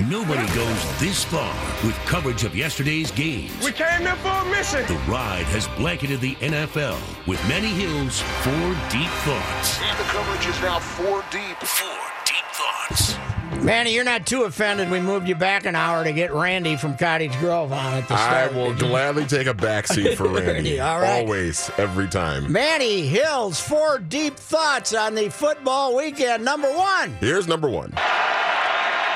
Nobody 0.00 0.46
goes 0.54 1.00
this 1.00 1.22
far 1.24 1.54
with 1.84 1.94
coverage 2.06 2.44
of 2.44 2.56
yesterday's 2.56 3.10
games. 3.10 3.52
We 3.62 3.72
came 3.72 4.00
here 4.00 4.16
for 4.16 4.28
a 4.28 4.44
mission. 4.46 4.86
The 4.86 4.98
ride 5.06 5.44
has 5.46 5.68
blanketed 5.68 6.20
the 6.20 6.34
NFL 6.36 6.98
with 7.26 7.46
Manny 7.46 7.68
Hill's 7.68 8.20
four 8.20 8.74
deep 8.90 9.10
thoughts. 9.26 9.78
And 9.82 9.98
the 9.98 10.04
coverage 10.04 10.46
is 10.46 10.60
now 10.62 10.78
four 10.78 11.22
deep. 11.30 11.56
Four 11.58 11.98
deep 12.24 12.44
thoughts. 12.52 13.16
Manny, 13.62 13.94
you're 13.94 14.02
not 14.02 14.26
too 14.26 14.44
offended 14.44 14.90
we 14.90 14.98
moved 14.98 15.28
you 15.28 15.34
back 15.34 15.66
an 15.66 15.76
hour 15.76 16.02
to 16.04 16.12
get 16.12 16.32
Randy 16.32 16.74
from 16.76 16.96
Cottage 16.96 17.36
Grove 17.38 17.70
on 17.70 17.92
at 17.94 18.08
the 18.08 18.16
start. 18.16 18.52
I 18.52 18.56
will 18.56 18.74
gladly 18.74 19.26
take 19.26 19.46
a 19.46 19.52
backseat 19.54 20.16
for 20.16 20.26
Randy. 20.28 20.80
All 20.80 21.00
right. 21.00 21.20
Always, 21.20 21.70
every 21.76 22.08
time. 22.08 22.50
Manny 22.50 23.06
Hills, 23.06 23.60
four 23.60 23.98
deep 23.98 24.36
thoughts 24.36 24.94
on 24.94 25.14
the 25.14 25.28
football 25.28 25.94
weekend. 25.94 26.44
Number 26.46 26.68
one. 26.72 27.12
Here's 27.20 27.46
number 27.46 27.68
one. 27.68 27.92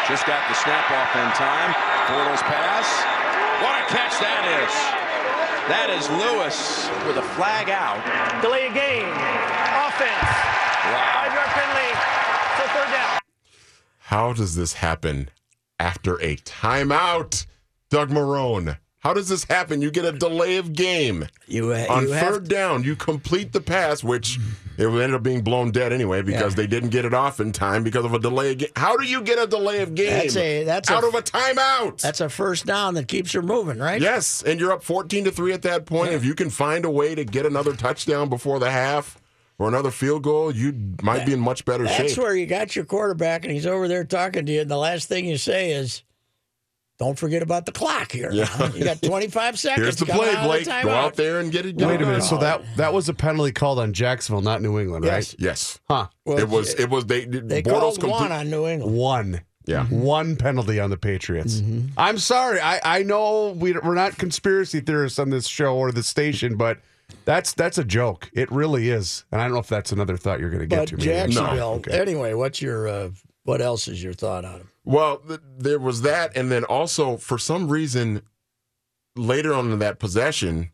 Just 0.09 0.25
got 0.27 0.47
the 0.49 0.55
snap 0.55 0.89
off 0.91 1.11
in 1.17 1.29
time. 1.35 1.75
Bortles 2.07 2.43
pass. 2.47 2.87
What 3.62 3.75
a 3.75 3.85
catch 3.91 4.15
that 4.23 4.47
is. 4.63 4.73
That 5.67 5.91
is 5.91 6.09
Lewis 6.11 6.89
with 7.09 7.17
a 7.17 7.27
flag 7.35 7.71
out. 7.71 7.98
Delay 8.41 8.69
a 8.69 8.73
game. 8.73 9.11
Offense. 9.83 10.31
Five 10.95 11.35
yard 11.35 11.51
penalty. 11.59 11.91
So 12.57 12.63
third 12.73 12.93
down. 12.93 13.19
How 13.98 14.33
does 14.33 14.55
this 14.55 14.75
happen 14.75 15.29
after 15.81 16.23
a 16.23 16.37
timeout? 16.37 17.47
Doug 17.91 18.11
Marrone. 18.11 18.79
How 19.01 19.13
does 19.13 19.29
this 19.29 19.43
happen? 19.45 19.83
You 19.83 19.91
get 19.91 20.05
a 20.05 20.13
delay 20.13 20.57
of 20.57 20.73
game. 20.73 21.27
You, 21.48 21.73
uh, 21.73 21.87
On 21.91 22.05
you 22.05 22.13
have 22.13 22.29
third 22.29 22.48
down, 22.48 22.85
you 22.85 22.95
complete 22.95 23.53
the 23.53 23.61
pass, 23.61 24.05
which 24.05 24.39
it 24.79 24.87
ended 24.87 25.15
up 25.15 25.23
being 25.23 25.43
blown 25.43 25.71
dead 25.71 25.93
anyway 25.93 26.23
because 26.23 26.53
Yeah. 26.53 26.57
they 26.57 26.67
didn't 26.67 26.91
get 26.91 27.05
it 27.05 27.15
off 27.15 27.41
in 27.41 27.53
time 27.53 27.83
because 27.83 28.05
of 28.05 28.13
a 28.15 28.19
delay 28.19 28.53
of 28.53 28.59
game. 28.59 28.69
How 28.77 28.97
do 28.97 29.05
you 29.07 29.23
get 29.23 29.39
a 29.39 29.47
delay 29.47 29.81
of 29.83 29.95
game? 29.95 30.11
That's 30.11 30.37
a- 30.37 30.65
that's 30.65 30.91
a- 30.91 30.95
out 30.95 31.05
of 31.05 31.15
a 31.15 31.23
timeout. 31.23 32.01
That's 32.01 32.21
a 32.21 32.29
first 32.29 32.67
down 32.67 32.95
that 32.95 33.09
keeps 33.09 33.33
her 33.33 33.43
moving, 33.43 33.79
right? 33.79 34.01
Yes, 34.01 34.43
and 34.47 34.61
you're 34.61 34.73
up 34.73 34.83
14 34.83 35.25
to 35.25 35.31
3 35.31 35.53
at 35.53 35.63
that 35.63 35.87
point. 35.87 36.13
If 36.13 36.25
you 36.25 36.35
can 36.35 36.51
find 36.51 36.85
a 36.85 36.91
way 36.91 37.15
to 37.15 37.25
get 37.25 37.47
another 37.47 37.75
touchdown 37.75 38.29
before 38.29 38.59
the 38.59 38.71
half 38.71 39.19
or 39.59 39.69
another 39.69 39.91
field 39.91 40.23
goal, 40.23 40.55
you 40.55 40.75
might 41.03 41.25
be 41.25 41.33
in 41.33 41.41
much 41.41 41.65
better 41.65 41.85
That's 41.85 41.97
shape. 41.97 42.07
That's 42.09 42.19
where 42.19 42.36
you 42.36 42.47
got 42.47 42.77
your 42.77 42.85
quarterback, 42.85 43.45
and 43.45 43.53
he's 43.55 43.67
over 43.67 43.89
there 43.89 44.05
talking 44.05 44.45
to 44.47 44.53
you, 44.53 44.61
and 44.61 44.70
the 44.70 44.77
last 44.77 45.09
thing 45.09 45.25
you 45.25 45.39
say 45.39 45.70
is, 45.73 46.03
"Don't 46.98 47.18
forget 47.18 47.42
about 47.42 47.67
the 47.67 47.73
clock 47.73 48.12
here." 48.12 48.30
Yeah. 48.33 48.46
You 48.74 48.84
got 48.84 49.01
25 49.02 49.58
seconds. 49.58 49.83
Here's 49.84 49.96
the 49.96 50.07
coming 50.07 50.23
play, 50.23 50.29
out 50.30 50.36
of 50.36 50.42
the 50.42 50.64
Blake. 50.70 50.83
Go 50.84 50.90
out 50.90 51.14
there 51.17 51.40
and 51.40 51.51
get 51.52 51.67
it 51.67 51.77
done. 51.77 51.89
Wait 51.89 52.02
a 52.02 52.07
minute. 52.07 52.23
So 52.23 52.36
that 52.39 52.62
that 52.77 52.92
was 52.92 53.08
a 53.08 53.14
penalty 53.14 53.52
called 53.52 53.79
on 53.79 53.92
Jacksonville, 53.92 54.42
not 54.42 54.62
New 54.62 54.79
England, 54.79 55.05
right? 55.05 55.12
Yes. 55.14 55.36
Yes. 55.39 55.80
Huh. 55.89 56.08
Well, 56.24 56.39
it 56.39 56.48
was 56.48 56.74
it 56.74 56.90
was 56.90 57.06
they 57.06 57.24
They 57.24 57.62
Bortles 57.62 57.70
called 57.70 57.95
complete- 58.01 58.11
one 58.20 58.33
on 58.33 58.51
New 58.51 58.67
England. 58.67 58.96
One. 58.96 59.40
Yeah. 59.67 59.86
One 59.86 60.36
penalty 60.36 60.79
on 60.79 60.90
the 60.90 60.96
Patriots. 60.96 61.61
I'm 61.96 62.18
sorry. 62.18 62.61
I, 62.61 62.80
I 62.85 63.02
know 63.02 63.51
we, 63.51 63.73
we're 63.73 63.95
not 63.96 64.17
conspiracy 64.17 64.79
theorists 64.79 65.18
on 65.18 65.30
this 65.30 65.48
show 65.48 65.74
or 65.77 65.90
the 65.90 66.05
station, 66.05 66.56
but 66.56 66.79
that's 67.24 67.52
that's 67.52 67.77
a 67.77 67.83
joke. 67.85 68.30
It 68.33 68.48
really 68.52 68.90
is. 68.90 69.24
And 69.33 69.40
I 69.40 69.45
don't 69.46 69.55
know 69.55 69.58
if 69.58 69.67
that's 69.68 69.90
another 69.90 70.17
thought 70.17 70.39
you're 70.39 70.51
going 70.51 70.61
to 70.61 70.67
get 70.68 70.79
But 70.79 70.89
to. 70.90 70.96
me. 70.98 71.02
Jacksonville. 71.02 71.68
Okay. 71.85 71.98
Anyway, 71.98 72.33
what's 72.35 72.62
your 72.62 72.86
uh, 72.86 73.08
what 73.42 73.61
else 73.61 73.89
is 73.89 74.01
your 74.01 74.12
thought 74.12 74.45
on 74.45 74.61
him? 74.61 74.70
Well, 74.86 75.19
th- 75.19 75.41
there 75.58 75.80
was 75.80 76.02
that, 76.02 76.35
and 76.36 76.51
then 76.51 76.64
also 76.64 77.17
for 77.17 77.39
some 77.39 77.69
reason, 77.69 78.23
later 79.17 79.52
on 79.52 79.73
in 79.73 79.80
that 79.80 79.98
possession, 79.98 80.70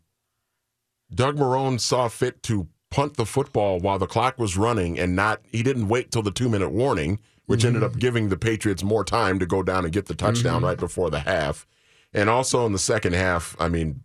Doug 1.12 1.38
Marrone 1.38 1.80
saw 1.80 2.08
fit 2.08 2.42
to 2.44 2.68
punt 2.90 3.16
the 3.16 3.24
football 3.24 3.80
while 3.80 3.98
the 3.98 4.06
clock 4.06 4.38
was 4.38 4.56
running, 4.56 4.98
and 4.98 5.16
not 5.16 5.40
he 5.50 5.62
didn't 5.62 5.88
wait 5.88 6.12
till 6.12 6.22
the 6.22 6.30
two 6.30 6.50
minute 6.50 6.70
warning, 6.70 7.20
which 7.46 7.64
ended 7.64 7.82
up 7.82 7.92
mm-hmm. 7.92 8.00
giving 8.00 8.28
the 8.28 8.36
Patriots 8.36 8.84
more 8.84 9.02
time 9.02 9.38
to 9.38 9.46
go 9.46 9.62
down 9.62 9.84
and 9.84 9.94
get 9.94 10.06
the 10.06 10.14
touchdown 10.14 10.56
mm-hmm. 10.56 10.66
right 10.66 10.78
before 10.78 11.08
the 11.08 11.20
half. 11.20 11.66
And 12.12 12.28
also 12.28 12.66
in 12.66 12.72
the 12.72 12.78
second 12.78 13.14
half, 13.14 13.56
I 13.58 13.68
mean, 13.68 14.02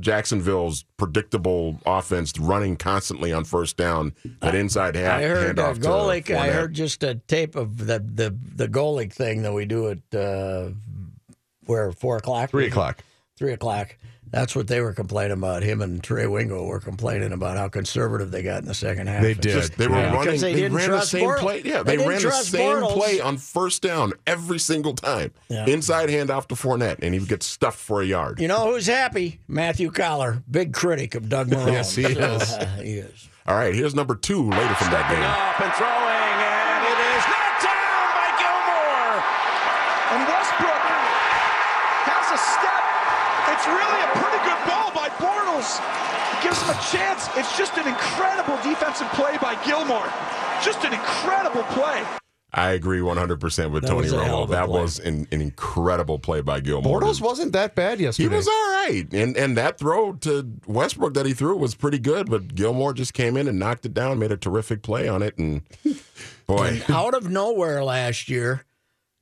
Jacksonville's 0.00 0.84
predictable 0.96 1.80
offense 1.86 2.38
running 2.38 2.76
constantly 2.76 3.32
on 3.32 3.44
first 3.44 3.76
down, 3.76 4.14
that 4.40 4.54
inside 4.54 4.94
half 4.96 5.20
I 5.20 5.22
heard 5.24 5.56
handoff 5.56 5.74
to 5.74 5.80
Golick. 5.80 6.34
I 6.34 6.48
heard 6.50 6.74
just 6.74 7.02
a 7.02 7.14
tape 7.16 7.56
of 7.56 7.78
the 7.78 7.98
the 7.98 8.36
the 8.54 8.68
Golick 8.68 9.12
thing 9.12 9.42
that 9.42 9.52
we 9.52 9.64
do 9.64 9.88
at 9.88 10.14
uh, 10.18 10.70
where 11.66 11.90
four 11.92 12.16
o'clock, 12.18 12.50
Three 12.50 12.66
o'clock. 12.66 12.98
three 13.36 13.52
o'clock. 13.52 13.96
That's 14.30 14.54
what 14.54 14.66
they 14.68 14.80
were 14.80 14.92
complaining 14.92 15.32
about. 15.38 15.62
Him 15.62 15.80
and 15.82 16.02
Trey 16.02 16.26
Wingo 16.26 16.64
were 16.64 16.80
complaining 16.80 17.32
about 17.32 17.56
how 17.56 17.68
conservative 17.68 18.30
they 18.30 18.42
got 18.42 18.60
in 18.60 18.66
the 18.66 18.74
second 18.74 19.06
half. 19.08 19.22
They 19.22 19.34
did. 19.34 19.52
Just, 19.52 19.76
they 19.78 19.88
were 19.88 19.96
Yeah. 19.96 20.12
running. 20.14 20.40
They 20.40 20.52
They, 20.52 20.60
didn't 20.60 20.74
ran 20.76 20.90
the 20.90 20.96
trust 20.96 21.10
same 21.10 21.24
Bortles. 21.28 21.38
play. 21.38 21.62
Yeah, 21.64 21.82
They 21.82 21.92
they, 21.92 21.96
didn't 21.98 22.08
ran 22.08 22.16
the 22.18 22.22
trust 22.22 22.50
same 22.50 22.76
Bortles. 22.76 22.92
play 22.92 23.20
on 23.20 23.36
first 23.38 23.82
down 23.82 24.12
every 24.26 24.58
single 24.58 24.94
time. 24.94 25.32
Yeah. 25.48 25.66
Inside 25.66 26.08
handoff 26.10 26.46
to 26.48 26.54
Fournette, 26.54 26.98
and 27.02 27.14
he 27.14 27.20
would 27.20 27.28
get 27.28 27.42
stuffed 27.42 27.78
for 27.78 28.02
a 28.02 28.06
yard. 28.06 28.40
You 28.40 28.48
know 28.48 28.70
who's 28.72 28.86
happy? 28.86 29.40
Matthew 29.48 29.90
Coller, 29.90 30.42
big 30.50 30.72
critic 30.72 31.14
of 31.14 31.28
Doug 31.28 31.48
Marrone. 31.50 31.72
Yes, 31.72 31.94
he 31.94 32.04
is. 32.04 32.16
Uh, 32.52 32.66
he 32.82 32.94
is. 32.98 33.28
All 33.46 33.56
right, 33.56 33.74
here's 33.74 33.94
number 33.94 34.14
two 34.14 34.42
later 34.50 34.74
from 34.74 34.90
that 34.92 35.08
Stepping 35.08 35.22
game. 35.22 35.24
up 35.24 35.60
and 35.60 35.72
throwing, 35.72 36.36
and 36.44 36.84
it 36.84 36.98
is 37.00 37.24
knocked 37.32 37.62
down 37.64 38.06
by 38.12 38.28
Gilmore. 38.36 39.16
And 40.12 40.20
Westbrook 40.28 40.84
has 42.12 42.26
a 42.28 42.36
step. 42.36 42.76
It's 43.58 43.66
really 43.66 44.00
a 44.06 44.10
pretty 44.22 44.38
good 44.46 44.60
ball 44.70 44.94
by 44.94 45.08
Bortles. 45.18 45.82
It 45.82 46.42
gives 46.44 46.62
him 46.62 46.70
a 46.70 46.78
chance. 46.94 47.26
It's 47.36 47.58
just 47.58 47.76
an 47.76 47.88
incredible 47.88 48.54
defensive 48.62 49.08
play 49.18 49.36
by 49.42 49.58
Gilmore. 49.66 50.06
Just 50.62 50.84
an 50.84 50.92
incredible 50.92 51.64
play. 51.74 52.04
I 52.52 52.70
agree 52.70 53.00
100% 53.00 53.72
with 53.72 53.82
That 53.82 53.88
Tony 53.88 54.02
was 54.02 54.12
a 54.12 54.24
hell 54.24 54.46
Romo. 54.46 54.50
That 54.50 54.66
play. 54.66 54.80
was 54.80 55.00
an, 55.00 55.26
an 55.32 55.40
incredible 55.40 56.20
play 56.20 56.40
by 56.40 56.60
Gilmore. 56.60 57.00
Bortles 57.00 57.20
wasn't 57.20 57.52
that 57.52 57.74
bad 57.74 57.98
yesterday. 57.98 58.28
He 58.28 58.34
was 58.34 58.46
all 58.46 58.54
right, 58.54 59.06
and 59.12 59.36
and 59.36 59.56
that 59.56 59.76
throw 59.76 60.12
to 60.14 60.50
Westbrook 60.66 61.14
that 61.14 61.26
he 61.26 61.34
threw 61.34 61.56
was 61.56 61.74
pretty 61.74 61.98
good. 61.98 62.30
But 62.30 62.54
Gilmore 62.54 62.94
just 62.94 63.12
came 63.12 63.36
in 63.36 63.48
and 63.48 63.58
knocked 63.58 63.84
it 63.84 63.92
down, 63.92 64.20
made 64.20 64.30
a 64.32 64.36
terrific 64.36 64.82
play 64.82 65.08
on 65.08 65.20
it, 65.22 65.36
and 65.36 65.62
boy, 66.46 66.80
Out 66.88 67.12
of 67.14 67.28
nowhere 67.28 67.82
last 67.84 68.28
year, 68.28 68.64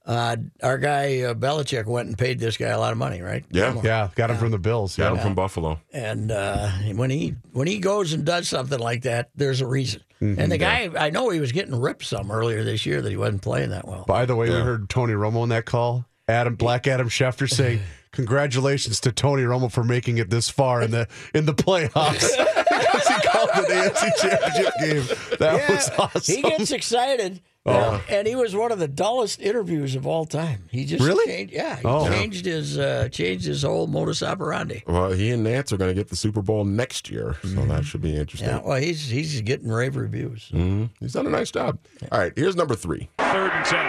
uh, 0.07 0.37
our 0.63 0.79
guy 0.79 1.21
uh, 1.23 1.35
Belichick 1.35 1.87
went 1.87 2.09
and 2.09 2.17
paid 2.17 2.39
this 2.39 2.57
guy 2.57 2.69
a 2.69 2.79
lot 2.79 2.93
of 2.93 2.99
money, 2.99 3.21
right? 3.21 3.45
yeah, 3.51 3.75
Yeah, 3.83 4.09
got 4.15 4.31
him 4.31 4.37
from 4.37 4.53
the 4.53 4.59
Bills. 4.59 4.97
got 4.97 5.11
Yeah. 5.13 5.19
him 5.19 5.23
from 5.25 5.35
Buffalo. 5.35 5.81
And 5.93 6.31
uh, 6.31 6.69
when 6.95 7.11
he 7.11 7.35
when 7.53 7.67
he 7.67 7.79
goes 7.79 8.13
and 8.13 8.25
does 8.25 8.49
something 8.49 8.79
like 8.79 9.03
that, 9.03 9.31
there's 9.35 9.61
a 9.61 9.67
reason. 9.67 10.03
and 10.21 10.51
the 10.51 10.57
guy, 10.59 10.89
I 10.99 11.11
know 11.11 11.29
he 11.31 11.41
was 11.41 11.53
getting 11.53 11.75
ripped 11.79 12.05
some 12.05 12.31
earlier 12.31 12.65
this 12.65 12.87
year 12.87 13.03
that 13.03 13.11
he 13.11 13.17
wasn't 13.17 13.43
playing 13.43 13.71
that 13.71 13.87
well. 13.87 14.05
By 14.07 14.25
the 14.25 14.35
way, 14.37 14.49
we 14.49 14.55
heard 14.57 14.89
Tony 14.89 15.13
Romo 15.13 15.43
in 15.43 15.51
that 15.51 15.67
call. 15.67 16.07
Adam 16.29 16.55
Black 16.57 16.87
Adam 16.87 17.09
Schefter 17.09 17.49
saying, 17.49 17.81
"Congratulations 18.13 18.99
to 19.01 19.13
Tony 19.13 19.43
Romo 19.43 19.71
for 19.71 19.85
making 19.85 20.19
it 20.19 20.31
this 20.31 20.49
far 20.49 20.83
in 20.83 20.91
the 20.91 21.07
in 21.35 21.47
the 21.47 21.55
playoffs." 21.55 22.31
because 22.69 23.09
he 23.09 23.29
called 23.29 23.51
it 23.55 23.71
an 23.71 23.91
AFC 23.91 24.11
Championship 24.21 24.75
game. 24.81 25.39
That 25.39 25.69
was 25.69 25.91
awesome. 25.99 26.35
He 26.37 26.43
gets 26.43 26.71
excited. 26.73 27.41
Oh. 27.67 27.95
And, 27.95 28.03
and 28.11 28.27
he 28.29 28.35
was 28.37 28.55
one 28.55 28.71
of 28.73 28.79
the 28.79 28.89
dullest 28.89 29.41
interviews 29.41 29.95
of 29.97 30.07
all 30.07 30.25
time. 30.25 30.65
He 30.71 30.85
just 30.85 31.03
Really? 31.05 31.27
changed, 31.27 31.53
yeah, 31.53 31.77
he 31.77 31.83
Oh. 31.85 32.09
changed 32.09 32.45
his 32.47 32.79
uh, 32.79 33.09
changed 33.11 33.45
his 33.47 33.63
whole 33.63 33.87
modus 33.87 34.23
operandi. 34.23 34.85
Well, 34.87 35.11
he 35.13 35.31
and 35.33 35.45
Nantz 35.47 35.73
are 35.73 35.77
going 35.77 35.91
to 35.91 35.95
get 35.95 36.09
the 36.09 36.17
Super 36.17 36.43
Bowl 36.43 36.65
next 36.65 37.11
year, 37.11 37.37
so 37.43 37.65
that 37.67 37.85
should 37.85 38.03
be 38.03 38.17
interesting. 38.17 38.49
Yeah, 38.49 38.61
well, 38.65 38.79
he's 38.81 39.09
he's 39.09 39.41
getting 39.43 39.69
rave 39.69 39.97
reviews. 39.97 40.49
Mhm. 40.55 40.91
He's 41.01 41.13
done 41.15 41.27
a 41.27 41.31
nice 41.31 41.51
job. 41.51 41.79
All 42.13 42.19
right, 42.21 42.33
here's 42.37 42.55
number 42.57 42.75
three. 42.77 43.09
Third 43.19 43.51
and 43.53 43.65
ten. 43.65 43.87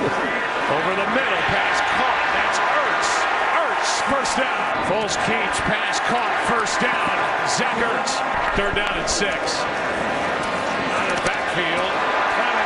Over 0.00 0.92
the 0.96 1.08
middle, 1.12 1.40
pass 1.52 1.76
caught. 1.98 2.24
That's 2.32 2.58
Ertz. 2.62 3.10
Ertz 3.58 3.92
first 4.08 4.36
down. 4.38 4.64
Foles 4.88 5.16
keeps, 5.26 5.58
pass 5.68 6.00
caught, 6.08 6.32
first 6.48 6.80
down. 6.80 7.10
Zach 7.50 7.76
Ertz, 7.76 8.16
third 8.56 8.74
down 8.76 8.96
and 8.96 9.10
six. 9.10 9.34
Out 9.60 11.10
of 11.10 11.20
backfield, 11.26 11.92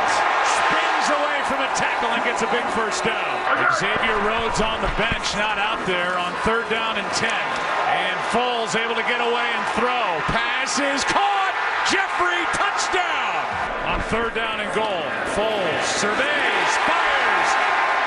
Clement 0.05 0.47
spins 0.53 1.07
away 1.17 1.37
from 1.49 1.59
a 1.65 1.69
tackle 1.77 2.09
and 2.13 2.21
gets 2.23 2.41
a 2.41 2.49
big 2.53 2.65
first 2.77 3.03
down. 3.03 3.33
Xavier 3.79 4.17
Rhodes 4.25 4.61
on 4.61 4.81
the 4.81 4.91
bench, 4.97 5.33
not 5.35 5.57
out 5.57 5.81
there 5.87 6.17
on 6.17 6.31
third 6.47 6.67
down 6.69 6.97
and 6.97 7.07
10. 7.17 7.29
And 7.29 8.17
Foles 8.33 8.75
able 8.77 8.95
to 8.95 9.05
get 9.07 9.21
away 9.21 9.47
and 9.53 9.65
throw. 9.77 10.05
Pass 10.31 10.79
is 10.79 11.03
caught. 11.05 11.53
Jeffery, 11.91 12.41
touchdown. 12.53 13.41
On 13.93 13.99
third 14.09 14.33
down 14.33 14.59
and 14.59 14.71
goal. 14.73 15.05
Foles 15.37 15.83
surveys, 16.01 16.71
fires. 16.89 17.49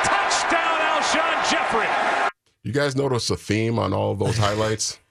Touchdown, 0.05 0.79
Alshon 0.93 1.37
Jeffery. 1.51 1.89
You 2.65 2.73
guys 2.73 2.97
notice 2.97 3.31
a 3.31 3.37
theme 3.37 3.79
on 3.79 3.93
all 3.93 4.13
of 4.13 4.19
those 4.19 4.39
highlights? 4.39 4.99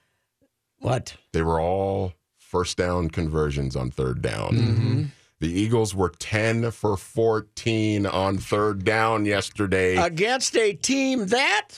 What? 0.80 1.16
They 1.32 1.42
were 1.42 1.60
all 1.60 2.12
first 2.38 2.76
down 2.76 3.10
conversions 3.10 3.74
on 3.74 3.90
third 3.90 4.22
down. 4.22 4.50
Mm-hmm. 4.52 5.02
The 5.40 5.48
Eagles 5.48 5.94
were 5.94 6.10
10 6.18 6.70
for 6.72 6.96
14 6.96 8.06
on 8.06 8.38
third 8.38 8.84
down 8.84 9.24
yesterday. 9.24 9.96
Against 9.96 10.56
a 10.56 10.72
team 10.72 11.26
that 11.26 11.68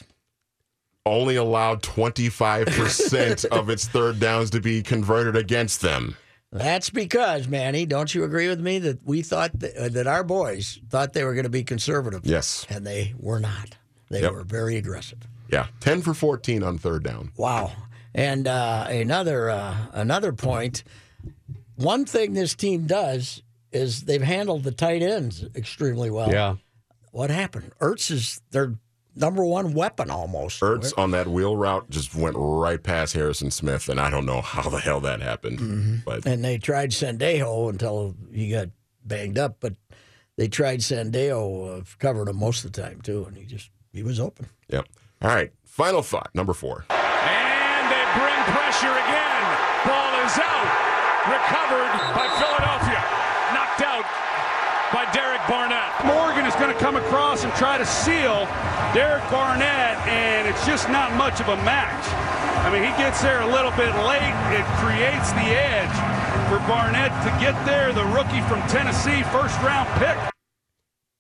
Only 1.05 1.37
allowed 1.37 1.83
25% 1.83 3.45
of 3.51 3.69
its 3.71 3.87
third 3.87 4.19
downs 4.21 4.51
to 4.51 4.61
be 4.61 4.83
converted 4.83 5.37
against 5.37 5.81
them. 5.83 6.17
That's 6.53 6.91
because, 6.91 7.47
Manny, 7.49 7.87
don't 7.87 8.13
you 8.15 8.25
agree 8.25 8.49
with 8.49 8.61
me 8.61 8.79
that 8.81 9.05
we 9.05 9.23
thought 9.23 9.57
that, 9.61 9.77
uh, 9.77 9.89
that 9.91 10.07
our 10.07 10.25
boys 10.25 10.81
thought 10.89 11.13
they 11.13 11.23
were 11.25 11.35
going 11.35 11.45
to 11.45 11.51
be 11.51 11.63
conservative? 11.63 12.23
Yes. 12.25 12.67
And 12.69 12.87
they 12.87 13.15
were 13.19 13.39
not. 13.41 13.77
They 14.11 14.23
Yep. 14.23 14.33
were 14.33 14.43
very 14.45 14.77
aggressive. 14.77 15.19
Yeah, 15.49 15.67
10 15.81 16.03
for 16.03 16.13
14 16.15 16.63
on 16.63 16.79
third 16.79 17.05
down. 17.05 17.31
Wow. 17.37 17.73
And 18.15 18.49
uh, 18.49 18.87
another 18.89 19.51
uh, 19.51 19.77
another 19.93 20.33
point. 20.33 20.83
One 21.77 22.05
thing 22.05 22.33
this 22.35 22.55
team 22.57 22.87
does 22.87 23.43
is 23.73 24.03
they've 24.03 24.23
handled 24.23 24.65
the 24.65 24.73
tight 24.73 25.03
ends 25.03 25.45
extremely 25.55 26.11
well. 26.11 26.31
Yeah. 26.31 26.57
What 27.13 27.31
happened? 27.31 27.73
Ertz 27.81 28.11
is 28.11 28.41
their 28.51 28.75
number 29.17 29.45
one 29.45 29.75
weapon 29.75 30.11
almost. 30.11 30.61
Ertz 30.61 30.93
on 30.97 31.11
that 31.13 31.27
wheel 31.29 31.57
route 31.57 31.91
just 31.91 32.15
went 32.15 32.37
right 32.39 32.83
past 32.83 33.15
Harrison 33.15 33.51
Smith, 33.51 33.89
and 33.89 34.01
I 34.01 34.11
don't 34.11 34.27
know 34.27 34.41
how 34.41 34.69
the 34.69 34.79
hell 34.79 35.01
that 35.01 35.21
happened. 35.21 36.03
But 36.05 36.27
And 36.27 36.45
they 36.45 36.59
tried 36.59 36.91
Sendejo 36.91 37.69
until 37.71 38.15
he 38.33 38.51
got 38.51 38.69
banged 39.05 39.39
up, 39.39 39.57
but 39.61 39.75
they 40.37 40.49
tried 40.49 40.81
Sendejo, 40.81 41.81
uh, 41.81 41.85
covered 41.99 42.29
him 42.29 42.37
most 42.37 42.65
of 42.65 42.73
the 42.73 42.81
time 42.83 43.01
too, 43.01 43.25
and 43.25 43.37
he 43.37 43.45
just 43.45 43.71
he 43.93 44.03
was 44.03 44.21
open. 44.21 44.47
Yep. 44.69 44.87
All 45.23 45.31
right. 45.31 45.53
Final 45.65 46.03
thought, 46.03 46.31
number 46.35 46.53
four. 46.53 46.85
And 46.91 47.85
they 47.91 48.05
bring 48.15 48.41
pressure 48.53 48.93
again. 48.93 49.43
Ball 49.87 50.15
is 50.23 50.37
out. 50.39 50.69
Recovered 51.27 51.93
by 52.15 52.27
Philadelphia. 52.39 53.01
Knocked 53.55 53.83
out 53.83 54.05
by 54.93 55.05
Derek 55.13 55.41
Barnett. 55.49 55.89
Morgan 56.05 56.45
is 56.47 56.55
going 56.55 56.67
to 56.67 56.69
come 56.81 56.97
across 56.97 57.45
and 57.45 57.53
try 57.55 57.77
to 57.77 57.85
seal 57.85 58.47
Derek 58.95 59.23
Barnett, 59.31 59.99
and 60.09 60.49
it's 60.49 60.67
just 60.67 60.89
not 60.89 61.15
much 61.15 61.39
of 61.41 61.49
a 61.49 61.57
match. 61.57 62.05
I 62.65 62.73
mean, 62.73 62.83
he 62.83 62.89
gets 62.97 63.21
there 63.23 63.43
a 63.43 63.47
little 63.47 63.71
bit 63.73 63.95
late. 64.09 64.35
It 64.57 64.65
creates 64.81 65.31
the 65.33 65.45
edge 65.45 65.93
for 66.49 66.59
Barnett 66.67 67.13
to 67.23 67.31
get 67.39 67.55
there. 67.67 67.93
The 67.93 68.05
rookie 68.07 68.41
from 68.49 68.61
Tennessee, 68.69 69.23
first 69.25 69.61
round 69.61 69.89
pick. 70.01 70.17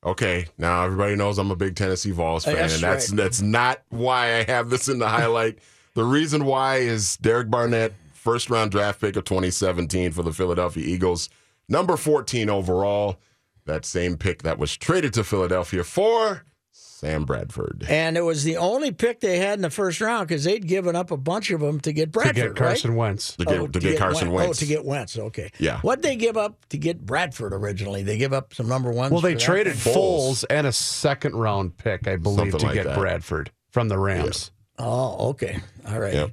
Okay, 0.03 0.47
now 0.57 0.85
everybody 0.85 1.15
knows 1.15 1.39
I'm 1.39 1.51
a 1.51 1.57
big 1.57 1.77
Tennessee 1.77 2.11
Vols 2.11 2.47
fan, 2.47 2.55
that's 2.55 2.75
and 2.75 2.83
that's 2.83 3.11
right. 3.11 3.17
that's 3.19 3.43
not 3.43 3.83
why 3.91 4.39
I 4.39 4.45
have 4.45 4.71
this 4.71 4.89
in 4.89 4.99
the 4.99 5.09
highlight. 5.09 5.59
the 5.95 6.05
reason 6.05 6.47
why 6.47 6.77
is 6.77 7.19
Derek 7.19 7.51
Barnett, 7.51 7.93
first 8.15 8.49
round 8.49 8.71
draft 8.71 8.99
pick 8.99 9.17
of 9.17 9.25
2017 9.25 10.13
for 10.13 10.23
the 10.23 10.33
Philadelphia 10.33 10.87
Eagles, 10.87 11.29
number 11.69 11.99
14 11.99 12.49
overall. 12.49 13.19
That 13.67 13.85
same 13.85 14.17
pick 14.17 14.43
that 14.43 14.59
was 14.59 14.77
traded 14.77 15.15
to 15.15 15.25
Philadelphia 15.25 15.85
for 15.85 16.45
Sam 16.73 17.25
Bradford. 17.25 17.87
And 17.89 18.17
it 18.19 18.21
was 18.21 18.45
the 18.45 18.59
only 18.59 18.91
pick 18.93 19.21
they 19.21 19.39
had 19.39 19.59
in 19.59 19.63
the 19.63 19.71
first 19.71 20.01
round 20.03 20.29
because 20.29 20.45
they'd 20.45 20.67
given 20.67 20.95
up 20.95 21.11
a 21.11 21.17
bunch 21.17 21.51
of 21.51 21.61
them 21.61 21.81
to 21.81 21.93
get 21.93 22.13
Bradford, 22.13 22.37
to 22.37 22.43
get 22.49 22.57
Carson 22.57 22.91
right? 22.91 22.99
Wentz. 22.99 23.37
To 23.37 23.45
get, 23.47 23.59
Oh, 23.59 23.67
to 23.67 23.81
get 23.81 23.99
Carson 23.99 24.31
Wen- 24.33 24.45
Wentz. 24.45 24.59
Oh, 24.59 24.61
to 24.61 24.67
get 24.67 24.85
Wentz. 24.85 25.19
Okay. 25.19 25.51
Yeah. 25.59 25.81
What'd 25.81 26.03
they 26.03 26.17
give 26.17 26.37
up 26.37 26.67
to 26.69 26.77
get 26.77 27.05
Bradford 27.05 27.55
originally? 27.55 28.03
They 28.03 28.19
give 28.19 28.35
up 28.35 28.53
some 28.53 28.69
number 28.69 28.91
ones. 28.93 29.13
Well, 29.13 29.23
they 29.23 29.35
for 29.35 29.41
traded 29.41 29.75
Foles. 29.75 29.97
Foles 29.97 30.45
and 30.51 30.67
a 30.67 30.73
second 30.73 31.37
round 31.37 31.79
pick, 31.79 32.07
I 32.07 32.17
believe, 32.17 32.39
Something 32.39 32.61
to 32.61 32.67
like 32.67 32.75
get 32.75 32.85
that. 32.85 32.99
Bradford 32.99 33.51
from 33.71 33.89
the 33.89 33.99
Rams. 33.99 34.51
Oh, 34.79 35.31
okay. 35.31 35.59
All 35.89 35.99
right. 35.99 36.15
Yep. 36.15 36.31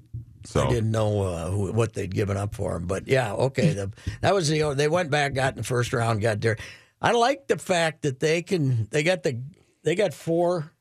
I 0.56 0.70
didn't 0.70 0.92
know 0.92 1.22
uh, 1.22 1.50
who, 1.50 1.72
what 1.74 1.94
they'd 1.94 2.14
given 2.14 2.38
up 2.38 2.56
for 2.56 2.78
him, 2.78 2.88
but 2.88 3.08
yeah, 3.08 3.34
okay. 3.34 3.74
The, 3.74 3.92
that 4.22 4.34
was 4.34 4.48
the 4.50 4.74
they 4.76 4.88
went 4.88 5.10
back, 5.12 5.34
got 5.34 5.54
in 5.54 5.58
the 5.58 5.64
first 5.64 5.92
round, 5.92 6.22
got 6.22 6.40
there. 6.40 6.58
I 7.02 7.12
like 7.12 7.48
the 7.48 7.58
fact 7.58 8.02
that 8.04 8.20
they 8.20 8.42
can 8.42 8.88
they 8.92 9.04
got 9.04 9.24
the 9.24 9.40
they 9.84 9.96
got 9.96 10.14
four 10.14 10.72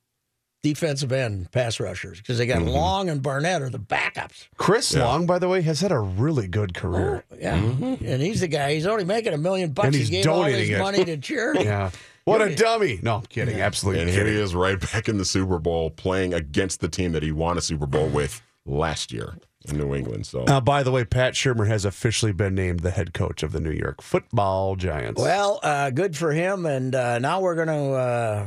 defensive 0.63 1.13
end 1.13 1.51
pass 1.53 1.79
rushers 1.79 2.19
because 2.19 2.39
they 2.39 2.47
got 2.47 2.59
Mm-hmm. 2.59 2.69
Long 2.71 3.09
and 3.09 3.23
Barnett 3.23 3.63
are 3.63 3.71
the 3.71 3.79
backups. 3.79 4.49
Chris 4.57 4.93
Yeah. 4.95 5.05
Long, 5.05 5.27
by 5.27 5.39
the 5.39 5.49
way, 5.49 5.63
has 5.63 5.81
had 5.81 5.93
a 5.93 5.99
really 5.99 6.49
good 6.49 6.75
career. 6.75 7.23
Yeah, 7.39 7.59
Mm-hmm. 7.59 8.05
and 8.05 8.21
he's 8.23 8.41
the 8.41 8.49
guy. 8.49 8.75
He's 8.75 8.87
only 8.87 9.05
making 9.05 9.33
a 9.33 9.39
million 9.39 9.71
bucks. 9.73 9.87
And 9.87 9.95
he's 9.95 10.09
he 10.09 10.17
gave 10.23 10.27
all 10.29 10.43
his 10.45 10.69
it. 10.71 10.79
money 10.79 11.05
to 11.05 11.17
charity. 11.19 11.65
Yeah. 11.65 11.91
What 12.25 12.43
a 12.43 12.53
dummy. 12.57 12.99
No, 13.03 13.17
I'm 13.17 13.23
kidding. 13.27 13.61
Absolutely 13.61 14.01
and 14.03 14.11
here 14.11 14.27
he 14.27 14.35
is 14.35 14.53
right 14.57 14.81
back 14.81 15.09
in 15.09 15.19
the 15.19 15.25
Super 15.25 15.61
Bowl 15.61 15.91
playing 15.91 16.35
against 16.35 16.81
the 16.81 16.89
team 16.89 17.13
that 17.13 17.23
he 17.23 17.31
won 17.31 17.57
a 17.57 17.61
Super 17.61 17.87
Bowl 17.87 18.09
with 18.09 18.43
last 18.65 19.13
year 19.13 19.35
in 19.71 19.79
New 19.79 19.95
England. 19.95 20.27
So 20.27 20.45
Uh, 20.45 20.61
by 20.61 20.83
the 20.83 20.91
way, 20.91 21.05
Pat 21.05 21.35
Shurmur 21.35 21.67
has 21.69 21.85
officially 21.85 22.33
been 22.33 22.55
named 22.55 22.81
the 22.81 22.91
head 22.91 23.13
coach 23.15 23.43
of 23.43 23.53
the 23.53 23.61
New 23.61 23.71
York 23.73 24.03
Football 24.03 24.77
Giants. 24.77 25.21
Well, 25.21 25.61
uh, 25.63 25.91
good 25.91 26.17
for 26.17 26.33
him. 26.33 26.67
And 26.67 26.95
uh, 26.95 27.19
now 27.19 27.41
we're 27.41 27.55
going 27.55 27.69
to 27.69 27.93
uh, 27.95 28.47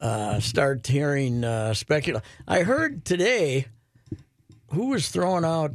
uh, 0.00 0.40
start 0.40 0.86
hearing 0.86 1.44
uh, 1.44 1.74
speculation. 1.74 2.24
I 2.48 2.62
heard 2.62 3.04
today 3.04 3.66
who 4.72 4.88
was 4.88 5.08
throwing 5.10 5.44
out 5.44 5.72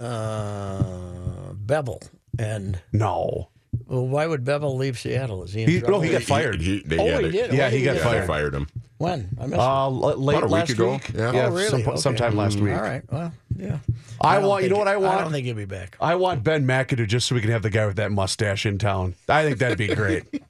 uh, 0.00 1.52
Bevell. 1.54 2.08
And 2.38 2.80
no, 2.92 3.50
well, 3.88 4.06
why 4.06 4.26
would 4.26 4.44
Bevell 4.44 4.76
leave 4.76 4.98
Seattle? 4.98 5.42
Is 5.44 5.52
he 5.52 5.62
in 5.62 5.68
He- 5.70 5.80
no, 5.80 6.00
he 6.00 6.10
got 6.10 6.22
fired. 6.22 6.60
He, 6.60 6.82
they, 6.84 6.98
Oh, 6.98 7.04
yeah, 7.04 7.16
he 7.18 7.22
they- 7.24 7.30
did? 7.30 7.52
Yeah, 7.52 7.64
When 7.68 7.72
he 7.78 7.84
got 7.84 7.96
yeah, 7.96 8.04
fired. 8.04 8.26
fired 8.26 8.54
him. 8.54 8.66
When? 8.98 9.28
I 9.40 9.46
missed 9.46 9.60
uh, 9.60 9.90
it. 9.90 10.18
late 10.18 10.36
About 10.38 10.42
a 10.44 10.46
week 10.46 10.52
last 10.52 10.70
ago. 10.70 10.92
week. 10.92 11.10
Yeah. 11.14 11.30
Oh, 11.46 11.50
really? 11.50 11.68
some- 11.68 11.80
Okay. 11.82 11.96
sometime 11.96 12.36
last 12.36 12.58
week. 12.58 12.74
All 12.74 12.82
right. 12.82 13.02
Well, 13.10 13.32
yeah. 13.56 13.78
I, 14.20 14.38
don't 14.38 14.48
want. 14.48 14.62
You 14.64 14.70
know 14.70 14.76
what 14.76 14.88
I 14.88 14.96
want? 14.96 15.18
I 15.18 15.22
don't 15.22 15.32
think 15.32 15.46
he'll 15.46 15.56
be 15.56 15.64
back. 15.64 15.96
I 16.00 16.14
want 16.14 16.44
Ben 16.44 16.64
McAdoo 16.66 17.06
just 17.08 17.26
so 17.26 17.34
we 17.34 17.40
can 17.40 17.50
have 17.50 17.62
the 17.62 17.70
guy 17.70 17.86
with 17.86 17.96
that 17.96 18.12
mustache 18.12 18.64
in 18.66 18.78
town. 18.78 19.14
I 19.28 19.42
think 19.44 19.58
that'd 19.58 19.78
be 19.78 19.88
great. 19.94 20.24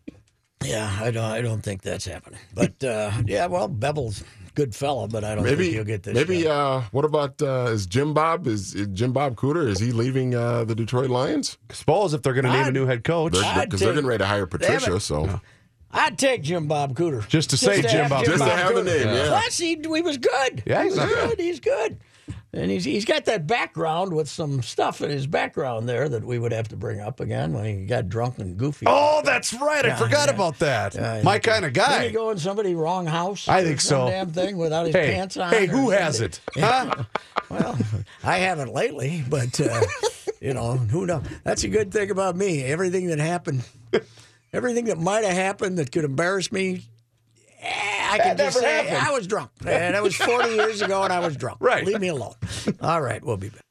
Yeah, 0.65 0.97
I 1.01 1.11
don't. 1.11 1.25
I 1.25 1.41
don't 1.43 1.61
think 1.61 1.83
that's 1.83 2.05
happening. 2.05 2.39
But 2.55 2.85
uh, 2.85 3.11
yeah, 3.27 3.47
well, 3.47 3.69
Bevell's 3.69 4.23
a 4.42 4.42
good 4.55 4.75
fella, 4.75 5.09
but 5.09 5.25
I 5.25 5.35
don't 5.35 5.45
Maybe 5.45 5.65
think 5.65 5.75
he'll 5.75 5.85
get 5.85 6.03
this. 6.03 6.15
maybe 6.15 6.47
uh, 6.47 6.83
what 6.93 7.05
about 7.05 7.41
uh, 7.43 7.69
is 7.71 7.87
Jim 7.87 8.13
Bob 8.15 8.47
is, 8.47 8.75
is 8.75 8.89
Jim 8.89 9.13
Bob 9.13 9.37
Cooter 9.37 9.67
is 9.67 9.79
he 9.79 9.93
leaving 9.93 10.35
uh, 10.35 10.65
the 10.65 10.75
Detroit 10.75 11.11
Lions? 11.11 11.59
Suppose 11.71 12.15
if 12.15 12.23
they're 12.23 12.35
going 12.35 12.45
to 12.45 12.51
name 12.51 12.63
a 12.63 12.67
I'd- 12.67 12.73
new 12.73 12.87
head 12.87 13.05
coach, 13.05 13.33
Because 13.33 13.47
I'd 13.47 13.71
they're, 13.71 13.93
getting 13.95 14.07
ready 14.07 14.19
to 14.23 14.27
hire 14.27 14.47
Patricia. 14.47 14.85
haven't- 14.85 15.01
So 15.01 15.41
I'd 15.91 16.19
take 16.19 16.43
Jim 16.43 16.67
Bob 16.69 16.95
Cooter 16.95 17.27
Just 17.29 17.51
to 17.51 17.57
say 17.57 17.83
Jim 17.83 17.91
have 18.03 18.11
Bob 18.11 18.25
Just 18.25 18.39
to 18.39 18.45
Bob 18.45 18.59
have 18.59 18.75
the 18.75 18.81
Cooter. 18.83 18.85
name, 19.05 19.15
yeah. 19.15 19.29
Plus, 19.29 19.59
he, 19.59 19.77
he 19.77 20.03
was 20.03 20.17
good. 20.19 20.63
Yeah, 20.67 20.85
he's 20.85 20.95
he 20.95 20.99
not 21.01 21.07
was 21.09 21.17
bad. 21.17 21.29
good. 21.31 21.41
He's 21.41 21.61
good. 21.61 21.99
And 22.55 22.71
he's 22.71 22.85
he's 22.85 23.07
got 23.07 23.25
that 23.25 23.47
background 23.47 24.13
with 24.13 24.29
some 24.29 24.61
stuff 24.63 25.01
in 25.01 25.09
his 25.09 25.27
background 25.27 25.89
there 25.89 26.07
that 26.11 26.23
we 26.23 26.39
would 26.39 26.53
have 26.53 26.69
to 26.69 26.77
bring 26.77 27.01
up 27.01 27.19
again 27.19 27.55
when 27.55 27.65
he 27.65 27.87
got 27.87 28.11
drunk 28.11 28.39
and 28.39 28.59
goofy. 28.59 28.85
oh, 28.87 29.23
that's 29.25 29.55
right. 29.55 29.87
I 29.87 29.97
forgot 29.97 30.29
about 30.29 30.59
that. 30.59 30.95
Yeah, 30.95 31.23
My 31.25 31.39
kind 31.39 31.65
of 31.65 31.73
Didn't 31.73 32.03
he 32.03 32.09
guy. 32.09 32.11
go 32.11 32.29
in 32.29 32.37
somebody 32.39 32.75
wrong 32.75 33.07
house? 33.07 33.49
I 33.49 33.65
think 33.65 33.81
so. 33.81 34.07
Damn 34.07 34.29
thing 34.33 34.59
without 34.59 34.85
his 34.85 34.95
Hey, 34.95 35.15
pants 35.15 35.39
on. 35.39 35.51
hey, 35.51 35.65
who 35.65 35.89
has 35.91 36.21
it? 36.21 36.41
Huh? 36.55 37.05
Well, 37.49 37.79
I 38.23 38.37
haven't 38.39 38.75
lately, 38.75 39.25
but 39.31 39.59
uh, 39.59 39.81
you 40.43 40.53
know, 40.53 40.77
who 40.77 41.07
knows? 41.07 41.25
That's 41.45 41.65
a 41.65 41.69
good 41.69 41.91
thing 41.91 42.11
about 42.11 42.37
me. 42.37 42.63
Everything 42.65 43.07
that 43.07 43.19
happened, 43.19 43.63
everything 44.53 44.85
that 44.87 44.99
might 44.99 45.25
have 45.25 45.33
happened 45.35 45.79
that 45.79 45.91
could 45.91 46.05
embarrass 46.05 46.53
me, 46.53 46.83
I 48.13 48.19
can 48.19 48.37
just 48.37 48.59
say 48.61 48.87
happened. 48.87 49.09
I 49.09 49.11
was 49.13 49.27
drunk, 49.27 49.51
and 49.67 49.95
that 49.95 50.03
was 50.03 50.15
40 50.17 50.51
years 50.51 50.83
ago, 50.83 51.03
and 51.03 51.13
I 51.13 51.21
was 51.21 51.37
drunk. 51.37 51.59
Right. 51.73 51.87
Leave 51.87 52.01
me 52.01 52.09
alone. 52.09 52.35
All 52.81 53.01
right, 53.01 53.23
we'll 53.25 53.37
be 53.37 53.49
back. 53.49 53.63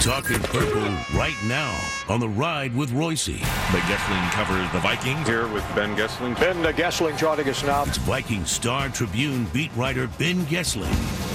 Talking 0.00 0.38
purple 0.40 0.80
right 1.18 1.36
now 1.44 1.78
on 2.08 2.20
the 2.20 2.28
ride 2.28 2.74
with 2.74 2.90
Reusse. 2.90 3.38
The 3.38 3.78
Goessling 3.78 4.30
covers 4.30 4.72
the 4.72 4.78
Vikings. 4.80 5.26
Here 5.28 5.46
with 5.48 5.64
Ben 5.74 5.94
Goessling. 5.94 6.38
Ben 6.40 6.56
Goessling 6.74 7.18
joining 7.18 7.46
us 7.48 7.62
now. 7.62 7.84
It's 7.84 7.98
Viking 7.98 8.46
Star 8.46 8.88
Tribune 8.88 9.44
beat 9.52 9.70
writer 9.76 10.06
Ben 10.18 10.46
Goessling. 10.46 11.29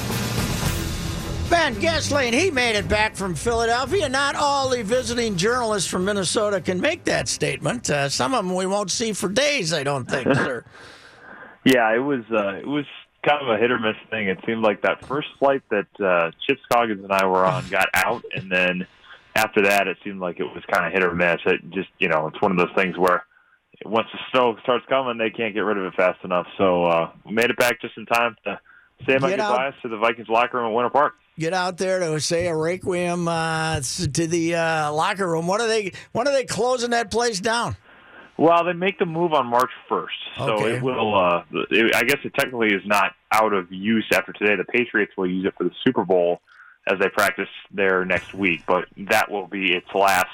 Ben 1.66 1.74
Goessling, 1.78 2.32
he 2.32 2.52
made 2.52 2.76
it 2.76 2.88
back 2.88 3.16
from 3.16 3.34
Philadelphia. 3.34 4.08
Not 4.08 4.36
all 4.36 4.70
the 4.70 4.84
visiting 4.84 5.36
journalists 5.36 5.90
from 5.90 6.06
Minnesota 6.06 6.62
can 6.62 6.80
make 6.80 7.06
that 7.06 7.28
statement. 7.28 7.90
Uh, 7.90 8.08
some 8.08 8.36
of 8.36 8.46
them 8.46 8.54
we 8.54 8.68
won't 8.68 8.92
see 8.92 9.14
for 9.14 9.30
days, 9.30 9.74
I 9.74 9.82
don't 9.82 10.06
think, 10.06 10.28
sir. 10.36 10.64
Yeah, 11.64 11.92
it 11.96 12.04
was 12.04 12.22
uh, 12.32 12.58
it 12.58 12.68
was 12.68 12.86
kind 13.28 13.42
of 13.42 13.50
a 13.50 13.58
hit 13.58 13.72
or 13.72 13.80
miss 13.80 13.96
thing. 14.12 14.28
It 14.28 14.38
seemed 14.46 14.62
like 14.62 14.84
that 14.84 15.04
first 15.08 15.30
flight 15.40 15.64
that 15.72 15.88
uh, 16.00 16.30
Chip 16.46 16.60
Scoggins 16.66 17.04
and 17.04 17.12
I 17.12 17.26
were 17.26 17.44
on 17.44 17.68
got 17.70 17.90
out, 17.96 18.24
and 18.36 18.52
then 18.52 18.86
after 19.36 19.64
that, 19.64 19.88
it 19.88 19.98
seemed 20.04 20.20
like 20.20 20.40
it 20.40 20.44
was 20.44 20.62
kind 20.72 20.86
of 20.86 20.94
hit 20.94 21.04
or 21.04 21.16
miss. 21.16 21.40
It 21.48 21.68
just 21.72 21.90
you 21.98 22.10
know, 22.10 22.28
it's 22.28 22.40
one 22.44 22.52
of 22.52 22.60
those 22.60 22.76
things 22.76 22.96
where 22.96 23.26
once 23.86 24.06
the 24.14 24.20
snow 24.32 24.56
starts 24.62 24.86
coming, 24.88 25.18
they 25.18 25.32
can't 25.32 25.56
get 25.56 25.62
rid 25.62 25.80
of 25.80 25.86
it 25.86 25.96
fast 25.96 26.24
enough. 26.24 26.46
So 26.60 26.84
uh, 26.84 27.12
we 27.26 27.34
made 27.34 27.50
it 27.50 27.58
back 27.58 27.82
just 27.82 27.98
in 27.98 28.06
time 28.06 28.36
to 28.44 28.60
say 29.08 29.18
my 29.18 29.32
goodbyes 29.32 29.74
to 29.82 29.88
the 29.88 29.98
Vikings 29.98 30.30
locker 30.30 30.60
room 30.60 30.68
at 30.68 30.76
Winter 30.76 30.92
Park. 30.92 31.16
Get 31.38 31.54
out 31.54 31.78
there 31.78 32.00
to 32.00 32.20
say 32.22 32.48
a 32.48 32.56
requiem 32.56 33.28
uh, 33.28 33.82
to 33.82 34.28
the 34.28 34.56
uh, 34.56 34.94
locker 34.94 35.28
room. 35.30 35.48
What 35.48 35.60
are 35.60 35.68
they? 35.68 35.92
When 36.14 36.28
are 36.30 36.34
they 36.34 36.46
closing 36.46 36.92
that 36.92 37.12
place 37.12 37.42
down? 37.42 37.76
Well, 38.38 38.64
they 38.64 38.74
make 38.74 39.00
the 39.00 39.06
move 39.06 39.34
on 39.34 39.48
March 39.48 39.70
1st, 39.90 40.08
so 40.38 40.44
Okay. 40.56 40.76
it 40.78 40.82
will. 40.84 41.14
Uh, 41.18 41.44
it, 41.72 41.94
I 41.96 42.04
guess 42.04 42.20
it 42.24 42.34
technically 42.36 42.74
is 42.74 42.82
not 42.86 43.14
out 43.34 43.54
of 43.54 43.70
use 43.72 44.06
after 44.14 44.32
today. 44.34 44.56
The 44.56 44.64
Patriots 44.66 45.12
will 45.18 45.28
use 45.30 45.46
it 45.46 45.54
for 45.58 45.66
the 45.66 45.72
Super 45.86 46.04
Bowl 46.06 46.40
as 46.88 47.00
they 47.00 47.10
practice 47.10 47.50
there 47.72 48.06
next 48.06 48.34
week, 48.34 48.64
but 48.68 48.86
that 49.10 49.30
will 49.32 49.48
be 49.48 49.74
its 49.74 49.88
last, 49.94 50.28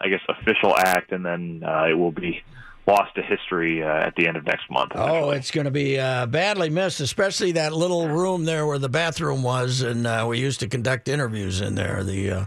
I 0.00 0.08
guess, 0.08 0.20
official 0.28 0.76
act, 0.76 1.10
and 1.12 1.24
then 1.24 1.62
uh, 1.64 1.86
it 1.88 1.94
will 1.94 2.12
be 2.12 2.42
lost 2.88 3.14
to 3.14 3.22
history 3.22 3.82
uh, 3.82 3.86
at 4.06 4.14
the 4.16 4.26
end 4.26 4.36
of 4.38 4.44
next 4.46 4.70
month. 4.70 4.92
Oh, 4.94 5.30
it's 5.30 5.50
going 5.50 5.66
to 5.66 5.70
be 5.70 5.98
uh, 5.98 6.24
badly 6.26 6.70
missed, 6.70 7.00
especially 7.00 7.52
that 7.52 7.74
little 7.74 8.08
room 8.08 8.46
there 8.46 8.66
where 8.66 8.78
the 8.78 8.88
bathroom 8.88 9.42
was, 9.42 9.82
and 9.82 10.06
uh, 10.06 10.24
we 10.26 10.38
used 10.38 10.60
to 10.60 10.68
conduct 10.68 11.06
interviews 11.08 11.60
in 11.60 11.74
there. 11.74 12.02
The 12.02 12.30
uh, 12.30 12.44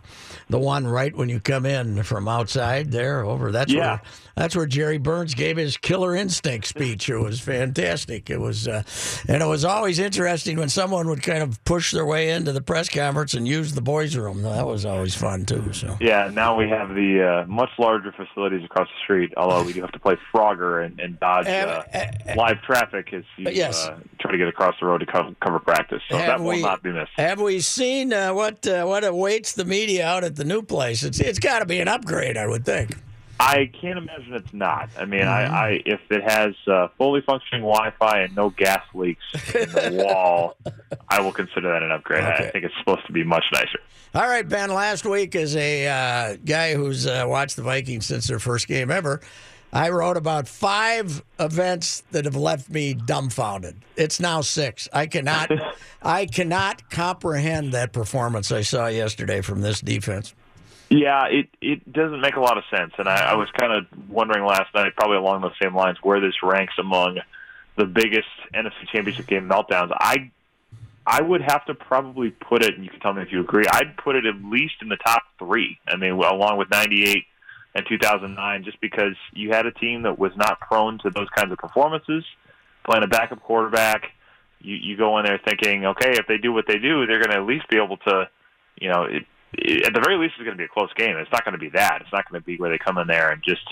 the 0.50 0.60
one 0.60 0.88
right 0.88 1.16
when 1.16 1.30
you 1.30 1.40
come 1.40 1.66
in 1.66 2.02
from 2.04 2.28
outside 2.28 2.92
there 2.92 3.24
over. 3.24 3.52
That's 3.52 3.72
Yeah. 3.72 3.88
where 3.92 4.02
that's 4.36 4.56
where 4.56 4.66
Jerry 4.66 4.98
Burns 4.98 5.36
gave 5.36 5.58
his 5.58 5.78
killer 5.78 6.16
instinct 6.16 6.66
speech. 6.66 7.10
It 7.10 7.18
was 7.18 7.40
fantastic. 7.40 8.30
It 8.30 8.40
was, 8.40 8.68
uh, 8.68 8.82
and 9.28 9.44
it 9.44 9.46
was 9.46 9.64
always 9.66 10.00
interesting 10.00 10.58
when 10.58 10.70
someone 10.70 11.08
would 11.10 11.22
kind 11.22 11.44
of 11.44 11.64
push 11.66 11.92
their 11.92 12.06
way 12.06 12.32
into 12.32 12.52
the 12.52 12.62
press 12.62 12.90
conference 12.90 13.34
and 13.34 13.48
use 13.48 13.74
the 13.74 13.82
boys' 13.82 14.16
room. 14.16 14.42
That 14.42 14.66
was 14.66 14.86
always 14.86 15.14
fun 15.16 15.46
too. 15.46 15.72
So. 15.74 15.96
Yeah, 16.00 16.32
now 16.34 16.56
we 16.58 16.68
have 16.70 16.90
the 16.90 17.44
uh, 17.44 17.48
much 17.48 17.70
larger 17.78 18.12
facilities 18.14 18.64
across 18.64 18.88
the 18.88 19.04
street. 19.04 19.34
Although 19.38 19.64
we 19.64 19.74
do 19.74 19.82
have 19.82 19.92
to 19.92 20.00
play 20.00 20.16
Frogger 20.34 20.86
and, 20.86 21.00
and 21.00 21.20
dodge 21.20 21.48
uh, 21.48 21.84
live 22.36 22.62
traffic 22.62 23.14
as 23.14 23.24
you 23.38 23.48
Yes. 23.52 23.88
uh, 23.88 23.98
try 24.20 24.32
to 24.32 24.38
get 24.38 24.48
across 24.48 24.76
the 24.80 24.86
road 24.86 25.00
to 25.00 25.06
cover, 25.06 25.36
cover 25.42 25.60
practice. 25.60 26.02
So 26.10 26.18
Have 26.18 26.28
that 26.28 26.40
will 26.40 26.50
we- 26.56 26.62
not 26.62 26.82
be 26.84 26.92
missed. 26.92 27.12
Have 27.18 27.42
we 27.42 27.60
seen 27.60 28.14
uh, 28.14 28.34
what 28.34 28.66
uh, 28.68 28.86
what 28.86 29.04
awaits 29.04 29.54
the 29.54 29.66
media 29.66 30.06
out 30.08 30.24
at 30.24 30.36
the 30.36 30.44
new 30.46 30.62
place? 30.62 31.04
It's 31.04 31.20
it's 31.20 31.40
got 31.40 31.60
to 31.60 31.66
be 31.66 31.80
an 31.80 31.88
upgrade, 31.88 32.38
I 32.38 32.48
would 32.48 32.66
think. 32.66 32.98
I 33.40 33.72
can't 33.82 33.98
imagine 33.98 34.36
it's 34.36 34.54
not. 34.54 34.90
I 35.00 35.06
mean, 35.06 35.22
Mm-hmm. 35.22 35.54
I, 35.56 35.68
I 35.70 35.82
if 35.86 36.00
it 36.12 36.22
has 36.30 36.54
uh, 36.68 36.90
fully 36.98 37.22
functioning 37.22 37.64
Wi-Fi 37.64 38.20
and 38.22 38.36
no 38.36 38.52
gas 38.52 38.84
leaks 38.94 39.24
in 39.56 39.68
the 39.72 40.04
wall, 40.06 40.58
I 41.10 41.22
will 41.22 41.32
consider 41.32 41.72
that 41.72 41.82
an 41.82 41.92
upgrade. 41.92 42.24
I 42.24 42.52
think 42.52 42.66
it's 42.66 42.76
supposed 42.78 43.08
to 43.08 43.12
be 43.14 43.24
much 43.24 43.46
nicer. 43.52 43.80
All 44.14 44.28
right, 44.28 44.48
Ben. 44.48 44.70
Last 44.70 45.06
week, 45.06 45.36
as 45.36 45.56
a 45.56 45.88
uh, 45.88 46.38
guy 46.46 46.76
who's 46.76 47.08
uh, 47.08 47.24
watched 47.28 47.56
the 47.56 47.64
Vikings 47.64 48.06
since 48.06 48.28
their 48.28 48.38
first 48.40 48.68
game 48.68 48.92
ever, 48.92 49.22
I 49.74 49.90
wrote 49.90 50.18
about 50.18 50.48
five 50.48 51.24
events 51.40 52.04
that 52.12 52.26
have 52.26 52.36
left 52.36 52.70
me 52.70 52.94
dumbfounded. 52.94 53.78
It's 53.96 54.20
now 54.20 54.42
six. 54.42 54.90
I 54.92 55.08
cannot, 55.08 55.50
I 56.02 56.26
cannot 56.26 56.90
comprehend 56.90 57.72
that 57.74 57.94
performance 57.94 58.52
I 58.52 58.62
saw 58.62 58.88
yesterday 58.88 59.42
from 59.42 59.62
this 59.62 59.80
defense. 59.80 60.34
Yeah, 60.90 61.28
it 61.30 61.48
it 61.62 61.94
doesn't 61.94 62.20
make 62.20 62.36
a 62.36 62.42
lot 62.42 62.58
of 62.58 62.66
sense, 62.70 62.92
and 62.98 63.08
I, 63.08 63.32
I 63.32 63.36
was 63.36 63.48
kind 63.58 63.72
of 63.72 63.86
wondering 64.10 64.46
last 64.46 64.76
night, 64.76 64.94
probably 64.98 65.16
along 65.16 65.42
those 65.42 65.54
same 65.62 65.74
lines, 65.74 65.98
where 66.04 66.20
this 66.20 66.34
ranks 66.44 66.74
among 66.78 67.18
the 67.78 67.86
biggest 67.86 68.28
NFC 68.54 68.90
Championship 68.92 69.26
game 69.26 69.48
meltdowns. 69.48 69.96
I 69.98 70.32
I 71.08 71.22
would 71.22 71.42
have 71.44 71.64
to 71.68 71.76
probably 71.76 72.32
put 72.32 72.62
it, 72.62 72.76
and 72.76 72.84
you 72.84 72.90
can 72.90 73.00
tell 73.00 73.14
me 73.14 73.22
if 73.22 73.32
you 73.32 73.40
agree. 73.40 73.64
I'd 73.72 73.96
put 73.96 74.18
it 74.18 74.26
at 74.26 74.36
least 74.44 74.76
in 74.82 74.90
the 74.90 74.98
top 74.98 75.24
three. 75.40 75.80
I 75.88 75.96
mean, 75.96 76.12
along 76.12 76.58
with 76.58 76.70
'98 76.70 77.24
and 77.74 77.86
2009, 77.88 78.64
just 78.64 78.80
because 78.82 79.16
you 79.34 79.50
had 79.52 79.66
a 79.66 79.72
team 79.72 80.04
that 80.04 80.20
was 80.20 80.32
not 80.36 80.60
prone 80.60 81.00
to 81.00 81.10
those 81.10 81.30
kinds 81.36 81.52
of 81.52 81.58
performances, 81.58 82.24
playing 82.86 83.04
a 83.04 83.08
backup 83.08 83.42
quarterback. 83.42 84.04
You 84.60 84.76
you 84.76 84.98
go 84.98 85.18
in 85.18 85.26
there 85.26 85.40
thinking, 85.44 85.86
okay, 85.86 86.12
if 86.12 86.28
they 86.28 86.38
do 86.38 86.52
what 86.52 86.66
they 86.68 86.78
do, 86.78 87.06
they're 87.06 87.20
going 87.20 87.32
to 87.32 87.38
at 87.38 87.46
least 87.46 87.68
be 87.70 87.78
able 87.78 87.98
to, 87.98 88.30
you 88.80 88.90
know, 88.90 89.04
it, 89.04 89.24
it, 89.54 89.88
at 89.88 89.94
the 89.94 90.02
very 90.02 90.18
least, 90.18 90.34
it's 90.38 90.44
going 90.44 90.58
to 90.58 90.62
be 90.62 90.66
a 90.66 90.68
close 90.68 90.94
game. 90.96 91.18
It's 91.18 91.32
not 91.32 91.46
going 91.46 91.54
to 91.54 91.60
be 91.60 91.70
that. 91.70 92.00
It's 92.02 92.14
not 92.14 92.30
going 92.30 92.42
to 92.42 92.46
be 92.46 92.58
where 92.58 92.70
they 92.70 92.78
come 92.78 92.98
in 92.98 93.08
there 93.08 93.32
and 93.32 93.42
just 93.44 93.68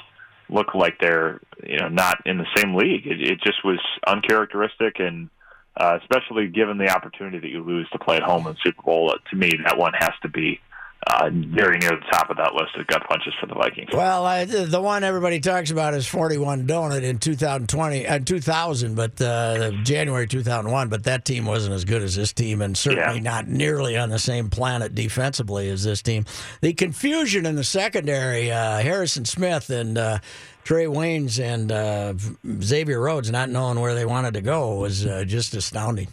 look 0.49 0.73
like 0.73 0.97
they're, 0.99 1.41
you 1.63 1.77
know, 1.77 1.89
not 1.89 2.17
in 2.25 2.37
the 2.37 2.47
same 2.55 2.75
league. 2.75 3.05
It, 3.05 3.21
it 3.21 3.41
just 3.41 3.63
was 3.63 3.79
uncharacteristic, 4.07 4.99
and 4.99 5.29
uh, 5.77 5.99
especially 6.01 6.47
given 6.47 6.77
the 6.77 6.89
opportunity 6.89 7.39
that 7.39 7.49
you 7.49 7.63
lose 7.63 7.87
to 7.91 7.99
play 7.99 8.15
at 8.15 8.23
home 8.23 8.47
in 8.47 8.53
the 8.53 8.59
Super 8.63 8.81
Bowl, 8.81 9.13
to 9.29 9.35
me, 9.35 9.51
that 9.65 9.77
one 9.77 9.93
has 9.99 10.11
to 10.23 10.29
be 10.29 10.59
uh, 11.07 11.29
very 11.31 11.77
near 11.77 11.91
the 11.91 12.05
top 12.11 12.29
of 12.29 12.37
that 12.37 12.53
list 12.53 12.75
of 12.77 12.85
gut 12.87 13.01
punches 13.07 13.33
for 13.39 13.47
the 13.47 13.55
Vikings. 13.55 13.89
Well, 13.93 14.25
I, 14.25 14.43
the 14.45 14.81
one 14.81 15.03
everybody 15.03 15.39
talks 15.39 15.71
about 15.71 15.93
is 15.93 16.05
41 16.05 16.67
Donut 16.67 17.03
in 17.03 17.19
2020 17.19 18.05
and 18.05 18.27
2000, 18.27 18.95
but 18.95 19.21
uh, 19.21 19.71
January 19.83 20.27
2001. 20.27 20.89
But 20.89 21.05
that 21.05 21.23
team 21.23 21.45
wasn't 21.45 21.73
as 21.75 21.85
good 21.85 22.01
as 22.01 22.15
this 22.15 22.33
team, 22.33 22.61
and 22.61 22.77
certainly 22.77 23.21
not 23.21 23.47
nearly 23.47 23.97
on 23.97 24.09
the 24.09 24.19
same 24.19 24.49
planet 24.49 24.93
defensively 24.93 25.69
as 25.69 25.83
this 25.83 26.01
team. 26.01 26.25
The 26.61 26.73
confusion 26.73 27.45
in 27.45 27.55
the 27.55 27.63
secondary, 27.63 28.51
uh, 28.51 28.79
Harrison 28.79 29.23
Smith 29.23 29.69
and 29.69 29.97
uh, 29.97 30.19
Trae 30.65 30.93
Waynes 30.93 31.41
and 31.41 31.71
uh, 31.71 32.13
Xavier 32.61 32.99
Rhodes 32.99 33.31
not 33.31 33.49
knowing 33.49 33.79
where 33.79 33.95
they 33.95 34.05
wanted 34.05 34.33
to 34.33 34.41
go 34.41 34.75
was 34.75 35.05
uh, 35.05 35.23
just 35.25 35.53
astounding. 35.53 36.09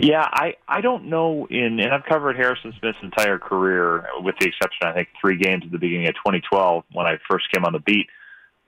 Yeah, 0.00 0.24
I 0.24 0.54
I 0.68 0.80
don't 0.80 1.06
know 1.06 1.46
in 1.50 1.80
and 1.80 1.92
I've 1.92 2.04
covered 2.04 2.36
Harrison 2.36 2.72
Smith's 2.78 2.98
entire 3.02 3.38
career 3.38 4.06
with 4.20 4.36
the 4.38 4.46
exception 4.46 4.86
I 4.86 4.92
think 4.92 5.08
3 5.20 5.36
games 5.36 5.64
at 5.64 5.72
the 5.72 5.78
beginning 5.78 6.06
of 6.08 6.14
2012 6.14 6.84
when 6.92 7.06
I 7.06 7.18
first 7.28 7.50
came 7.52 7.64
on 7.64 7.72
the 7.72 7.80
beat. 7.80 8.06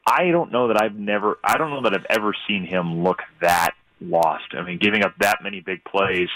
I 0.07 0.31
don't 0.31 0.51
know 0.51 0.69
that 0.69 0.83
I've 0.83 0.97
never 0.97 1.39
I 1.45 1.57
don't 1.57 1.71
know 1.71 1.83
that 1.83 1.95
I've 1.95 2.07
ever 2.11 2.35
seen 2.49 2.65
him 2.65 3.05
look 3.05 3.21
that 3.41 3.75
lost. 4.01 4.55
I 4.55 4.63
mean, 4.63 4.79
giving 4.79 5.05
up 5.05 5.15
that 5.21 5.39
many 5.43 5.61
big 5.61 5.85
plays 5.85 6.29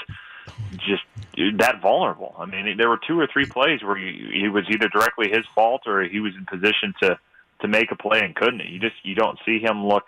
just 0.76 1.02
that 1.58 1.80
vulnerable. 1.82 2.34
I 2.38 2.46
mean, 2.46 2.76
there 2.76 2.88
were 2.88 3.00
two 3.04 3.18
or 3.18 3.26
three 3.32 3.46
plays 3.46 3.82
where 3.82 3.96
he, 3.96 4.30
he 4.32 4.48
was 4.48 4.64
either 4.70 4.88
directly 4.88 5.28
his 5.28 5.44
fault 5.54 5.82
or 5.86 6.02
he 6.02 6.20
was 6.20 6.34
in 6.36 6.46
position 6.46 6.94
to 7.02 7.18
to 7.62 7.68
make 7.68 7.90
a 7.90 7.96
play 7.96 8.20
and 8.20 8.34
couldn't. 8.34 8.64
You 8.64 8.78
just 8.78 8.96
you 9.02 9.14
don't 9.14 9.38
see 9.44 9.58
him 9.58 9.86
look 9.86 10.06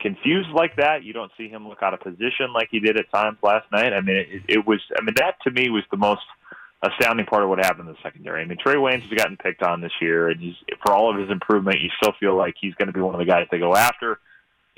confused 0.00 0.50
like 0.50 0.76
that. 0.76 1.04
You 1.04 1.12
don't 1.12 1.30
see 1.36 1.48
him 1.48 1.68
look 1.68 1.82
out 1.82 1.94
of 1.94 2.00
position 2.00 2.52
like 2.54 2.68
he 2.70 2.80
did 2.80 2.98
at 2.98 3.10
times 3.10 3.38
last 3.42 3.70
night. 3.72 3.92
I 3.92 4.00
mean, 4.00 4.16
it, 4.16 4.42
it 4.48 4.66
was. 4.66 4.80
I 4.98 5.02
mean, 5.02 5.14
that 5.16 5.36
to 5.44 5.50
me 5.50 5.70
was 5.70 5.84
the 5.90 5.96
most 5.96 6.22
astounding 6.82 7.26
part 7.26 7.42
of 7.42 7.48
what 7.48 7.58
happened 7.58 7.88
in 7.88 7.94
the 7.94 8.00
secondary. 8.02 8.42
I 8.42 8.46
mean, 8.46 8.58
Trae 8.58 8.76
Waynes 8.76 9.02
has 9.02 9.10
gotten 9.10 9.36
picked 9.36 9.62
on 9.62 9.80
this 9.80 9.92
year, 10.00 10.30
and 10.30 10.40
he's 10.40 10.54
for 10.84 10.92
all 10.92 11.10
of 11.10 11.20
his 11.20 11.30
improvement, 11.30 11.80
you 11.80 11.90
still 12.00 12.14
feel 12.18 12.36
like 12.36 12.54
he's 12.60 12.74
going 12.74 12.88
to 12.88 12.92
be 12.92 13.00
one 13.00 13.14
of 13.14 13.18
the 13.18 13.30
guys 13.30 13.46
they 13.50 13.58
go 13.58 13.74
after. 13.74 14.18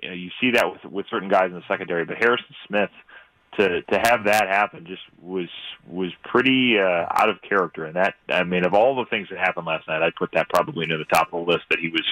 You 0.03 0.09
know, 0.09 0.15
you 0.15 0.31
see 0.41 0.51
that 0.53 0.71
with 0.71 0.85
with 0.93 1.07
certain 1.11 1.29
guys 1.29 1.47
in 1.47 1.55
the 1.55 1.63
secondary, 1.69 2.05
but 2.05 2.17
Harrison 2.19 2.55
Smith 2.67 2.91
to 3.59 3.83
to 3.83 3.99
have 3.99 4.25
that 4.25 4.49
happen 4.49 4.87
just 4.87 5.03
was 5.21 5.49
was 5.87 6.11
pretty 6.25 6.77
uh, 6.79 7.07
out 7.11 7.29
of 7.29 7.41
character. 7.43 7.85
And 7.85 7.97
that 7.97 8.15
I 8.29 8.43
mean, 8.45 8.65
of 8.65 8.75
all 8.75 8.97
the 8.97 9.09
things 9.09 9.29
that 9.31 9.39
happened 9.39 9.67
last 9.67 9.87
night, 9.87 10.03
I'd 10.03 10.17
put 10.17 10.33
that 10.33 10.49
probably 10.49 10.87
near 10.87 10.99
the 10.99 11.05
top 11.05 11.33
of 11.33 11.45
the 11.45 11.53
list 11.53 11.65
that 11.71 11.79
he 11.79 11.89
was 11.89 12.05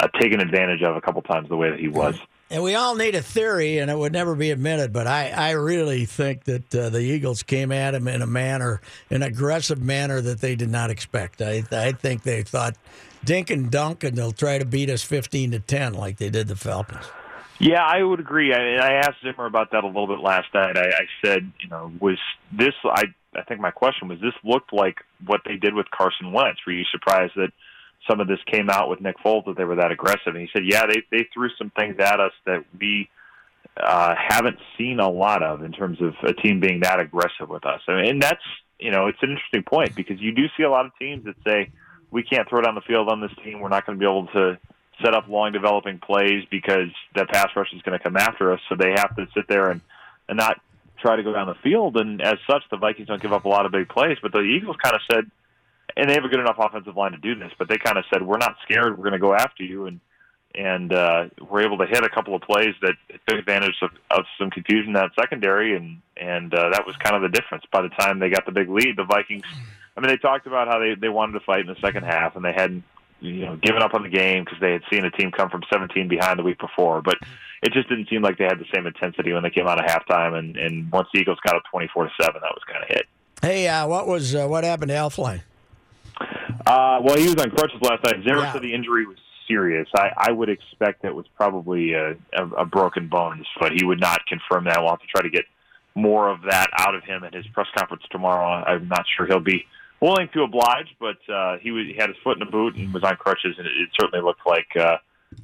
uh, 0.00 0.08
taken 0.20 0.40
advantage 0.40 0.82
of 0.82 0.96
a 0.96 1.00
couple 1.00 1.22
times 1.22 1.48
the 1.48 1.56
way 1.56 1.70
that 1.70 1.80
he 1.80 1.88
was. 1.88 2.18
And 2.48 2.62
we 2.62 2.76
all 2.76 2.94
need 2.94 3.16
a 3.16 3.22
theory, 3.22 3.78
and 3.78 3.90
it 3.90 3.98
would 3.98 4.12
never 4.12 4.36
be 4.36 4.52
admitted, 4.52 4.92
but 4.92 5.08
I, 5.08 5.30
I 5.30 5.50
really 5.52 6.04
think 6.04 6.44
that 6.44 6.72
uh, 6.72 6.90
the 6.90 7.00
Eagles 7.00 7.42
came 7.42 7.72
at 7.72 7.94
him 7.94 8.06
in 8.06 8.22
a 8.22 8.26
manner, 8.26 8.80
an 9.10 9.22
aggressive 9.22 9.82
manner 9.82 10.20
that 10.20 10.40
they 10.40 10.54
did 10.54 10.70
not 10.70 10.90
expect. 10.90 11.42
I, 11.42 11.64
I 11.72 11.90
think 11.90 12.22
they 12.22 12.42
thought 12.42 12.76
dink 13.24 13.50
and 13.50 13.68
dunk, 13.68 14.04
and 14.04 14.16
they'll 14.16 14.30
try 14.30 14.58
to 14.58 14.64
beat 14.64 14.90
us 14.90 15.02
15 15.02 15.50
to 15.52 15.58
10 15.58 15.94
like 15.94 16.18
they 16.18 16.30
did 16.30 16.46
the 16.46 16.54
Falcons. 16.54 17.04
Yeah, 17.58 17.84
I 17.84 18.02
would 18.02 18.20
agree. 18.20 18.54
I, 18.54 18.76
I 18.76 18.92
asked 18.98 19.22
Zimmer 19.24 19.46
about 19.46 19.72
that 19.72 19.82
a 19.82 19.86
little 19.88 20.06
bit 20.06 20.20
last 20.20 20.46
night. 20.54 20.76
I, 20.76 20.88
I 20.88 21.06
said, 21.24 21.50
you 21.60 21.68
know, 21.68 21.90
was 22.00 22.18
this? 22.52 22.74
I 22.84 23.06
I 23.34 23.42
think 23.42 23.60
my 23.60 23.70
question 23.70 24.08
was, 24.08 24.20
this 24.20 24.34
looked 24.44 24.72
like 24.72 24.98
what 25.24 25.40
they 25.44 25.56
did 25.56 25.74
with 25.74 25.90
Carson 25.90 26.32
Wentz. 26.32 26.60
Were 26.66 26.72
you 26.72 26.84
surprised 26.90 27.32
that 27.36 27.50
some 28.08 28.20
of 28.20 28.28
this 28.28 28.38
came 28.50 28.70
out 28.70 28.88
with 28.88 29.00
Nick 29.00 29.16
Foles 29.18 29.44
that 29.46 29.56
they 29.56 29.64
were 29.64 29.76
that 29.76 29.92
aggressive? 29.92 30.34
And 30.34 30.38
he 30.38 30.48
said, 30.52 30.62
yeah, 30.64 30.86
they 30.86 31.02
they 31.10 31.28
threw 31.32 31.48
some 31.58 31.70
things 31.70 31.96
at 31.98 32.20
us 32.20 32.32
that 32.44 32.64
we 32.78 33.08
uh, 33.76 34.14
haven't 34.16 34.58
seen 34.78 35.00
a 35.00 35.08
lot 35.08 35.42
of 35.42 35.62
in 35.62 35.72
terms 35.72 36.00
of 36.00 36.14
a 36.22 36.32
team 36.32 36.60
being 36.60 36.80
that 36.80 37.00
aggressive 37.00 37.48
with 37.48 37.66
us. 37.66 37.80
I 37.88 37.96
mean, 37.96 38.06
and 38.06 38.22
that's 38.22 38.44
you 38.78 38.90
know, 38.90 39.06
it's 39.06 39.18
an 39.22 39.30
interesting 39.30 39.62
point 39.62 39.94
because 39.94 40.20
you 40.20 40.32
do 40.32 40.46
see 40.56 40.62
a 40.62 40.70
lot 40.70 40.86
of 40.86 40.92
teams 40.98 41.24
that 41.24 41.36
say 41.46 41.70
we 42.10 42.22
can't 42.22 42.48
throw 42.48 42.60
down 42.60 42.74
the 42.74 42.82
field 42.82 43.08
on 43.08 43.20
this 43.20 43.32
team. 43.42 43.60
We're 43.60 43.68
not 43.68 43.86
going 43.86 43.98
to 43.98 44.00
be 44.00 44.06
able 44.06 44.26
to 44.28 44.58
set 45.02 45.14
up 45.14 45.28
long 45.28 45.52
developing 45.52 45.98
plays 45.98 46.44
because 46.50 46.88
the 47.14 47.26
pass 47.26 47.48
rush 47.56 47.72
is 47.72 47.82
going 47.82 47.98
to 47.98 48.02
come 48.02 48.16
after 48.16 48.52
us. 48.52 48.60
So 48.68 48.76
they 48.76 48.90
have 48.90 49.14
to 49.16 49.26
sit 49.34 49.48
there 49.48 49.70
and, 49.70 49.80
and 50.28 50.38
not 50.38 50.60
try 51.00 51.16
to 51.16 51.22
go 51.22 51.32
down 51.32 51.46
the 51.46 51.54
field, 51.62 51.96
and 51.98 52.22
as 52.22 52.36
such, 52.48 52.62
the 52.70 52.78
Vikings 52.78 53.08
don't 53.08 53.20
give 53.20 53.32
up 53.32 53.44
a 53.44 53.48
lot 53.48 53.66
of 53.66 53.72
big 53.72 53.88
plays. 53.88 54.16
But 54.22 54.32
the 54.32 54.40
Eagles 54.40 54.76
kind 54.82 54.94
of 54.94 55.02
said, 55.10 55.30
and 55.96 56.08
they 56.08 56.14
have 56.14 56.24
a 56.24 56.28
good 56.28 56.40
enough 56.40 56.56
offensive 56.58 56.96
line 56.96 57.12
to 57.12 57.18
do 57.18 57.34
this, 57.34 57.52
but 57.58 57.68
they 57.68 57.78
kind 57.78 57.98
of 57.98 58.04
said, 58.12 58.22
"We're 58.22 58.38
not 58.38 58.56
scared. 58.62 58.96
We're 58.96 59.04
going 59.04 59.12
to 59.12 59.18
go 59.18 59.34
after 59.34 59.62
you." 59.62 59.86
And 59.86 60.00
and 60.54 60.92
uh, 60.92 61.24
we're 61.50 61.62
able 61.62 61.78
to 61.78 61.86
hit 61.86 62.02
a 62.02 62.08
couple 62.08 62.34
of 62.34 62.42
plays 62.42 62.74
that 62.80 62.94
took 63.28 63.38
advantage 63.38 63.74
of, 63.82 63.90
of 64.10 64.24
some 64.38 64.50
confusion 64.50 64.88
in 64.88 64.92
that 64.94 65.10
secondary, 65.18 65.76
and 65.76 66.00
and 66.16 66.52
uh, 66.54 66.70
that 66.70 66.86
was 66.86 66.96
kind 66.96 67.16
of 67.16 67.22
the 67.22 67.28
difference. 67.28 67.64
By 67.72 67.82
the 67.82 67.90
time 67.90 68.18
they 68.18 68.30
got 68.30 68.46
the 68.46 68.52
big 68.52 68.68
lead, 68.68 68.96
the 68.96 69.04
Vikings. 69.04 69.44
I 69.96 70.00
mean, 70.00 70.08
they 70.08 70.18
talked 70.18 70.46
about 70.46 70.68
how 70.68 70.78
they 70.78 70.94
they 70.94 71.08
wanted 71.08 71.32
to 71.32 71.40
fight 71.40 71.60
in 71.60 71.66
the 71.66 71.80
second 71.80 72.04
half, 72.04 72.36
and 72.36 72.44
they 72.44 72.52
hadn't 72.52 72.84
you 73.20 73.46
know 73.46 73.56
given 73.56 73.82
up 73.82 73.94
on 73.94 74.02
the 74.02 74.08
game 74.08 74.44
because 74.44 74.60
they 74.60 74.72
had 74.72 74.82
seen 74.90 75.04
a 75.04 75.10
team 75.10 75.30
come 75.30 75.48
from 75.48 75.62
17 75.72 76.08
behind 76.08 76.38
the 76.38 76.42
week 76.42 76.58
before, 76.58 77.02
but 77.02 77.16
it 77.62 77.72
just 77.72 77.88
didn't 77.88 78.08
seem 78.08 78.22
like 78.22 78.38
they 78.38 78.44
had 78.44 78.58
the 78.58 78.66
same 78.74 78.86
intensity 78.86 79.32
when 79.32 79.42
they 79.42 79.50
came 79.50 79.66
out 79.66 79.82
of 79.82 79.90
halftime. 79.90 80.38
And, 80.38 80.56
and 80.56 80.92
once 80.92 81.08
the 81.12 81.20
Eagles 81.20 81.38
got 81.44 81.56
up 81.56 81.62
24 81.70 82.04
to 82.04 82.10
seven, 82.20 82.40
that 82.42 82.52
was 82.52 82.62
kind 82.70 82.82
of 82.82 82.88
hit. 82.88 83.06
Hey, 83.42 83.66
uh, 83.66 83.86
what 83.86 84.06
was 84.06 84.34
uh, 84.34 84.46
what 84.46 84.64
happened 84.64 84.90
to 84.90 84.94
Elflein? 84.94 85.42
Uh, 86.66 87.00
well, 87.02 87.16
he 87.16 87.26
was 87.26 87.36
on 87.36 87.50
crutches 87.50 87.80
last 87.80 88.02
night. 88.04 88.16
Zimmer 88.24 88.40
yeah. 88.40 88.52
said 88.52 88.62
the 88.62 88.74
injury 88.74 89.06
was 89.06 89.16
serious. 89.46 89.88
I, 89.94 90.10
I 90.16 90.32
would 90.32 90.48
expect 90.48 91.04
it 91.04 91.14
was 91.14 91.26
probably 91.36 91.92
a, 91.92 92.16
a, 92.32 92.46
a 92.58 92.64
broken 92.64 93.08
bone 93.08 93.32
in 93.32 93.38
his 93.38 93.46
foot. 93.58 93.72
He 93.72 93.84
would 93.84 94.00
not 94.00 94.26
confirm 94.26 94.64
that. 94.64 94.80
We'll 94.80 94.90
have 94.90 95.00
to 95.00 95.06
try 95.06 95.22
to 95.22 95.30
get 95.30 95.44
more 95.94 96.28
of 96.28 96.42
that 96.42 96.66
out 96.78 96.94
of 96.94 97.04
him 97.04 97.22
at 97.24 97.32
his 97.32 97.46
press 97.48 97.68
conference 97.76 98.02
tomorrow. 98.10 98.64
I'm 98.64 98.88
not 98.88 99.04
sure 99.16 99.26
he'll 99.26 99.40
be 99.40 99.64
willing 100.00 100.28
to 100.34 100.42
oblige, 100.42 100.94
but 100.98 101.16
uh, 101.32 101.58
he, 101.58 101.70
was, 101.70 101.86
he 101.86 101.94
had 101.96 102.10
his 102.10 102.18
foot 102.22 102.36
in 102.36 102.42
a 102.42 102.50
boot 102.50 102.76
and 102.76 102.92
was 102.92 103.04
on 103.04 103.16
crutches, 103.16 103.54
and 103.56 103.66
it, 103.66 103.72
it 103.80 103.88
certainly 103.98 104.24
looked 104.24 104.46
like 104.46 104.66
uh, 104.78 104.96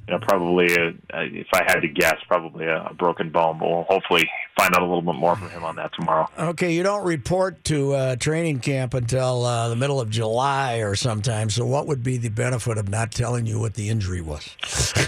you 0.07 0.13
know, 0.13 0.19
probably 0.19 0.65
a, 0.73 0.89
if 1.11 1.47
I 1.53 1.63
had 1.65 1.79
to 1.81 1.87
guess, 1.87 2.17
probably 2.27 2.65
a, 2.65 2.87
a 2.87 2.93
broken 2.93 3.29
bone. 3.29 3.57
But 3.59 3.69
we'll 3.69 3.83
hopefully 3.83 4.29
find 4.57 4.75
out 4.75 4.81
a 4.81 4.85
little 4.85 5.01
bit 5.01 5.15
more 5.15 5.35
from 5.35 5.49
him 5.49 5.63
on 5.63 5.77
that 5.77 5.91
tomorrow. 5.93 6.29
Okay, 6.37 6.73
you 6.73 6.83
don't 6.83 7.05
report 7.05 7.63
to 7.65 7.93
uh, 7.93 8.15
training 8.17 8.59
camp 8.59 8.93
until 8.93 9.45
uh, 9.45 9.69
the 9.69 9.75
middle 9.75 10.01
of 10.01 10.09
July 10.09 10.77
or 10.77 10.95
sometime. 10.95 11.49
So, 11.49 11.65
what 11.65 11.87
would 11.87 12.03
be 12.03 12.17
the 12.17 12.29
benefit 12.29 12.77
of 12.77 12.89
not 12.89 13.11
telling 13.11 13.45
you 13.45 13.59
what 13.59 13.75
the 13.75 13.89
injury 13.89 14.21
was? 14.21 14.55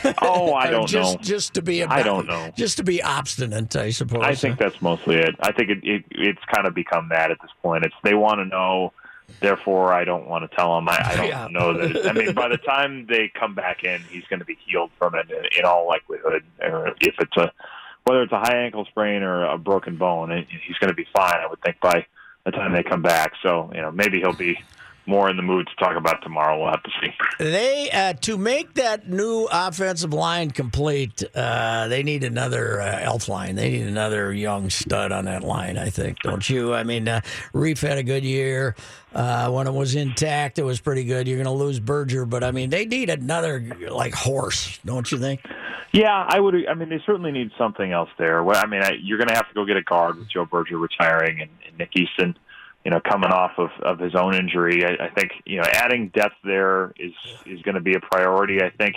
Oh, 0.22 0.54
I 0.54 0.70
don't 0.70 0.88
just, 0.88 1.16
know. 1.16 1.22
Just 1.22 1.54
to 1.56 1.62
be, 1.62 1.84
I 1.84 2.04
don't 2.04 2.28
know. 2.28 2.52
Just 2.56 2.78
to 2.78 2.84
be 2.84 3.02
obstinate, 3.02 3.76
I 3.76 3.90
suppose. 3.90 4.24
I 4.24 4.36
think 4.36 4.60
that's 4.60 4.80
mostly 4.82 5.16
it. 5.16 5.36
I 5.40 5.52
think 5.52 5.70
it, 5.70 5.80
it 5.84 6.04
it's 6.12 6.42
kind 6.54 6.68
of 6.68 6.74
become 6.74 7.10
that 7.10 7.32
at 7.32 7.38
this 7.42 7.52
point. 7.62 7.86
It's 7.86 7.96
they 8.04 8.14
want 8.14 8.40
to 8.40 8.46
know 8.46 8.94
Therefore, 9.40 9.94
I 9.94 10.06
don't 10.06 10.28
want 10.28 10.50
to 10.50 10.56
tell 10.56 10.78
him. 10.78 10.88
I, 10.88 11.00
I 11.04 11.16
don't 11.16 11.28
yeah. 11.30 11.48
know 11.52 11.74
that. 11.78 12.08
I 12.08 12.14
mean, 12.14 12.34
by 12.34 12.48
the 12.48 12.58
time 12.58 13.06
they 13.08 13.32
come 13.38 13.54
back 13.54 13.84
in, 13.84 14.02
he's 14.10 14.24
going 14.26 14.40
to 14.40 14.46
be 14.46 14.58
healed 14.66 14.92
from 14.98 15.16
it 15.16 15.30
in, 15.30 15.60
in 15.60 15.66
all 15.66 15.88
likelihood. 15.88 16.44
Or 16.62 16.96
if 17.02 17.16
it's 17.20 17.38
a 17.38 17.52
whether 18.06 18.22
it's 18.22 18.32
a 18.32 18.40
high 18.40 18.58
ankle 18.58 18.86
sprain 18.86 19.24
or 19.24 19.46
a 19.46 19.58
broken 19.58 19.98
bone, 19.98 20.30
he's 20.48 20.78
going 20.78 20.90
to 20.90 20.96
be 20.96 21.08
fine. 21.12 21.36
I 21.36 21.48
would 21.48 21.62
think 21.62 21.80
by 21.80 22.06
the 22.46 22.52
time 22.52 22.72
they 22.72 22.84
come 22.84 23.02
back. 23.02 23.34
So 23.42 23.72
you 23.74 23.82
know, 23.82 23.92
maybe 23.92 24.20
he'll 24.20 24.34
be 24.34 24.58
more 25.08 25.30
in 25.30 25.38
the 25.38 25.44
mood 25.44 25.68
to 25.68 25.76
talk 25.84 25.96
about 25.96 26.22
tomorrow. 26.22 26.60
We'll 26.60 26.72
have 26.72 26.84
to 26.84 26.92
see. 27.02 27.14
They 27.40 27.90
uh, 27.92 28.14
to 28.14 28.38
make 28.38 28.74
that 28.76 29.10
new 29.10 29.48
offensive 29.52 30.14
line 30.14 30.52
complete. 30.52 31.24
Uh, 31.36 31.88
they 31.88 32.04
need 32.04 32.24
another 32.24 32.82
uh, 32.82 33.00
Elflein. 33.00 33.56
They 33.56 33.72
need 33.72 33.88
another 33.88 34.34
young 34.34 34.70
stud 34.70 35.12
on 35.12 35.26
that 35.26 35.44
line. 35.44 35.78
I 35.78 35.90
think, 35.90 36.20
don't 36.20 36.48
you? 36.50 36.74
I 36.74 36.84
mean, 36.84 37.08
uh, 37.08 37.22
Reiff 37.54 37.82
had 37.82 37.98
a 37.98 38.04
good 38.04 38.24
year. 38.24 38.76
Uh, 39.14 39.50
when 39.50 39.66
it 39.66 39.74
was 39.74 39.96
intact, 39.96 40.60
it 40.60 40.64
was 40.64 40.82
pretty 40.82 41.06
good. 41.06 41.26
You're 41.26 41.38
going 41.42 41.46
to 41.46 41.64
lose 41.64 41.80
Berger, 41.80 42.26
but 42.26 42.44
I 42.44 42.52
mean, 42.52 42.70
they 42.70 42.86
need 42.86 43.10
another 43.10 43.66
like 43.90 44.14
horse, 44.14 44.78
don't 44.84 45.10
you 45.10 45.18
think? 45.18 45.40
Yeah, 45.94 46.26
I 46.28 46.42
would. 46.42 46.68
I 46.68 46.74
mean, 46.74 46.90
they 46.90 47.00
certainly 47.06 47.32
need 47.32 47.52
something 47.58 47.94
else 47.94 48.10
there. 48.18 48.44
Well, 48.44 48.62
I 48.62 48.68
mean, 48.68 48.82
I, 48.84 48.98
you're 49.02 49.18
going 49.18 49.30
to 49.30 49.34
have 49.36 49.48
to 49.48 49.54
go 49.54 49.64
get 49.64 49.78
a 49.78 49.82
guard 49.82 50.18
with 50.18 50.30
Joe 50.30 50.44
Berger 50.44 50.78
retiring 50.78 51.40
and, 51.40 51.50
and 51.66 51.78
Nick 51.78 51.96
Easton 51.96 52.38
you 52.86 52.92
know, 52.92 53.02
coming 53.02 53.32
off 53.32 53.54
of, 53.58 53.72
of 53.82 54.00
his 54.00 54.14
own 54.14 54.36
injury. 54.36 54.86
I, 54.86 55.06
I 55.06 55.10
think, 55.10 55.32
you 55.44 55.58
know, 55.58 55.68
adding 55.74 56.12
depth 56.14 56.36
there 56.44 56.94
is, 57.00 57.14
is 57.48 57.62
going 57.64 57.74
to 57.74 57.82
be 57.82 57.96
a 57.96 58.00
priority. 58.00 58.62
I 58.62 58.70
think 58.70 58.96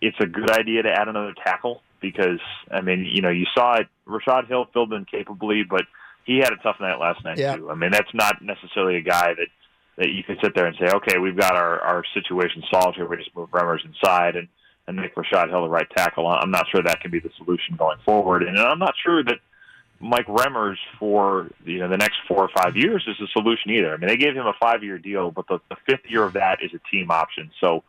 it's 0.00 0.16
a 0.20 0.26
good 0.26 0.52
idea 0.52 0.84
to 0.84 0.88
add 0.88 1.08
another 1.08 1.34
tackle 1.44 1.82
because, 2.00 2.38
I 2.70 2.80
mean, 2.80 3.04
you 3.04 3.22
know, 3.22 3.30
you 3.30 3.46
saw 3.52 3.74
it, 3.74 3.88
Rashod 4.06 4.46
Hill 4.46 4.66
filled 4.72 4.92
in 4.92 5.04
capably, 5.04 5.64
but 5.68 5.82
he 6.24 6.38
had 6.38 6.52
a 6.52 6.56
tough 6.62 6.76
night 6.80 7.00
last 7.00 7.24
night 7.24 7.38
yeah. 7.38 7.56
too. 7.56 7.70
I 7.70 7.74
mean, 7.74 7.90
that's 7.90 8.14
not 8.14 8.40
necessarily 8.40 8.96
a 8.96 9.02
guy 9.02 9.34
that, 9.34 9.48
that 9.96 10.10
you 10.10 10.22
can 10.22 10.36
sit 10.40 10.54
there 10.54 10.66
and 10.66 10.76
say, 10.78 10.86
okay, 10.94 11.18
we've 11.18 11.36
got 11.36 11.56
our, 11.56 11.80
our 11.80 12.04
situation 12.14 12.62
solved 12.72 12.96
here. 12.96 13.08
We 13.08 13.16
just 13.16 13.34
move 13.34 13.50
Remmers 13.50 13.84
inside 13.84 14.36
and, 14.36 14.46
and 14.86 14.96
make 14.96 15.16
Rashod 15.16 15.50
Hill 15.50 15.62
the 15.62 15.68
right 15.68 15.88
tackle. 15.96 16.28
I'm 16.28 16.52
not 16.52 16.66
sure 16.70 16.82
that 16.84 17.00
can 17.00 17.10
be 17.10 17.18
the 17.18 17.30
solution 17.38 17.74
going 17.76 17.98
forward. 18.04 18.44
And 18.44 18.56
I'm 18.58 18.78
not 18.78 18.94
sure 19.04 19.24
that, 19.24 19.38
Mike 20.04 20.26
Remmers 20.26 20.76
for 20.98 21.50
you 21.64 21.78
know 21.78 21.88
the 21.88 21.96
next 21.96 22.16
four 22.28 22.38
or 22.38 22.50
five 22.54 22.76
years 22.76 23.02
is 23.08 23.16
a 23.20 23.26
solution 23.28 23.70
either. 23.70 23.94
I 23.94 23.96
mean, 23.96 24.08
they 24.08 24.18
gave 24.18 24.34
him 24.34 24.46
a 24.46 24.52
five-year 24.60 24.98
deal, 24.98 25.30
but 25.30 25.48
the, 25.48 25.60
the 25.70 25.76
fifth 25.86 26.04
year 26.08 26.24
of 26.24 26.34
that 26.34 26.58
is 26.62 26.72
a 26.74 26.90
team 26.90 27.10
option. 27.10 27.50
So, 27.58 27.82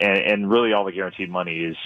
and, 0.00 0.16
and 0.16 0.50
really, 0.50 0.72
all 0.72 0.84
the 0.84 0.92
guaranteed 0.92 1.28
money 1.28 1.64
is 1.64 1.76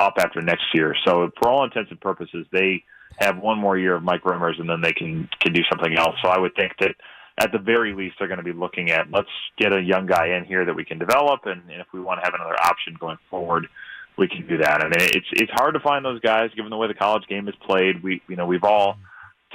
up 0.00 0.14
after 0.18 0.42
next 0.42 0.64
year. 0.74 0.96
So, 1.04 1.30
for 1.40 1.48
all 1.48 1.64
intents 1.64 1.92
and 1.92 2.00
purposes, 2.00 2.44
they 2.50 2.82
have 3.18 3.38
one 3.38 3.58
more 3.58 3.78
year 3.78 3.94
of 3.94 4.02
Mike 4.02 4.22
Remmers, 4.22 4.58
and 4.58 4.68
then 4.68 4.80
they 4.80 4.92
can 4.92 5.28
can 5.38 5.52
do 5.52 5.62
something 5.70 5.96
else. 5.96 6.16
So, 6.20 6.28
I 6.28 6.38
would 6.38 6.56
think 6.56 6.72
that 6.80 6.96
at 7.38 7.52
the 7.52 7.58
very 7.58 7.94
least, 7.94 8.16
they're 8.18 8.26
going 8.26 8.38
to 8.38 8.44
be 8.44 8.52
looking 8.52 8.90
at 8.90 9.12
let's 9.12 9.30
get 9.56 9.72
a 9.72 9.80
young 9.80 10.06
guy 10.06 10.36
in 10.36 10.44
here 10.44 10.64
that 10.64 10.74
we 10.74 10.84
can 10.84 10.98
develop, 10.98 11.46
and, 11.46 11.62
and 11.70 11.80
if 11.80 11.86
we 11.92 12.00
want 12.00 12.20
to 12.20 12.24
have 12.24 12.34
another 12.34 12.56
option 12.64 12.96
going 12.98 13.18
forward 13.30 13.68
we 14.18 14.26
can 14.28 14.46
do 14.46 14.58
that. 14.58 14.82
I 14.82 14.88
mean, 14.88 15.08
it's 15.14 15.26
it's 15.32 15.52
hard 15.52 15.74
to 15.74 15.80
find 15.80 16.04
those 16.04 16.20
guys 16.20 16.50
given 16.54 16.70
the 16.70 16.76
way 16.76 16.88
the 16.88 16.94
college 16.94 17.26
game 17.28 17.48
is 17.48 17.54
played. 17.64 18.02
We 18.02 18.20
you 18.28 18.36
know 18.36 18.46
we've 18.46 18.64
all 18.64 18.98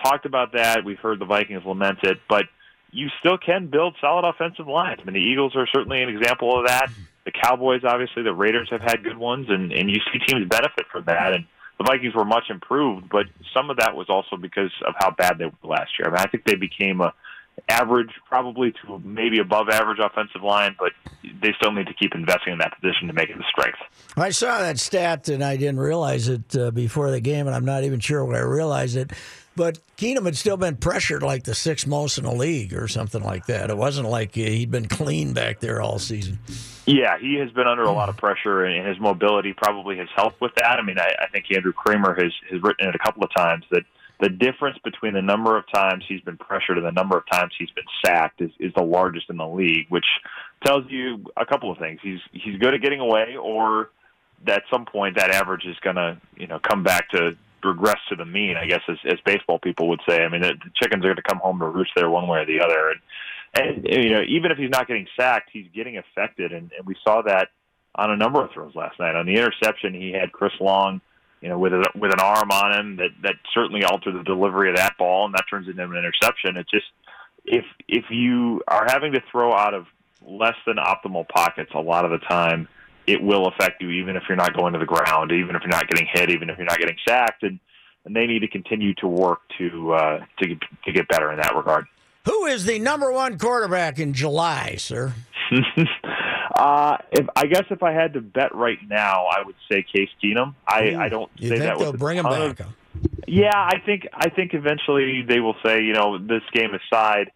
talked 0.04 0.26
about 0.26 0.54
that. 0.54 0.86
We've 0.86 0.98
heard 0.98 1.20
the 1.20 1.26
Vikings 1.26 1.64
lament 1.66 2.00
it, 2.04 2.20
but 2.30 2.46
you 2.92 3.10
still 3.20 3.38
can 3.38 3.68
build 3.68 3.96
solid 4.00 4.28
offensive 4.28 4.68
lines. 4.68 5.00
I 5.02 5.06
mean, 5.06 5.16
the 5.16 5.20
Eagles 5.20 5.56
are 5.56 5.68
certainly 5.68 6.02
an 6.02 6.10
example 6.10 6.58
of 6.58 6.68
that. 6.68 6.90
The 7.26 7.32
Cowboys, 7.32 7.82
obviously, 7.84 8.24
the 8.24 8.34
Raiders 8.34 8.70
have 8.72 8.82
had 8.82 9.04
good 9.04 9.18
ones, 9.18 9.48
and 9.50 9.74
and 9.74 9.90
you 9.90 9.98
see 10.12 10.20
teams 10.26 10.48
benefit 10.48 10.86
from 10.92 11.04
that. 11.06 11.34
And 11.34 11.46
the 11.78 11.84
Vikings 11.84 12.16
were 12.16 12.26
much 12.26 12.50
improved, 12.50 13.10
but 13.10 13.26
some 13.54 13.70
of 13.70 13.78
that 13.78 13.96
was 13.96 14.08
also 14.10 14.38
because 14.38 14.72
of 14.88 14.96
how 14.98 15.12
bad 15.12 15.38
they 15.40 15.46
were 15.46 15.70
last 15.70 15.92
year. 16.00 16.08
I 16.08 16.12
mean, 16.12 16.20
I 16.20 16.28
think 16.28 16.46
they 16.46 16.56
became 16.56 17.02
a 17.02 17.14
average, 17.70 18.10
probably 18.28 18.72
to 18.72 19.00
maybe 19.04 19.40
above 19.40 19.70
average 19.70 20.00
offensive 20.00 20.44
line, 20.44 20.76
but 20.78 20.92
they 21.42 21.54
still 21.58 21.72
need 21.72 21.88
to 21.88 21.94
keep 21.94 22.14
investing 22.14 22.54
in 22.54 22.60
that 22.60 22.74
position 22.80 23.08
to 23.08 23.14
make 23.14 23.30
it 23.30 23.38
a 23.38 23.44
strength. 23.50 23.80
I 24.18 24.32
saw 24.32 24.60
that 24.60 24.80
stat 24.80 25.30
and 25.30 25.44
I 25.44 25.58
didn't 25.58 25.80
realize 25.80 26.28
it 26.28 26.56
uh, 26.56 26.72
before 26.72 27.12
the 27.12 27.22
game, 27.22 27.48
and 27.48 27.56
I'm 27.56 27.66
not 27.66 27.84
even 27.84 28.00
sure 28.00 28.26
when 28.26 28.36
I 28.36 28.42
realized 28.42 28.98
it. 28.98 29.12
But 29.56 29.78
Keenum 29.98 30.26
had 30.26 30.36
still 30.36 30.58
been 30.58 30.78
pressured 30.78 31.22
like 31.22 31.44
the 31.44 31.54
sixth 31.54 31.86
most 31.86 32.18
in 32.18 32.24
the 32.24 32.34
league 32.34 32.74
or 32.74 32.88
something 32.88 33.24
like 33.24 33.46
that. 33.46 33.70
It 33.70 33.78
wasn't 33.78 34.10
like 34.10 34.34
he'd 34.34 34.72
been 34.72 34.88
clean 34.88 35.34
back 35.34 35.60
there 35.60 35.80
all 35.80 36.00
season. 36.00 36.40
Yeah, 36.86 37.18
he 37.20 37.36
has 37.36 37.52
been 37.52 37.68
under 37.68 37.84
a 37.84 37.92
lot 37.92 38.10
of 38.10 38.18
pressure, 38.18 38.66
and 38.66 38.88
his 38.88 39.00
mobility 39.00 39.54
probably 39.54 39.98
has 39.98 40.10
helped 40.16 40.42
with 40.42 40.54
that. 40.56 40.80
I 40.80 40.82
mean, 40.82 40.98
I, 41.00 41.14
I 41.22 41.28
think 41.28 41.46
Andrew 41.56 41.72
Krammer 41.72 42.22
has, 42.22 42.34
has 42.50 42.62
written 42.62 42.90
it 42.90 42.96
a 42.96 43.00
couple 43.00 43.24
of 43.24 43.30
times 43.34 43.64
that– 43.72 43.84
the 44.22 44.30
difference 44.30 44.78
between 44.84 45.14
the 45.14 45.22
number 45.22 45.58
of 45.58 45.66
times 45.74 46.04
he's 46.08 46.22
been 46.22 46.38
pressured 46.38 46.78
and 46.78 46.86
the 46.86 46.92
number 46.92 47.18
of 47.18 47.24
times 47.32 47.52
he's 47.58 47.72
been 47.72 47.86
sacked 48.06 48.42
is, 48.42 48.52
is 48.60 48.72
the 48.76 48.84
largest 48.84 49.30
in 49.30 49.38
the 49.38 49.48
league, 49.48 49.88
which 49.90 50.06
tells 50.64 50.84
you 50.90 51.26
a 51.38 51.46
couple 51.46 51.72
of 51.72 51.78
things. 51.78 52.00
He's 52.04 52.20
he's 52.32 52.58
good 52.60 52.74
at 52.74 52.82
getting 52.82 53.00
away, 53.00 53.36
or 53.42 53.90
at 54.48 54.64
some 54.72 54.86
point 54.86 55.18
that 55.18 55.32
average 55.32 55.66
is 55.66 55.76
going 55.82 55.96
to 55.96 56.18
you 56.38 56.48
know 56.48 56.60
come 56.60 56.84
back 56.84 57.10
to 57.10 57.36
regress 57.64 58.00
to 58.10 58.16
the 58.16 58.26
mean. 58.26 58.56
I 58.58 58.66
guess 58.66 58.82
as, 58.88 58.98
as 59.06 59.20
baseball 59.26 59.60
people 59.60 59.90
would 59.90 60.02
say. 60.08 60.24
I 60.24 60.30
mean, 60.30 60.42
the, 60.42 60.54
chickens 60.82 61.04
are 61.04 61.10
going 61.10 61.16
to 61.18 61.24
come 61.24 61.40
home 61.40 61.60
to 61.60 61.68
roost 61.68 61.92
there 61.96 62.10
one 62.10 62.28
way 62.28 62.40
or 62.40 62.46
the 62.46 62.62
other, 62.62 62.92
and 62.92 63.02
and 63.86 64.04
you 64.04 64.12
know 64.12 64.24
even 64.28 64.52
if 64.52 64.58
he's 64.58 64.70
not 64.70 64.88
getting 64.88 65.08
sacked, 65.20 65.50
he's 65.52 65.68
getting 65.74 65.98
affected, 65.98 66.54
and, 66.54 66.72
and 66.78 66.86
we 66.86 66.96
saw 67.04 67.22
that 67.24 67.50
on 67.96 68.12
a 68.12 68.18
number 68.18 68.44
of 68.44 68.52
throws 68.52 68.76
last 68.76 69.00
night. 69.00 69.16
On 69.16 69.26
the 69.26 69.36
interception, 69.36 69.94
he 69.94 70.12
had 70.12 70.32
Chris 70.32 70.54
Long 70.60 71.02
you 71.44 71.50
know, 71.50 71.60
with 71.60 71.74
a, 71.74 71.84
with 71.94 72.14
an 72.14 72.22
arm 72.22 72.50
on 72.52 72.80
him 72.80 72.96
that 72.96 73.10
that 73.22 73.36
certainly 73.54 73.84
altered 73.84 74.16
the 74.18 74.24
delivery 74.24 74.70
of 74.70 74.78
that 74.78 74.98
ball, 74.98 75.26
and 75.26 75.34
that 75.34 75.44
turns 75.50 75.68
into 75.68 75.84
an 75.84 75.94
interception. 75.94 76.56
It's 76.56 76.72
just 76.72 76.86
if 77.44 77.66
if 77.90 78.06
you 78.10 78.62
are 78.66 78.86
having 78.88 79.12
to 79.12 79.22
throw 79.30 79.54
out 79.54 79.74
of 79.74 79.86
less 80.26 80.56
than 80.66 80.78
optimal 80.78 81.28
pockets 81.28 81.72
a 81.76 81.82
lot 81.82 82.06
of 82.06 82.12
the 82.12 82.20
time, 82.20 82.70
it 83.08 83.22
will 83.22 83.48
affect 83.48 83.82
you, 83.82 83.90
even 83.90 84.16
if 84.16 84.24
you're 84.30 84.38
not 84.38 84.56
going 84.56 84.72
to 84.72 84.80
the 84.80 84.86
ground, 84.86 85.34
even 85.34 85.58
if 85.58 85.64
you're 85.64 85.70
not 85.70 85.90
getting 85.90 86.08
hit, 86.14 86.30
even 86.30 86.50
if 86.50 86.58
you're 86.58 86.66
not 86.66 86.80
getting 86.80 86.96
sacked, 87.06 87.44
and 87.44 87.60
and 88.06 88.16
they 88.16 88.26
need 88.26 88.40
to 88.40 88.48
continue 88.48 88.94
to 88.96 89.08
work 89.10 89.42
to 89.58 89.92
uh, 89.92 90.20
to 90.42 90.56
to 90.86 90.92
get 90.94 91.10
better 91.10 91.30
in 91.34 91.42
that 91.42 91.58
regard. 91.58 91.88
Who 92.26 92.46
is 92.46 92.64
the 92.64 92.80
number 92.80 93.12
one 93.12 93.38
quarterback 93.38 94.00
in 94.00 94.14
July, 94.14 94.76
sir? 94.78 95.14
Uh, 96.54 96.98
if 97.12 97.28
I 97.36 97.48
guess 97.48 97.64
if 97.72 97.82
I 97.82 97.94
had 97.94 98.14
to 98.14 98.22
bet 98.22 98.54
right 98.54 98.78
now, 98.88 99.26
I 99.26 99.42
would 99.44 99.56
say 99.72 99.84
Case 99.84 100.10
Keenum. 100.24 100.54
I, 100.68 100.96
I 100.96 101.10
don't 101.10 101.32
you 101.38 101.50
say 101.50 101.58
think 101.58 101.64
that 101.64 101.80
they'll 101.80 101.92
with 101.92 102.00
bring 102.00 102.18
him 102.18 102.26
back. 102.26 102.60
Of, 102.60 102.68
yeah, 103.28 103.56
I 103.56 103.80
think 103.84 104.08
I 104.14 104.30
think 104.30 104.54
eventually 104.54 105.24
they 105.28 105.40
will 105.40 105.56
say, 105.66 105.84
you 105.84 105.94
know, 105.94 106.20
this 106.20 106.44
game 106.54 106.72
aside, 106.76 107.32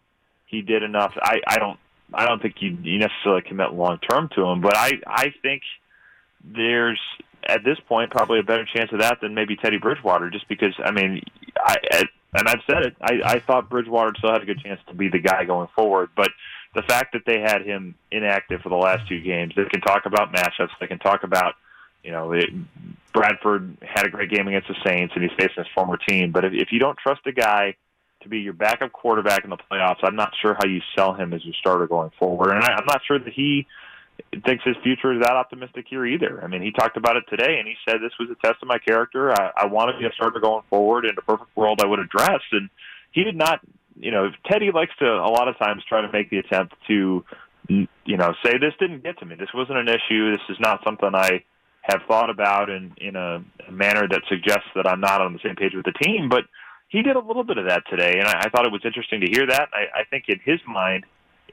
he 0.46 0.62
did 0.62 0.82
enough. 0.82 1.12
I 1.20 1.40
I 1.46 1.58
don't 1.58 1.78
I 2.14 2.26
don't 2.26 2.40
think 2.40 2.56
you, 2.60 2.78
you 2.82 2.98
necessarily 2.98 3.42
commit 3.42 3.72
long 3.72 3.98
term 3.98 4.30
to 4.36 4.44
him, 4.44 4.60
but 4.60 4.76
I 4.76 4.92
I 5.06 5.32
think 5.42 5.62
there's 6.44 7.00
at 7.44 7.64
this 7.64 7.78
point 7.88 8.10
probably 8.10 8.38
a 8.38 8.42
better 8.44 8.66
chance 8.72 8.90
of 8.92 9.00
that 9.00 9.20
than 9.20 9.34
maybe 9.34 9.56
Teddy 9.56 9.78
Bridgewater, 9.78 10.30
just 10.30 10.48
because 10.48 10.74
I 10.84 10.90
mean, 10.92 11.22
I, 11.56 11.76
and 12.34 12.48
I've 12.48 12.60
said 12.66 12.82
it. 12.84 12.96
I, 13.00 13.20
I 13.24 13.40
thought 13.40 13.70
Bridgewater 13.70 14.12
still 14.18 14.32
had 14.32 14.42
a 14.42 14.46
good 14.46 14.60
chance 14.60 14.80
to 14.88 14.94
be 14.94 15.08
the 15.08 15.18
guy 15.18 15.44
going 15.44 15.68
forward, 15.74 16.10
but 16.16 16.30
the 16.74 16.82
fact 16.82 17.12
that 17.14 17.22
they 17.26 17.40
had 17.40 17.62
him 17.62 17.94
inactive 18.10 18.60
for 18.60 18.68
the 18.68 18.76
last 18.76 19.08
two 19.08 19.20
games, 19.20 19.52
they 19.56 19.64
can 19.64 19.80
talk 19.80 20.06
about 20.06 20.32
matchups. 20.32 20.70
They 20.80 20.86
can 20.86 20.98
talk 20.98 21.22
about, 21.24 21.54
you 22.02 22.12
know, 22.12 22.32
it, 22.32 22.50
Bradford 23.12 23.78
had 23.82 24.06
a 24.06 24.10
great 24.10 24.30
game 24.30 24.48
against 24.48 24.68
the 24.68 24.76
Saints, 24.86 25.12
and 25.14 25.22
he's 25.22 25.32
facing 25.38 25.64
his 25.64 25.66
former 25.74 25.96
team. 25.96 26.30
But 26.30 26.44
if, 26.44 26.52
if 26.54 26.68
you 26.70 26.78
don't 26.78 26.98
trust 26.98 27.22
a 27.26 27.32
guy 27.32 27.76
to 28.22 28.28
be 28.28 28.40
your 28.40 28.52
backup 28.52 28.92
quarterback 28.92 29.44
in 29.44 29.50
the 29.50 29.56
playoffs, 29.70 30.00
I'm 30.02 30.16
not 30.16 30.32
sure 30.42 30.54
how 30.54 30.66
you 30.66 30.80
sell 30.96 31.14
him 31.14 31.32
as 31.32 31.44
your 31.44 31.54
starter 31.58 31.86
going 31.86 32.10
forward. 32.18 32.50
And 32.50 32.62
I, 32.62 32.72
I'm 32.72 32.86
not 32.86 33.00
sure 33.06 33.18
that 33.18 33.32
he 33.32 33.66
thinks 34.44 34.64
his 34.64 34.76
future 34.82 35.12
is 35.12 35.20
that 35.20 35.32
optimistic 35.32 35.86
here 35.88 36.04
either. 36.04 36.42
I 36.42 36.48
mean, 36.48 36.62
he 36.62 36.72
talked 36.72 36.96
about 36.96 37.16
it 37.16 37.24
today, 37.30 37.58
and 37.58 37.68
he 37.68 37.74
said 37.84 38.00
this 38.02 38.12
was 38.18 38.28
a 38.30 38.46
test 38.46 38.62
of 38.62 38.68
my 38.68 38.78
character. 38.78 39.32
I, 39.32 39.52
I 39.56 39.66
want 39.66 39.90
to 39.92 39.98
be 39.98 40.06
a 40.06 40.12
starter 40.12 40.40
going 40.40 40.64
forward. 40.68 41.04
In 41.04 41.12
a 41.16 41.22
perfect 41.22 41.56
world, 41.56 41.80
I 41.80 41.86
would 41.86 41.98
have 41.98 42.10
dressed, 42.10 42.52
and 42.52 42.68
he 43.12 43.24
did 43.24 43.36
not. 43.36 43.60
You 44.00 44.10
know, 44.10 44.30
Teddy 44.50 44.70
likes 44.72 44.92
to 45.00 45.06
a 45.06 45.30
lot 45.30 45.48
of 45.48 45.58
times 45.58 45.82
try 45.88 46.00
to 46.00 46.12
make 46.12 46.30
the 46.30 46.38
attempt 46.38 46.74
to, 46.88 47.24
you 47.68 48.16
know, 48.16 48.32
say 48.44 48.58
this 48.58 48.74
didn't 48.78 49.02
get 49.02 49.18
to 49.18 49.26
me. 49.26 49.34
This 49.34 49.48
wasn't 49.54 49.78
an 49.78 49.88
issue. 49.88 50.32
This 50.32 50.42
is 50.48 50.56
not 50.60 50.80
something 50.84 51.10
I 51.12 51.42
have 51.82 52.02
thought 52.06 52.30
about 52.30 52.70
in 52.70 52.92
in 52.98 53.16
a, 53.16 53.44
manner 53.70 54.08
that 54.08 54.22
suggests 54.28 54.68
that 54.74 54.86
I'm 54.86 55.00
not 55.00 55.20
on 55.20 55.34
the 55.34 55.38
same 55.44 55.54
page 55.54 55.74
with 55.74 55.84
the 55.84 55.92
team. 55.92 56.28
But 56.30 56.44
he 56.88 57.02
did 57.02 57.16
a 57.16 57.20
little 57.20 57.44
bit 57.44 57.58
of 57.58 57.66
that 57.68 57.82
today, 57.90 58.18
and 58.18 58.26
I, 58.26 58.44
I 58.46 58.48
thought 58.48 58.64
it 58.64 58.72
was 58.72 58.80
interesting 58.84 59.20
to 59.20 59.26
hear 59.30 59.46
that. 59.46 59.68
I, 59.74 60.00
I 60.00 60.04
think 60.04 60.24
in 60.28 60.40
his 60.42 60.58
mind 60.66 61.04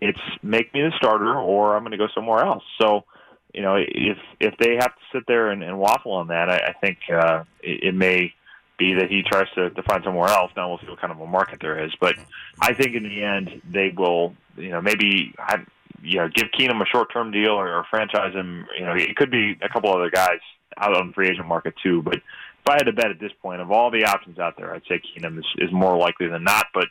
it's 0.01 0.19
make 0.43 0.73
me 0.73 0.81
the 0.81 0.91
starter 0.97 1.38
or 1.38 1.75
I'm 1.75 1.84
going 1.84 1.91
to 1.91 1.97
go 1.97 2.08
somewhere 2.13 2.45
else. 2.45 2.63
So, 2.81 3.05
you 3.53 3.62
know, 3.62 3.75
if 3.77 4.17
if 4.39 4.53
they 4.60 4.75
have 4.75 4.93
to 4.95 5.01
sit 5.13 5.23
there 5.27 5.49
and, 5.49 5.63
and 5.63 5.79
waffle 5.79 6.13
on 6.13 6.27
that, 6.27 6.49
I, 6.49 6.58
I 6.58 6.73
think 6.79 6.97
uh, 7.12 7.43
it, 7.62 7.89
it 7.89 7.95
may 7.95 8.34
be 8.77 8.93
that 8.93 9.09
he 9.09 9.23
tries 9.23 9.47
to, 9.55 9.69
to 9.69 9.83
find 9.83 10.03
somewhere 10.03 10.29
else. 10.29 10.51
Now 10.55 10.69
we'll 10.69 10.79
see 10.79 10.88
what 10.88 10.99
kind 10.99 11.11
of 11.11 11.19
a 11.19 11.27
market 11.27 11.59
there 11.61 11.83
is, 11.83 11.91
but 11.99 12.15
I 12.59 12.73
think 12.73 12.95
in 12.95 13.03
the 13.03 13.23
end 13.23 13.61
they 13.69 13.93
will, 13.95 14.35
you 14.57 14.69
know, 14.69 14.81
maybe 14.81 15.33
you 16.05 16.19
know, 16.19 16.29
give 16.33 16.47
Keenum 16.57 16.81
a 16.81 16.85
short 16.85 17.11
term 17.11 17.31
deal 17.31 17.51
or, 17.51 17.67
or 17.67 17.85
franchise 17.89 18.33
him. 18.33 18.67
You 18.77 18.85
know, 18.85 18.93
it 18.95 19.15
could 19.15 19.31
be 19.31 19.57
a 19.61 19.69
couple 19.69 19.91
other 19.93 20.09
guys 20.09 20.39
out 20.77 20.95
on 20.95 21.07
the 21.07 21.13
free 21.13 21.29
agent 21.29 21.47
market 21.47 21.73
too. 21.81 22.01
But 22.01 22.15
if 22.15 22.67
I 22.67 22.73
had 22.73 22.85
to 22.85 22.93
bet 22.93 23.11
at 23.11 23.19
this 23.19 23.31
point, 23.41 23.61
of 23.61 23.71
all 23.71 23.91
the 23.91 24.05
options 24.05 24.39
out 24.39 24.55
there, 24.57 24.73
I'd 24.73 24.83
say 24.88 24.99
Keenum 24.99 25.39
is, 25.39 25.45
is 25.57 25.71
more 25.71 25.97
likely 25.97 26.27
than 26.27 26.43
not. 26.43 26.67
But 26.73 26.88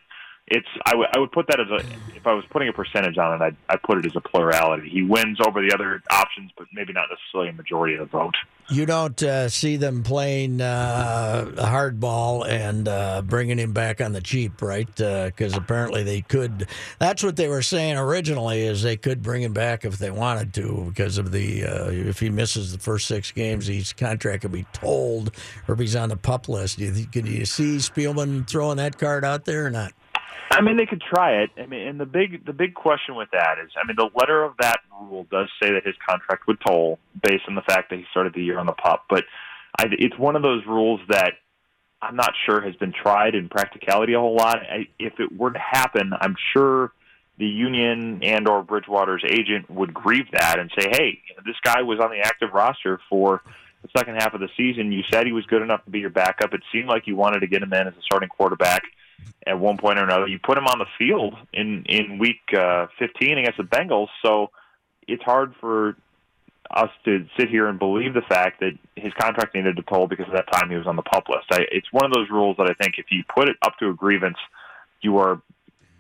it's 0.46 0.68
I, 0.84 0.90
w- 0.90 1.08
I 1.14 1.18
would 1.18 1.32
put 1.32 1.46
that 1.48 1.58
as 1.60 1.68
a 1.70 1.76
if 2.14 2.26
I 2.26 2.34
was 2.34 2.44
putting 2.50 2.68
a 2.68 2.72
percentage 2.72 3.16
on 3.16 3.40
it, 3.40 3.44
I'd, 3.44 3.56
I'd 3.68 3.82
put 3.82 3.98
it 3.98 4.06
as 4.06 4.14
a 4.14 4.20
plurality. 4.20 4.90
He 4.90 5.02
wins 5.02 5.38
over 5.44 5.62
the 5.62 5.72
other 5.72 6.02
options, 6.10 6.50
but 6.56 6.66
maybe 6.72 6.92
not 6.92 7.06
necessarily 7.10 7.50
a 7.50 7.52
majority 7.54 7.94
of 7.94 8.00
the 8.00 8.06
vote. 8.06 8.34
You 8.70 8.86
don't 8.86 9.22
uh, 9.22 9.50
see 9.50 9.76
them 9.76 10.02
playing 10.02 10.62
uh, 10.62 11.50
hardball 11.56 12.46
and 12.48 12.88
uh, 12.88 13.20
bringing 13.22 13.58
him 13.58 13.72
back 13.72 14.00
on 14.00 14.12
the 14.12 14.22
cheap, 14.22 14.62
right? 14.62 14.86
Because 14.86 15.54
apparently 15.54 16.02
they 16.02 16.22
could. 16.22 16.66
That's 16.98 17.22
what 17.22 17.36
they 17.36 17.48
were 17.48 17.62
saying 17.62 17.96
originally 17.96 18.62
is 18.62 18.82
they 18.82 18.96
could 18.96 19.22
bring 19.22 19.42
him 19.42 19.52
back 19.52 19.84
if 19.84 19.98
they 19.98 20.10
wanted 20.10 20.54
to 20.54 20.86
because 20.88 21.18
of 21.18 21.30
the 21.30 21.64
uh, 21.64 21.90
if 21.90 22.20
he 22.20 22.30
misses 22.30 22.72
the 22.72 22.78
first 22.78 23.06
six 23.06 23.32
games, 23.32 23.66
his 23.66 23.92
contract 23.92 24.42
could 24.42 24.52
be 24.52 24.66
told, 24.72 25.30
or 25.68 25.74
if 25.74 25.80
he's 25.80 25.96
on 25.96 26.08
the 26.10 26.16
pup 26.16 26.48
list. 26.48 26.78
Do 26.78 26.84
you, 26.84 27.06
can 27.06 27.26
you 27.26 27.44
see 27.44 27.76
Spielman 27.76 28.48
throwing 28.48 28.76
that 28.78 28.98
card 28.98 29.24
out 29.24 29.44
there 29.44 29.66
or 29.66 29.70
not? 29.70 29.92
I 30.50 30.60
mean, 30.60 30.76
they 30.76 30.86
could 30.86 31.02
try 31.02 31.42
it. 31.42 31.50
I 31.56 31.66
mean, 31.66 31.86
and 31.86 32.00
the 32.00 32.06
big 32.06 32.44
the 32.44 32.52
big 32.52 32.74
question 32.74 33.14
with 33.14 33.30
that 33.32 33.56
is, 33.64 33.70
I 33.82 33.86
mean, 33.86 33.96
the 33.96 34.10
letter 34.18 34.42
of 34.42 34.54
that 34.60 34.80
rule 35.00 35.26
does 35.30 35.48
say 35.62 35.72
that 35.72 35.84
his 35.84 35.94
contract 36.08 36.46
would 36.46 36.58
toll 36.66 36.98
based 37.22 37.44
on 37.48 37.54
the 37.54 37.62
fact 37.62 37.90
that 37.90 37.98
he 37.98 38.04
started 38.10 38.34
the 38.34 38.42
year 38.42 38.58
on 38.58 38.66
the 38.66 38.72
pup. 38.72 39.04
But 39.08 39.24
I, 39.78 39.86
it's 39.90 40.18
one 40.18 40.36
of 40.36 40.42
those 40.42 40.64
rules 40.66 41.00
that 41.08 41.34
I'm 42.02 42.16
not 42.16 42.32
sure 42.46 42.60
has 42.60 42.74
been 42.76 42.92
tried 42.92 43.34
in 43.34 43.48
practicality 43.48 44.14
a 44.14 44.20
whole 44.20 44.36
lot. 44.36 44.58
I, 44.58 44.88
if 44.98 45.14
it 45.18 45.36
were 45.36 45.52
to 45.52 45.58
happen, 45.58 46.12
I'm 46.20 46.36
sure 46.52 46.92
the 47.38 47.46
union 47.46 48.22
and 48.22 48.48
or 48.48 48.62
Bridgewater's 48.62 49.24
agent 49.28 49.68
would 49.70 49.92
grieve 49.92 50.30
that 50.32 50.58
and 50.58 50.70
say, 50.78 50.88
"Hey, 50.90 51.20
this 51.44 51.56
guy 51.62 51.82
was 51.82 51.98
on 52.00 52.10
the 52.10 52.20
active 52.20 52.52
roster 52.52 53.00
for." 53.08 53.42
The 53.82 53.98
second 53.98 54.14
half 54.14 54.32
of 54.32 54.40
the 54.40 54.48
season, 54.56 54.92
you 54.92 55.02
said 55.12 55.26
he 55.26 55.32
was 55.32 55.44
good 55.44 55.60
enough 55.60 55.84
to 55.84 55.90
be 55.90 55.98
your 55.98 56.08
backup. 56.08 56.54
It 56.54 56.62
seemed 56.72 56.88
like 56.88 57.06
you 57.06 57.16
wanted 57.16 57.40
to 57.40 57.46
get 57.46 57.62
him 57.62 57.70
in 57.74 57.86
as 57.86 57.92
a 57.92 58.00
starting 58.00 58.30
quarterback 58.30 58.82
at 59.46 59.58
one 59.58 59.76
point 59.78 59.98
or 59.98 60.04
another. 60.04 60.26
You 60.26 60.38
put 60.42 60.58
him 60.58 60.66
on 60.66 60.78
the 60.78 60.86
field 60.98 61.34
in 61.52 61.84
in 61.86 62.18
week 62.18 62.40
uh, 62.56 62.86
15 62.98 63.38
against 63.38 63.58
the 63.58 63.64
Bengals, 63.64 64.08
so 64.24 64.50
it's 65.06 65.22
hard 65.22 65.54
for 65.60 65.96
us 66.70 66.90
to 67.04 67.26
sit 67.38 67.48
here 67.48 67.68
and 67.68 67.78
believe 67.78 68.14
the 68.14 68.22
fact 68.22 68.60
that 68.60 68.72
his 68.96 69.12
contract 69.20 69.54
needed 69.54 69.76
to 69.76 69.82
toll 69.82 70.06
because 70.06 70.26
of 70.26 70.32
that 70.32 70.50
time 70.50 70.70
he 70.70 70.76
was 70.76 70.86
on 70.86 70.96
the 70.96 71.02
pup 71.02 71.28
list. 71.28 71.46
I, 71.50 71.60
it's 71.70 71.92
one 71.92 72.04
of 72.04 72.12
those 72.12 72.30
rules 72.30 72.56
that 72.56 72.68
I 72.70 72.74
think 72.82 72.94
if 72.98 73.06
you 73.10 73.22
put 73.32 73.48
it 73.48 73.56
up 73.62 73.78
to 73.78 73.90
a 73.90 73.94
grievance, 73.94 74.38
you 75.02 75.18
are, 75.18 75.40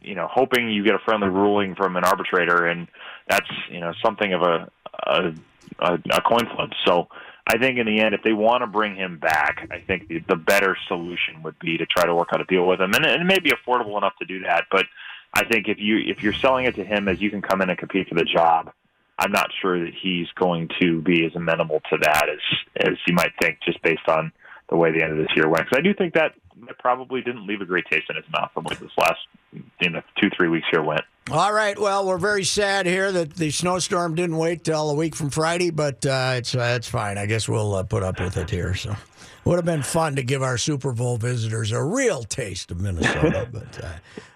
you 0.00 0.14
know, 0.14 0.28
hoping 0.30 0.70
you 0.70 0.82
get 0.82 0.94
a 0.94 0.98
friendly 1.04 1.28
ruling 1.28 1.74
from 1.74 1.96
an 1.96 2.04
arbitrator, 2.04 2.66
and 2.66 2.88
that's 3.28 3.48
you 3.70 3.80
know 3.80 3.92
something 4.02 4.32
of 4.32 4.42
a 4.42 4.70
a, 5.06 5.34
a, 5.80 5.94
a 6.12 6.20
coin 6.22 6.46
flip. 6.56 6.70
So 6.86 7.08
I 7.46 7.58
think 7.58 7.78
in 7.78 7.86
the 7.86 8.00
end, 8.00 8.14
if 8.14 8.22
they 8.22 8.32
want 8.32 8.62
to 8.62 8.66
bring 8.66 8.96
him 8.96 9.18
back, 9.18 9.68
I 9.70 9.78
think 9.78 10.08
the, 10.08 10.20
the 10.28 10.36
better 10.36 10.76
solution 10.88 11.42
would 11.42 11.58
be 11.58 11.76
to 11.76 11.84
try 11.84 12.06
to 12.06 12.14
work 12.14 12.28
out 12.32 12.40
a 12.40 12.44
deal 12.44 12.66
with 12.66 12.80
him, 12.80 12.94
and, 12.94 13.04
and 13.04 13.20
it 13.20 13.24
may 13.26 13.38
be 13.38 13.52
affordable 13.52 13.98
enough 13.98 14.14
to 14.20 14.24
do 14.24 14.40
that. 14.40 14.64
But 14.70 14.86
I 15.34 15.44
think 15.44 15.68
if 15.68 15.78
you 15.78 15.98
if 15.98 16.22
you're 16.22 16.32
selling 16.32 16.64
it 16.64 16.74
to 16.76 16.84
him 16.84 17.08
as 17.08 17.20
you 17.20 17.30
can 17.30 17.42
come 17.42 17.60
in 17.60 17.68
and 17.68 17.78
compete 17.78 18.08
for 18.08 18.14
the 18.14 18.24
job, 18.24 18.72
I'm 19.18 19.32
not 19.32 19.50
sure 19.60 19.78
that 19.84 19.92
he's 20.00 20.28
going 20.36 20.70
to 20.80 21.02
be 21.02 21.26
as 21.26 21.34
amenable 21.34 21.80
to 21.90 21.98
that 22.00 22.28
as 22.30 22.88
as 22.88 22.98
you 23.06 23.14
might 23.14 23.32
think, 23.40 23.58
just 23.64 23.82
based 23.82 24.08
on 24.08 24.32
the 24.70 24.76
way 24.76 24.90
the 24.92 25.02
end 25.02 25.12
of 25.12 25.18
this 25.18 25.36
year 25.36 25.48
went. 25.48 25.66
Because 25.66 25.78
I 25.78 25.82
do 25.82 25.92
think 25.92 26.14
that, 26.14 26.34
that 26.66 26.78
probably 26.78 27.20
didn't 27.20 27.46
leave 27.46 27.60
a 27.60 27.64
great 27.64 27.84
taste 27.90 28.06
in 28.10 28.16
his 28.16 28.24
mouth 28.32 28.50
the 28.54 28.60
way 28.60 28.74
this 28.80 28.90
last 28.98 29.18
you 29.80 29.90
know 29.90 30.00
two 30.20 30.30
three 30.36 30.48
weeks 30.48 30.66
here 30.70 30.82
went. 30.82 31.02
All 31.30 31.52
right. 31.52 31.78
Well, 31.78 32.06
we're 32.06 32.18
very 32.18 32.44
sad 32.44 32.86
here 32.86 33.10
that 33.10 33.34
the 33.34 33.50
snowstorm 33.50 34.14
didn't 34.14 34.36
wait 34.36 34.62
till 34.64 34.90
a 34.90 34.94
week 34.94 35.14
from 35.16 35.30
Friday, 35.30 35.70
but 35.70 36.04
uh, 36.04 36.34
it's 36.36 36.54
uh, 36.54 36.74
it's 36.76 36.88
fine. 36.88 37.18
I 37.18 37.26
guess 37.26 37.48
we'll 37.48 37.74
uh, 37.74 37.82
put 37.82 38.02
up 38.02 38.20
with 38.20 38.36
it 38.36 38.50
here. 38.50 38.74
So, 38.74 38.94
would 39.44 39.56
have 39.56 39.64
been 39.64 39.82
fun 39.82 40.16
to 40.16 40.22
give 40.22 40.42
our 40.42 40.58
Super 40.58 40.92
Bowl 40.92 41.16
visitors 41.16 41.72
a 41.72 41.82
real 41.82 42.22
taste 42.24 42.70
of 42.70 42.80
Minnesota, 42.80 43.48
but 43.52 43.84
uh, 43.84 43.88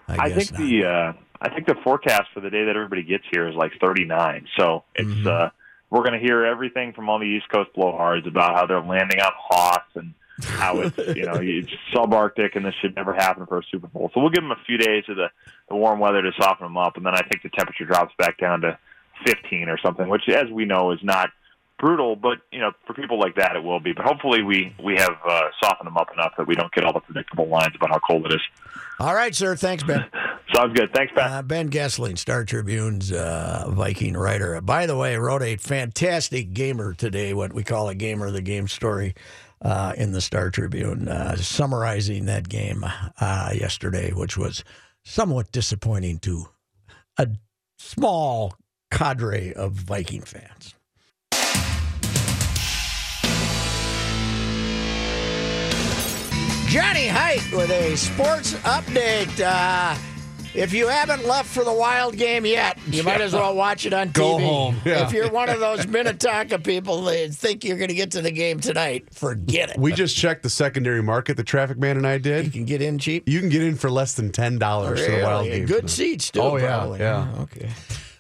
I, 0.09 0.27
I 0.27 0.33
think 0.33 0.53
not. 0.53 0.61
the 0.61 0.85
uh, 0.85 1.13
I 1.43 1.51
think 1.55 1.67
the 1.67 1.77
forecast 1.85 2.29
for 2.35 2.41
the 2.41 2.51
day 2.51 2.65
that 2.65 2.75
everybody 2.75 3.03
gets 3.03 3.25
here 3.31 3.47
is 3.49 3.55
like 3.55 3.73
39. 3.81 4.47
So 4.59 4.85
it's 4.95 5.09
Mm-hmm. 5.09 5.27
uh, 5.29 5.51
we're 5.91 6.03
going 6.03 6.19
to 6.19 6.27
hear 6.27 6.45
everything 6.45 6.93
from 6.93 7.09
all 7.09 7.19
the 7.19 7.25
East 7.27 7.49
Coast 7.51 7.71
blowhards 7.77 8.27
about 8.27 8.55
how 8.55 8.67
they're 8.67 8.83
landing 8.83 9.21
up 9.21 9.33
Hoth 9.39 9.85
and 9.95 10.13
how 10.45 10.81
it's 10.81 10.97
you 11.17 11.25
know 11.25 11.39
it's 11.41 11.71
subarctic 11.93 12.55
and 12.55 12.65
this 12.65 12.75
should 12.81 12.95
never 12.97 13.13
happen 13.13 13.47
for 13.47 13.59
a 13.59 13.63
Super 13.71 13.89
Bowl. 13.89 14.11
So 14.15 14.21
we'll 14.21 14.31
give 14.31 14.43
them 14.43 14.53
a 14.53 14.65
few 14.67 14.79
days 14.79 15.05
of 15.09 15.17
the, 15.17 15.29
the 15.69 15.77
warm 15.77 16.01
weather 16.01 16.23
to 16.23 16.31
soften 16.41 16.67
them 16.67 16.77
up, 16.77 16.97
and 16.97 17.05
then 17.05 17.15
I 17.15 17.23
think 17.23 17.43
the 17.43 17.51
temperature 17.51 17.85
drops 17.85 18.15
back 18.19 18.39
down 18.39 18.61
to 18.63 18.79
15 19.27 19.69
or 19.69 19.79
something, 19.79 20.09
which 20.09 20.29
as 20.29 20.51
we 20.51 20.65
know 20.65 20.93
is 20.93 21.01
not 21.03 21.31
brutal, 21.79 22.17
but 22.17 22.39
you 22.53 22.61
know 22.61 22.73
for 22.87 22.95
people 22.95 23.19
like 23.19 23.37
that 23.37 23.57
it 23.57 23.63
will 23.63 23.81
be. 23.81 23.93
But 23.93 24.05
hopefully 24.05 24.43
we 24.43 24.75
we 24.83 24.97
have 24.97 25.17
uh, 25.29 25.43
softened 25.63 25.87
them 25.87 25.97
up 25.97 26.09
enough 26.13 26.33
that 26.37 26.47
we 26.47 26.55
don't 26.55 26.73
get 26.73 26.85
all 26.85 26.93
the 26.93 27.01
predictable 27.01 27.49
lines 27.49 27.75
about 27.75 27.91
how 27.91 27.99
cold 27.99 28.27
it 28.27 28.35
is. 28.35 28.43
All 29.01 29.15
right, 29.15 29.35
sir. 29.35 29.55
Thanks, 29.55 29.85
Ben. 29.85 30.05
Sounds 30.55 30.77
good. 30.77 30.93
Thanks, 30.93 31.13
Ben. 31.15 31.31
Uh, 31.31 31.43
ben 31.43 31.71
Goessling, 31.71 32.19
Star 32.19 32.45
Tribune's 32.45 33.13
uh, 33.13 33.67
Viking 33.69 34.15
writer. 34.15 34.61
By 34.61 34.87
the 34.87 34.97
way, 34.97 35.17
wrote 35.17 35.43
a 35.43 35.57
fantastic 35.57 36.53
gamer 36.53 36.95
today, 36.95 37.35
what 37.35 37.53
we 37.53 37.63
call 37.63 37.89
a 37.89 37.95
gamer 37.95 38.27
of 38.27 38.33
the 38.33 38.43
game 38.43 38.67
story 38.67 39.15
uh, 39.63 39.93
in 39.97 40.13
the 40.13 40.21
Star 40.21 40.51
Tribune, 40.51 41.09
uh, 41.09 41.37
summarizing 41.37 42.27
that 42.27 42.49
game 42.49 42.85
uh, 43.21 43.51
yesterday, 43.55 44.13
which 44.13 44.37
was 44.37 44.65
somewhat 45.05 45.53
disappointing 45.53 46.19
to 46.21 46.47
a 47.17 47.29
small 47.79 48.55
cadre 48.91 49.53
of 49.55 49.73
Viking 49.73 50.23
fans. 50.23 50.75
Johnny 56.69 57.09
Heidt 57.09 57.51
with 57.51 57.71
a 57.71 57.97
sports 57.97 58.53
update. 58.57 59.41
If 60.59 60.73
you 60.73 60.89
haven't 60.89 61.25
left 61.25 61.49
for 61.49 61.63
the 61.63 61.73
wild 61.73 62.17
game 62.17 62.45
yet, 62.45 62.79
you 62.89 63.05
might 63.05 63.21
as 63.21 63.33
well 63.33 63.55
watch 63.55 63.87
it 63.87 63.93
on 63.93 64.09
TV. 64.09 64.13
Go 64.15 64.39
home, 64.39 64.81
yeah. 64.85 65.07
If 65.07 65.13
you're 65.13 65.31
one 65.31 65.49
of 65.49 65.61
those 65.61 65.87
Minnetonka 65.87 66.59
people 66.59 67.03
that 67.03 67.33
think 67.33 67.63
you're 67.63 67.77
going 67.77 67.89
to 67.91 67.95
get 67.95 68.11
to 68.13 68.23
the 68.23 68.33
game 68.33 68.59
tonight, 68.59 69.15
forget 69.15 69.71
it. 69.71 69.79
We 69.79 69.93
just 69.93 70.17
checked 70.17 70.43
the 70.43 70.51
secondary 70.51 71.03
market. 71.03 71.37
The 71.37 71.45
traffic 71.45 71.79
man 71.79 71.97
and 71.97 72.07
I 72.07 72.19
did. 72.19 72.47
You 72.47 72.51
can 72.51 72.65
get 72.65 72.83
in 72.83 72.99
cheap. 72.99 73.29
You 73.29 73.39
can 73.39 73.49
get 73.49 73.63
in 73.63 73.77
for 73.77 73.89
less 73.89 74.15
than 74.15 74.33
ten 74.33 74.59
dollars 74.59 75.05
for 75.05 75.13
the 75.13 75.23
wild 75.23 75.47
game. 75.47 75.67
Good 75.67 75.77
tonight. 75.77 75.91
seats, 75.91 76.31
too, 76.33 76.41
Oh 76.41 76.57
yeah, 76.57 76.77
probably. 76.79 76.99
yeah. 76.99 77.35
Okay. 77.41 77.71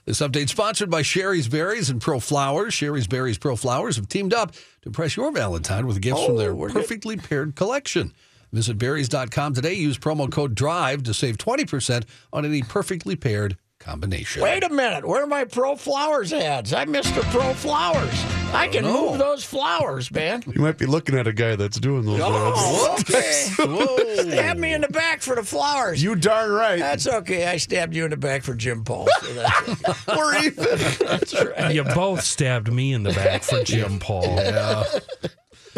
This 0.04 0.20
update 0.20 0.48
sponsored 0.48 0.88
by 0.88 1.02
Shari's 1.02 1.48
Berries 1.48 1.90
and 1.90 2.00
Pro 2.00 2.18
Flowers. 2.18 2.72
Shari's 2.72 3.06
Berries 3.06 3.36
Pro 3.36 3.56
Flowers 3.56 3.96
have 3.96 4.08
teamed 4.08 4.32
up 4.32 4.52
to 4.52 4.58
impress 4.86 5.16
your 5.16 5.30
Valentine 5.32 5.86
with 5.86 6.00
gifts 6.00 6.24
from 6.24 6.36
oh, 6.36 6.38
their 6.38 6.54
perfectly 6.54 7.16
paired 7.16 7.56
collection. 7.56 8.14
Visit 8.52 8.78
berries.com 8.78 9.54
today. 9.54 9.74
Use 9.74 9.98
promo 9.98 10.30
code 10.30 10.54
DRIVE 10.54 11.02
to 11.04 11.14
save 11.14 11.36
20% 11.38 12.04
on 12.32 12.44
any 12.44 12.62
perfectly 12.62 13.16
paired 13.16 13.56
combination. 13.78 14.42
Wait 14.42 14.64
a 14.64 14.68
minute. 14.68 15.06
Where 15.06 15.22
are 15.22 15.26
my 15.26 15.44
Pro 15.44 15.76
Flowers 15.76 16.32
ads? 16.32 16.72
I 16.72 16.84
missed 16.84 17.14
the 17.14 17.20
Pro 17.22 17.54
Flowers. 17.54 18.12
I 18.52 18.66
can 18.68 18.82
know. 18.84 19.10
move 19.10 19.18
those 19.18 19.44
flowers, 19.44 20.10
man. 20.10 20.42
You 20.46 20.60
might 20.60 20.78
be 20.78 20.86
looking 20.86 21.16
at 21.16 21.26
a 21.26 21.32
guy 21.32 21.54
that's 21.54 21.78
doing 21.78 22.04
those. 22.06 22.20
Oh, 22.22 22.96
ads. 22.98 23.10
okay. 23.10 23.48
Whoa. 23.58 24.30
Stab 24.30 24.56
me 24.56 24.72
in 24.72 24.80
the 24.80 24.88
back 24.88 25.20
for 25.20 25.34
the 25.36 25.44
flowers. 25.44 26.02
You 26.02 26.16
darn 26.16 26.50
right. 26.50 26.78
That's 26.78 27.06
okay. 27.06 27.46
I 27.46 27.58
stabbed 27.58 27.94
you 27.94 28.04
in 28.04 28.10
the 28.10 28.16
back 28.16 28.42
for 28.42 28.54
Jim 28.54 28.84
Paul. 28.84 29.08
So 29.20 29.34
that's, 29.34 30.06
We're 30.06 30.38
even. 30.38 30.64
that's 31.06 31.34
right. 31.34 31.74
You 31.74 31.84
both 31.84 32.22
stabbed 32.22 32.72
me 32.72 32.94
in 32.94 33.02
the 33.02 33.12
back 33.12 33.42
for 33.42 33.62
Jim 33.62 33.98
Paul. 33.98 34.24
Yeah. 34.36 34.84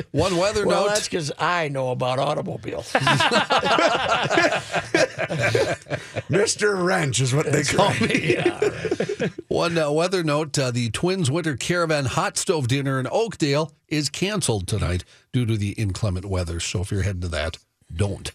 One 0.13 0.37
weather 0.37 0.67
Well, 0.67 0.85
note. 0.85 0.89
that's 0.95 1.09
because 1.09 1.33
I 1.39 1.69
know 1.69 1.91
about 1.91 2.19
automobiles. 2.19 2.93
Mr. 6.31 6.83
Wrench 6.83 7.21
is 7.21 7.35
what 7.35 7.51
they 7.51 7.63
call 7.63 7.91
me. 8.01 8.37
One 9.49 9.77
uh, 9.79 9.91
weather 9.91 10.23
note: 10.23 10.59
uh, 10.59 10.71
the 10.71 10.91
Twins 10.91 11.31
Winter 11.31 11.57
Caravan 11.57 12.05
Hot 12.07 12.37
Stove 12.37 12.69
Dinner 12.69 13.01
in 13.01 13.07
Oakdale 13.11 13.73
is 13.89 14.09
canceled 14.09 14.67
tonight 14.69 15.05
due 15.33 15.47
to 15.47 15.57
the 15.57 15.71
inclement 15.73 16.27
weather. 16.27 16.61
So 16.61 16.81
if 16.81 16.91
you're 16.91 17.03
heading 17.03 17.23
to 17.23 17.29
that, 17.29 17.59
don't. 17.93 18.33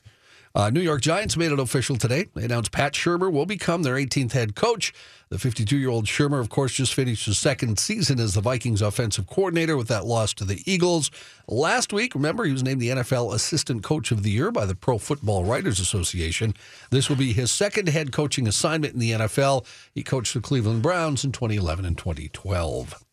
Uh, 0.55 0.69
New 0.69 0.79
York 0.79 1.01
Giants 1.01 1.35
made 1.35 1.51
it 1.51 1.59
official 1.59 1.97
today. 1.97 2.27
They 2.33 2.45
announced 2.45 2.71
Pat 2.71 2.93
Shurmur 2.93 3.29
will 3.29 3.45
become 3.45 3.83
their 3.83 3.95
18th 3.95 4.31
head 4.31 4.55
coach. 4.55 4.93
The 5.27 5.37
52 5.37 5.77
year 5.77 5.89
old 5.89 6.05
Shurmur, 6.05 6.39
of 6.39 6.47
course, 6.47 6.71
just 6.73 6.93
finished 6.93 7.25
his 7.25 7.37
second 7.37 7.77
season 7.77 8.21
as 8.21 8.35
the 8.35 8.41
Vikings 8.41 8.81
offensive 8.81 9.27
coordinator 9.27 9.75
with 9.75 9.89
that 9.89 10.05
loss 10.05 10.33
to 10.35 10.45
the 10.45 10.61
Eagles. 10.65 11.11
Last 11.49 11.91
week, 11.91 12.15
remember, 12.15 12.45
he 12.45 12.53
was 12.53 12.63
named 12.63 12.79
the 12.79 12.89
NFL 12.89 13.33
Assistant 13.33 13.83
Coach 13.83 14.11
of 14.11 14.23
the 14.23 14.31
Year 14.31 14.49
by 14.49 14.65
the 14.65 14.75
Pro 14.75 14.97
Football 14.97 15.43
Writers 15.43 15.81
Association. 15.81 16.53
This 16.89 17.09
will 17.09 17.17
be 17.17 17.33
his 17.33 17.51
second 17.51 17.89
head 17.89 18.13
coaching 18.13 18.47
assignment 18.47 18.93
in 18.93 18.99
the 19.01 19.11
NFL. 19.11 19.65
He 19.93 20.03
coached 20.03 20.33
the 20.33 20.39
Cleveland 20.39 20.81
Browns 20.81 21.25
in 21.25 21.33
2011 21.33 21.83
and 21.83 21.97
2012. 21.97 23.04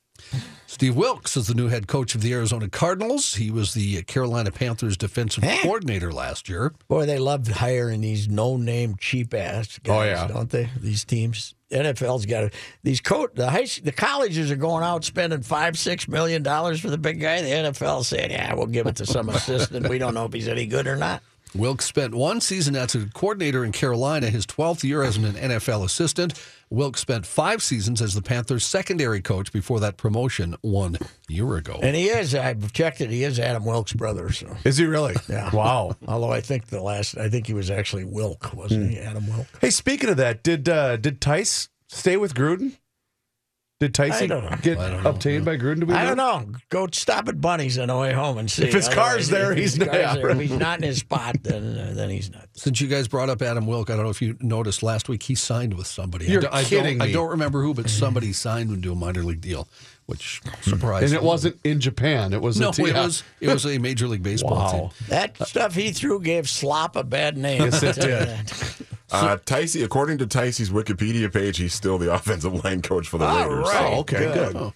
Steve 0.66 0.96
Wilks 0.96 1.36
is 1.36 1.46
the 1.48 1.54
new 1.54 1.68
head 1.68 1.86
coach 1.86 2.14
of 2.14 2.22
the 2.22 2.32
Arizona 2.32 2.68
Cardinals. 2.68 3.34
He 3.34 3.50
was 3.50 3.74
the 3.74 4.02
Carolina 4.04 4.50
Panthers 4.50 4.96
defensive 4.96 5.44
coordinator 5.62 6.10
last 6.12 6.48
year. 6.48 6.72
Boy, 6.88 7.04
they 7.04 7.18
love 7.18 7.46
hiring 7.46 8.00
these 8.00 8.28
no-name 8.28 8.96
cheap 8.98 9.34
ass 9.34 9.78
guys, 9.80 9.94
Oh, 9.98 10.02
yeah. 10.02 10.26
don't 10.26 10.48
they? 10.50 10.70
These 10.80 11.04
teams. 11.04 11.54
NFL's 11.70 12.26
got 12.26 12.44
it. 12.44 12.54
These 12.82 13.00
coach 13.00 13.30
the 13.34 13.48
high 13.48 13.66
the 13.82 13.92
colleges 13.92 14.50
are 14.50 14.56
going 14.56 14.84
out 14.84 15.04
spending 15.04 15.40
five 15.40 15.78
six 15.78 16.06
million 16.06 16.42
dollars 16.42 16.80
for 16.80 16.90
the 16.90 16.98
big 16.98 17.18
guy. 17.18 17.40
The 17.40 17.48
NFL 17.48 18.04
saying, 18.04 18.30
"Yeah, 18.30 18.52
we'll 18.52 18.66
give 18.66 18.86
it 18.86 18.96
to 18.96 19.06
some 19.06 19.30
assistant. 19.30 19.88
We 19.88 19.96
don't 19.96 20.12
know 20.12 20.26
if 20.26 20.34
he's 20.34 20.48
any 20.48 20.66
good 20.66 20.86
or 20.86 20.96
not." 20.96 21.22
Wilks 21.54 21.84
spent 21.84 22.14
one 22.14 22.40
season 22.40 22.74
as 22.76 22.94
a 22.94 23.06
coordinator 23.12 23.64
in 23.64 23.72
Carolina, 23.72 24.30
his 24.30 24.46
12th 24.46 24.84
year 24.84 25.02
as 25.02 25.16
an 25.18 25.24
NFL 25.34 25.84
assistant. 25.84 26.32
Wilks 26.70 27.00
spent 27.00 27.26
five 27.26 27.62
seasons 27.62 28.00
as 28.00 28.14
the 28.14 28.22
Panthers' 28.22 28.64
secondary 28.64 29.20
coach 29.20 29.52
before 29.52 29.78
that 29.80 29.98
promotion 29.98 30.56
one 30.62 30.96
year 31.28 31.56
ago. 31.56 31.78
And 31.82 31.94
he 31.94 32.06
is. 32.08 32.34
I've 32.34 32.72
checked 32.72 33.02
it. 33.02 33.10
He 33.10 33.24
is 33.24 33.38
Adam 33.38 33.66
Wilkes' 33.66 33.92
brother. 33.92 34.32
So 34.32 34.56
Is 34.64 34.78
he 34.78 34.86
really? 34.86 35.14
yeah. 35.28 35.54
Wow. 35.54 35.94
Although 36.08 36.32
I 36.32 36.40
think 36.40 36.68
the 36.68 36.80
last, 36.80 37.18
I 37.18 37.28
think 37.28 37.46
he 37.46 37.52
was 37.52 37.70
actually 37.70 38.04
Wilk, 38.04 38.54
wasn't 38.54 38.90
he? 38.90 38.98
Adam 38.98 39.26
Wilk. 39.26 39.46
Hey, 39.60 39.70
speaking 39.70 40.08
of 40.08 40.16
that, 40.16 40.42
did 40.42 40.68
uh, 40.68 40.96
did 40.96 41.20
Tice 41.20 41.68
stay 41.88 42.16
with 42.16 42.34
Gruden? 42.34 42.78
Did 43.82 43.98
I 44.00 44.08
Tice 44.10 44.28
don't 44.28 44.44
know. 44.50 44.56
get 44.62 44.78
I 44.78 44.90
don't 44.90 45.06
obtained 45.06 45.44
by 45.44 45.56
Gruden? 45.56 45.80
Do 45.80 45.86
we 45.86 45.94
I 45.94 46.04
don't 46.04 46.16
know. 46.16 46.46
Go 46.68 46.86
stop 46.92 47.28
at 47.28 47.40
Bunny's 47.40 47.78
on 47.78 47.88
the 47.88 47.96
way 47.96 48.12
home 48.12 48.38
and 48.38 48.48
see. 48.50 48.64
If 48.64 48.72
his 48.72 48.88
car's 48.88 49.28
Otherwise, 49.28 49.28
there, 49.30 49.52
if 49.52 49.58
his 49.58 49.72
he's 49.74 49.78
not- 49.80 49.88
car's 49.88 50.00
yeah, 50.00 50.14
there. 50.14 50.26
right. 50.28 50.36
If 50.36 50.42
he's 50.50 50.58
not 50.58 50.78
in 50.78 50.84
his 50.84 50.98
spot, 50.98 51.36
then 51.42 51.76
uh, 51.78 51.92
then 51.94 52.10
he's 52.10 52.30
not. 52.30 52.48
Since 52.54 52.80
you 52.80 52.86
guys 52.86 53.08
brought 53.08 53.28
up 53.28 53.42
Adam 53.42 53.66
Wilk, 53.66 53.90
I 53.90 53.94
don't 53.96 54.04
know 54.04 54.10
if 54.10 54.22
you 54.22 54.36
noticed 54.40 54.82
last 54.84 55.08
week 55.08 55.24
he 55.24 55.34
signed 55.34 55.74
with 55.74 55.88
somebody. 55.88 56.26
You're 56.26 56.40
I, 56.40 56.42
do- 56.42 56.48
I 56.58 56.64
kidding 56.64 56.98
don't, 56.98 57.06
me. 57.06 57.10
I 57.10 57.12
don't 57.12 57.30
remember 57.30 57.62
who, 57.62 57.74
but 57.74 57.90
somebody 57.90 58.32
signed 58.32 58.70
into 58.70 58.92
a 58.92 58.94
minor 58.94 59.24
league 59.24 59.40
deal, 59.40 59.66
which 60.06 60.40
surprised 60.60 61.02
me. 61.02 61.06
And 61.06 61.12
me. 61.12 61.16
it 61.18 61.22
wasn't 61.24 61.56
in 61.64 61.80
Japan. 61.80 62.32
It 62.32 62.40
was 62.40 62.60
No, 62.60 62.68
a 62.68 62.72
team. 62.72 62.86
it 62.86 62.94
was 62.94 63.24
it 63.40 63.48
was 63.48 63.66
a 63.66 63.78
major 63.78 64.06
league 64.06 64.22
baseball 64.22 64.56
Wow. 64.58 64.70
team. 64.70 64.90
That 65.08 65.46
stuff 65.48 65.74
he 65.74 65.90
threw 65.90 66.20
gave 66.20 66.48
Slop 66.48 66.94
a 66.94 67.02
bad 67.02 67.36
name. 67.36 67.62
Yes, 67.62 67.82
it 67.82 67.88
I'll 67.88 67.94
tell 67.94 68.08
you 68.20 68.26
did. 68.26 68.52
That. 69.12 69.24
Uh, 69.24 69.36
Ticey, 69.38 69.84
according 69.84 70.18
to 70.18 70.26
Ticey's 70.26 70.70
Wikipedia 70.70 71.32
page, 71.32 71.58
he's 71.58 71.74
still 71.74 71.98
the 71.98 72.12
offensive 72.14 72.64
line 72.64 72.82
coach 72.82 73.08
for 73.08 73.18
the 73.18 73.24
All 73.26 73.48
Raiders. 73.48 73.68
right. 73.68 73.92
Oh, 73.94 74.00
okay, 74.00 74.32
good. 74.32 74.56
Oh. 74.56 74.72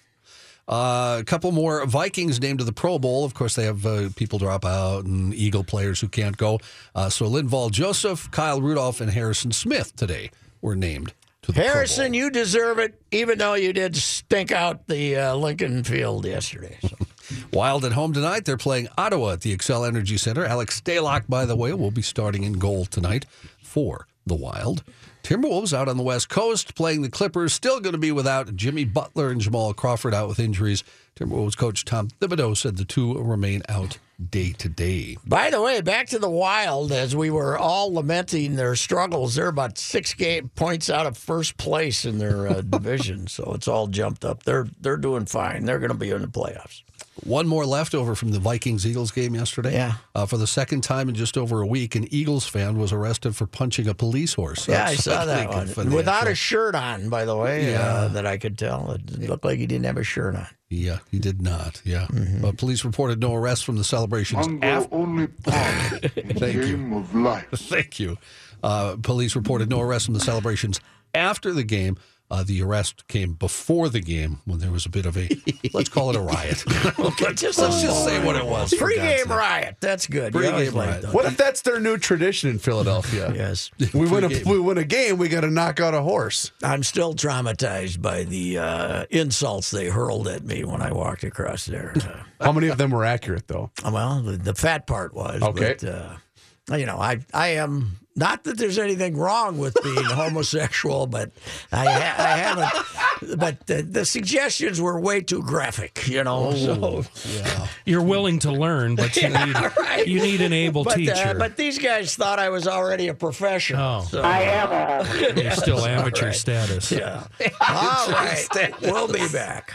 Uh, 0.67 1.17
a 1.21 1.23
couple 1.23 1.51
more 1.53 1.85
Vikings 1.85 2.41
named 2.41 2.59
to 2.59 2.65
the 2.65 2.73
Pro 2.73 2.99
Bowl. 2.99 3.23
Of 3.23 3.33
course, 3.33 3.55
they 3.55 3.63
have 3.63 3.85
uh, 3.85 4.09
people 4.17 4.37
drop 4.37 4.65
out 4.65 5.05
and 5.05 5.33
Eagle 5.33 5.63
players 5.63 6.01
who 6.01 6.09
can't 6.09 6.35
go. 6.35 6.59
Uh, 6.93 7.09
so 7.09 7.25
Linval 7.25 7.71
Joseph, 7.71 8.29
Kyle 8.31 8.61
Rudolph, 8.61 8.99
and 8.99 9.09
Harrison 9.09 9.51
Smith 9.53 9.95
today 9.95 10.29
were 10.61 10.75
named 10.75 11.13
to 11.43 11.53
the 11.53 11.61
Harrison, 11.61 11.71
Pro 11.71 11.73
Bowl. 11.73 11.73
Harrison, 11.73 12.13
you 12.13 12.29
deserve 12.29 12.79
it, 12.79 13.01
even 13.11 13.37
though 13.37 13.53
you 13.53 13.71
did 13.71 13.95
stink 13.95 14.51
out 14.51 14.87
the 14.87 15.15
uh, 15.15 15.35
Lincoln 15.35 15.85
Field 15.85 16.25
yesterday. 16.25 16.77
So. 16.81 16.97
Wild 17.53 17.85
at 17.85 17.93
home 17.93 18.11
tonight. 18.11 18.43
They're 18.43 18.57
playing 18.57 18.89
Ottawa 18.97 19.31
at 19.31 19.41
the 19.41 19.55
Xcel 19.55 19.87
Energy 19.87 20.17
Center. 20.17 20.45
Alex 20.45 20.81
Stalock, 20.81 21.27
by 21.29 21.45
the 21.45 21.55
way, 21.55 21.71
will 21.73 21.91
be 21.91 22.01
starting 22.01 22.43
in 22.43 22.53
goal 22.53 22.85
tonight 22.85 23.25
for 23.61 24.07
the 24.27 24.35
Wild. 24.35 24.83
Timberwolves 25.23 25.73
out 25.73 25.89
on 25.89 25.97
the 25.97 26.03
West 26.03 26.29
Coast 26.29 26.73
playing 26.75 27.01
the 27.01 27.09
Clippers. 27.09 27.53
Still 27.53 27.81
going 27.81 27.93
to 27.93 27.99
be 27.99 28.13
without 28.13 28.55
Jimmy 28.55 28.85
Butler 28.85 29.29
and 29.29 29.41
Jamal 29.41 29.73
Crawford 29.73 30.13
out 30.13 30.29
with 30.29 30.39
injuries. 30.39 30.83
Timberwolves 31.17 31.57
coach 31.57 31.83
Tom 31.83 32.07
Thibodeau 32.21 32.55
said 32.55 32.77
the 32.77 32.85
two 32.85 33.17
remain 33.17 33.61
out 33.67 33.97
day 34.29 34.53
to 34.53 34.69
day. 34.69 35.17
By 35.25 35.49
the 35.49 35.61
way, 35.61 35.81
back 35.81 36.07
to 36.09 36.19
the 36.19 36.29
Wild, 36.29 36.91
as 36.91 37.15
we 37.15 37.29
were 37.29 37.57
all 37.57 37.93
lamenting 37.93 38.55
their 38.55 38.75
struggles, 38.75 39.35
they're 39.35 39.47
about 39.47 39.77
six 39.77 40.13
game 40.13 40.49
points 40.55 40.89
out 40.89 41.05
of 41.05 41.17
first 41.17 41.57
place 41.57 42.05
in 42.05 42.17
their 42.17 42.47
uh, 42.47 42.61
division, 42.69 43.27
so 43.27 43.51
it's 43.53 43.67
all 43.67 43.87
jumped 43.87 44.23
up. 44.23 44.43
They're 44.43 44.67
they're 44.79 44.97
doing 44.97 45.25
fine. 45.25 45.65
They're 45.65 45.79
going 45.79 45.91
to 45.91 45.97
be 45.97 46.11
in 46.11 46.21
the 46.21 46.27
playoffs. 46.27 46.83
One 47.23 47.47
more 47.47 47.65
leftover 47.65 48.15
from 48.15 48.31
the 48.31 48.39
Vikings 48.39 48.85
Eagles 48.85 49.11
game 49.11 49.33
yesterday. 49.35 49.73
Yeah. 49.73 49.93
Uh, 50.15 50.25
for 50.25 50.37
the 50.37 50.47
second 50.47 50.81
time 50.81 51.09
in 51.09 51.15
just 51.15 51.37
over 51.37 51.61
a 51.61 51.67
week, 51.67 51.95
an 51.95 52.07
Eagles 52.13 52.45
fan 52.47 52.77
was 52.77 52.93
arrested 52.93 53.35
for 53.35 53.47
punching 53.47 53.87
a 53.87 53.93
police 53.93 54.33
horse. 54.35 54.67
yeah, 54.67 54.85
I 54.85 54.95
saw 54.95 55.25
that 55.25 55.49
one 55.49 55.67
Financial. 55.67 55.95
without 55.97 56.27
a 56.27 56.35
shirt 56.35 56.75
on. 56.75 57.09
By 57.09 57.25
the 57.25 57.35
way, 57.35 57.71
Yeah. 57.71 57.81
uh, 57.81 58.07
that 58.09 58.25
I 58.25 58.37
could 58.37 58.57
tell. 58.57 58.91
It 58.91 59.19
looked 59.29 59.43
like 59.45 59.57
he 59.59 59.65
didn't 59.65 59.85
have 59.85 59.97
a 59.97 60.03
shirt 60.03 60.35
on. 60.35 60.47
Yeah, 60.69 60.99
he 61.11 61.17
did 61.19 61.41
not. 61.41 61.81
Yeah. 61.83 62.07
Mm-hmm. 62.07 62.45
Uh, 62.45 62.51
police 62.51 62.85
reported 62.85 63.19
no 63.19 63.33
arrests 63.33 63.63
from 63.63 63.77
the 63.77 63.83
celebrations. 63.83 64.45
af- 64.61 64.87
only 64.91 65.27
part 65.27 66.03
in 66.17 66.27
the 66.27 66.33
Thank 66.35 66.55
you. 66.55 66.97
of 66.97 67.15
life. 67.15 67.47
Thank 67.53 67.99
you. 67.99 68.17
Uh, 68.63 68.95
police 69.01 69.35
reported 69.35 69.69
no 69.69 69.81
arrests 69.81 70.05
from 70.05 70.13
the 70.13 70.19
celebrations 70.19 70.79
after 71.15 71.51
the 71.53 71.63
game. 71.63 71.97
Uh, 72.29 72.43
the 72.43 72.61
arrest 72.61 73.07
came 73.07 73.31
before 73.33 73.87
the 73.87 74.01
game 74.01 74.39
when 74.43 74.59
there 74.59 74.69
was 74.69 74.85
a 74.85 74.89
bit 74.89 75.05
of 75.05 75.15
a, 75.17 75.29
let's 75.73 75.87
call 75.87 76.09
it 76.09 76.15
a 76.17 76.19
riot. 76.19 76.61
Okay, 76.99 77.33
just 77.33 77.57
let's 77.57 77.81
just 77.81 78.03
say 78.03 78.21
what 78.23 78.35
it 78.35 78.45
was. 78.45 78.73
for 78.73 78.79
God's 78.89 78.95
Pre-game 78.95 79.17
sake. 79.19 79.29
riot. 79.29 79.77
That's 79.79 80.07
good. 80.07 80.33
You 80.33 80.39
Pre-game 80.41 80.73
riot. 80.73 81.13
What 81.13 81.25
if 81.25 81.37
that's 81.37 81.61
their 81.61 81.79
new 81.79 81.97
tradition 81.97 82.49
in 82.49 82.59
Philadelphia? 82.59 83.31
Yes. 83.37 83.71
We 83.93 84.09
win 84.09 84.25
a 84.25 84.27
Pre-game. 84.29 84.51
we 84.51 84.59
win 84.59 84.77
a 84.77 84.83
game. 84.83 85.17
We 85.17 85.29
got 85.29 85.41
to 85.41 85.49
knock 85.51 85.79
out 85.79 85.93
a 85.93 86.01
horse. 86.01 86.51
I'm 86.63 86.83
still 86.83 87.13
traumatized 87.13 88.01
by 88.01 88.23
the 88.23 88.57
uh, 88.57 89.05
insults 89.09 89.71
they 89.71 89.87
hurled 89.87 90.27
at 90.27 90.43
me 90.43 90.63
when 90.65 90.81
I 90.81 90.91
walked 90.91 91.23
across 91.23 91.65
there. 91.65 91.93
Uh, 91.95 92.23
How 92.45 92.51
many 92.51 92.67
of 92.67 92.77
them 92.77 92.91
were 92.91 93.05
accurate 93.05 93.47
though? 93.47 93.71
well, 93.89 94.21
the, 94.21 94.33
the 94.37 94.53
fat 94.55 94.85
part 94.85 95.13
was. 95.13 95.41
Okay. 95.41 95.75
But, 95.79 95.83
uh, 95.87 96.77
you 96.77 96.85
know, 96.85 96.97
I 96.97 97.19
I 97.33 97.49
am 97.49 97.99
not 98.17 98.43
that 98.43 98.57
there's 98.57 98.77
anything 98.77 99.15
wrong 99.15 99.57
with 99.57 99.77
being 99.83 100.03
homosexual, 100.03 101.07
but 101.07 101.31
I 101.71 101.85
ha- 101.85 102.15
I 102.17 102.37
haven't. 102.37 103.39
But 103.39 103.65
the, 103.67 103.81
the 103.83 104.05
suggestions 104.05 104.81
were 104.81 104.99
way 104.99 105.21
too 105.21 105.41
graphic. 105.43 106.07
You 106.07 106.23
know. 106.23 106.53
so, 106.53 107.03
Yeah. 107.29 107.67
You're 107.85 108.01
willing 108.03 108.39
to 108.39 108.51
learn, 108.51 108.95
but 108.95 109.15
you 109.15 109.29
need 109.29 109.55
right. 109.55 110.05
you 110.07 110.19
need 110.19 110.41
an 110.41 110.51
able 110.53 110.83
but, 110.83 110.95
teacher. 110.95 111.13
Uh, 111.15 111.33
but 111.35 111.55
these 111.57 111.77
guys 111.79 112.15
thought 112.15 112.39
I 112.39 112.49
was 112.49 112.67
already 112.67 113.07
a 113.07 113.13
professional. 113.13 113.81
Oh. 113.81 114.07
so- 114.09 114.21
I 114.21 114.41
am. 114.41 114.71
A- 114.71 115.41
You're 115.41 115.51
still 115.51 115.85
amateur 115.85 116.31
status. 116.33 116.91
Yeah. 116.91 117.23
All 117.69 118.09
right. 118.09 118.47
We'll 118.81 119.07
be 119.07 119.27
back. 119.29 119.73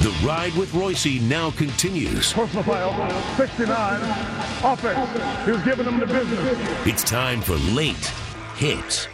The 0.00 0.10
ride 0.24 0.54
with 0.54 0.70
Reusse 0.72 1.20
now 1.22 1.50
continues. 1.50 2.32
Personal 2.32 2.62
foul, 2.62 3.36
69. 3.36 4.00
Offense. 4.62 5.44
He 5.44 5.50
was 5.50 5.62
giving 5.62 5.84
them 5.86 5.98
the 5.98 6.06
business. 6.06 6.86
It's 6.86 7.02
time 7.02 7.40
for 7.40 7.56
late 7.74 7.96
hits. 8.56 9.08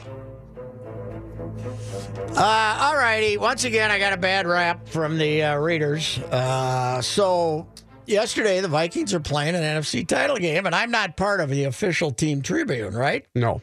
Uh, 2.36 2.78
all 2.80 2.96
righty. 2.96 3.38
Once 3.38 3.64
again, 3.64 3.90
I 3.90 3.98
got 3.98 4.12
a 4.12 4.18
bad 4.18 4.46
rap 4.46 4.86
from 4.86 5.16
the 5.16 5.42
uh, 5.42 5.56
readers. 5.56 6.18
Uh, 6.18 7.00
so, 7.00 7.66
yesterday, 8.06 8.60
the 8.60 8.68
Vikings 8.68 9.14
are 9.14 9.20
playing 9.20 9.54
an 9.54 9.62
NFC 9.62 10.06
title 10.06 10.36
game, 10.36 10.66
and 10.66 10.74
I'm 10.74 10.90
not 10.90 11.16
part 11.16 11.40
of 11.40 11.48
the 11.48 11.64
official 11.64 12.10
team 12.10 12.42
tribune, 12.42 12.94
right? 12.94 13.24
No. 13.34 13.62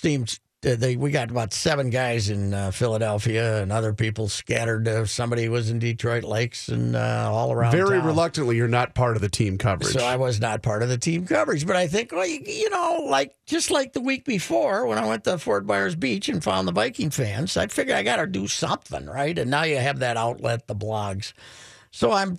Team's 0.00 0.38
uh, 0.38 0.47
they 0.60 0.96
we 0.96 1.10
got 1.10 1.30
about 1.30 1.52
seven 1.52 1.88
guys 1.90 2.30
in 2.30 2.52
uh, 2.52 2.70
Philadelphia, 2.72 3.62
and 3.62 3.70
other 3.70 3.92
people 3.92 4.28
scattered. 4.28 4.88
Uh, 4.88 5.06
somebody 5.06 5.48
was 5.48 5.70
in 5.70 5.78
Detroit 5.78 6.24
Lakes 6.24 6.68
and 6.68 6.96
uh, 6.96 7.28
all 7.30 7.52
around. 7.52 7.72
Very 7.72 7.98
town. 7.98 8.06
reluctantly, 8.06 8.56
you're 8.56 8.66
not 8.66 8.94
part 8.94 9.14
of 9.14 9.22
the 9.22 9.28
team 9.28 9.56
coverage. 9.56 9.92
So 9.92 10.04
I 10.04 10.16
was 10.16 10.40
not 10.40 10.62
part 10.62 10.82
of 10.82 10.88
the 10.88 10.98
team 10.98 11.26
coverage, 11.26 11.66
but 11.66 11.76
I 11.76 11.86
think, 11.86 12.10
well, 12.10 12.26
you, 12.26 12.40
you 12.44 12.70
know, 12.70 13.04
like 13.08 13.34
just 13.46 13.70
like 13.70 13.92
the 13.92 14.00
week 14.00 14.24
before 14.24 14.86
when 14.86 14.98
I 14.98 15.06
went 15.06 15.24
to 15.24 15.38
Fort 15.38 15.64
Myers 15.64 15.94
Beach 15.94 16.28
and 16.28 16.42
found 16.42 16.66
the 16.66 16.72
Viking 16.72 17.10
fans, 17.10 17.56
I 17.56 17.68
figured 17.68 17.96
I 17.96 18.02
got 18.02 18.16
to 18.16 18.26
do 18.26 18.48
something, 18.48 19.06
right? 19.06 19.38
And 19.38 19.50
now 19.50 19.62
you 19.62 19.76
have 19.76 20.00
that 20.00 20.16
outlet, 20.16 20.66
the 20.66 20.74
blogs. 20.74 21.32
So 21.92 22.12
I'm 22.12 22.38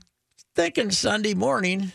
thinking 0.55 0.91
Sunday 0.91 1.33
morning, 1.33 1.93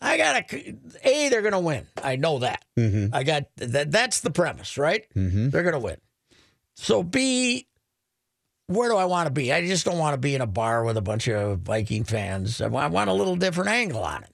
I 0.00 0.16
got 0.16 0.48
to, 0.48 0.76
A, 1.02 1.28
they're 1.28 1.42
going 1.42 1.52
to 1.52 1.58
win. 1.58 1.86
I 2.02 2.16
know 2.16 2.38
that. 2.40 2.64
Mm-hmm. 2.76 3.14
I 3.14 3.24
got 3.24 3.44
that. 3.56 3.90
That's 3.90 4.20
the 4.20 4.30
premise, 4.30 4.78
right? 4.78 5.04
Mm-hmm. 5.14 5.50
They're 5.50 5.64
going 5.64 5.72
to 5.74 5.80
win. 5.80 5.96
So 6.76 7.02
B, 7.02 7.66
where 8.68 8.88
do 8.88 8.96
I 8.96 9.06
want 9.06 9.26
to 9.26 9.32
be? 9.32 9.52
I 9.52 9.66
just 9.66 9.84
don't 9.84 9.98
want 9.98 10.14
to 10.14 10.18
be 10.18 10.34
in 10.34 10.40
a 10.40 10.46
bar 10.46 10.84
with 10.84 10.96
a 10.96 11.02
bunch 11.02 11.28
of 11.28 11.60
Viking 11.60 12.04
fans. 12.04 12.60
I 12.60 12.68
want, 12.68 12.84
I 12.84 12.88
want 12.88 13.10
a 13.10 13.14
little 13.14 13.34
different 13.34 13.70
angle 13.70 14.04
on 14.04 14.22
it. 14.22 14.30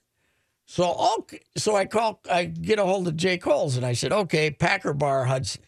So 0.67 1.13
okay, 1.19 1.41
so 1.57 1.75
I 1.75 1.85
call, 1.85 2.21
I 2.29 2.45
get 2.45 2.79
a 2.79 2.85
hold 2.85 3.07
of 3.07 3.15
Jay 3.15 3.37
Coles, 3.37 3.77
and 3.77 3.85
I 3.85 3.93
said, 3.93 4.11
okay, 4.11 4.49
Packer 4.51 4.93
Bar 4.93 5.25
Hudson, 5.25 5.61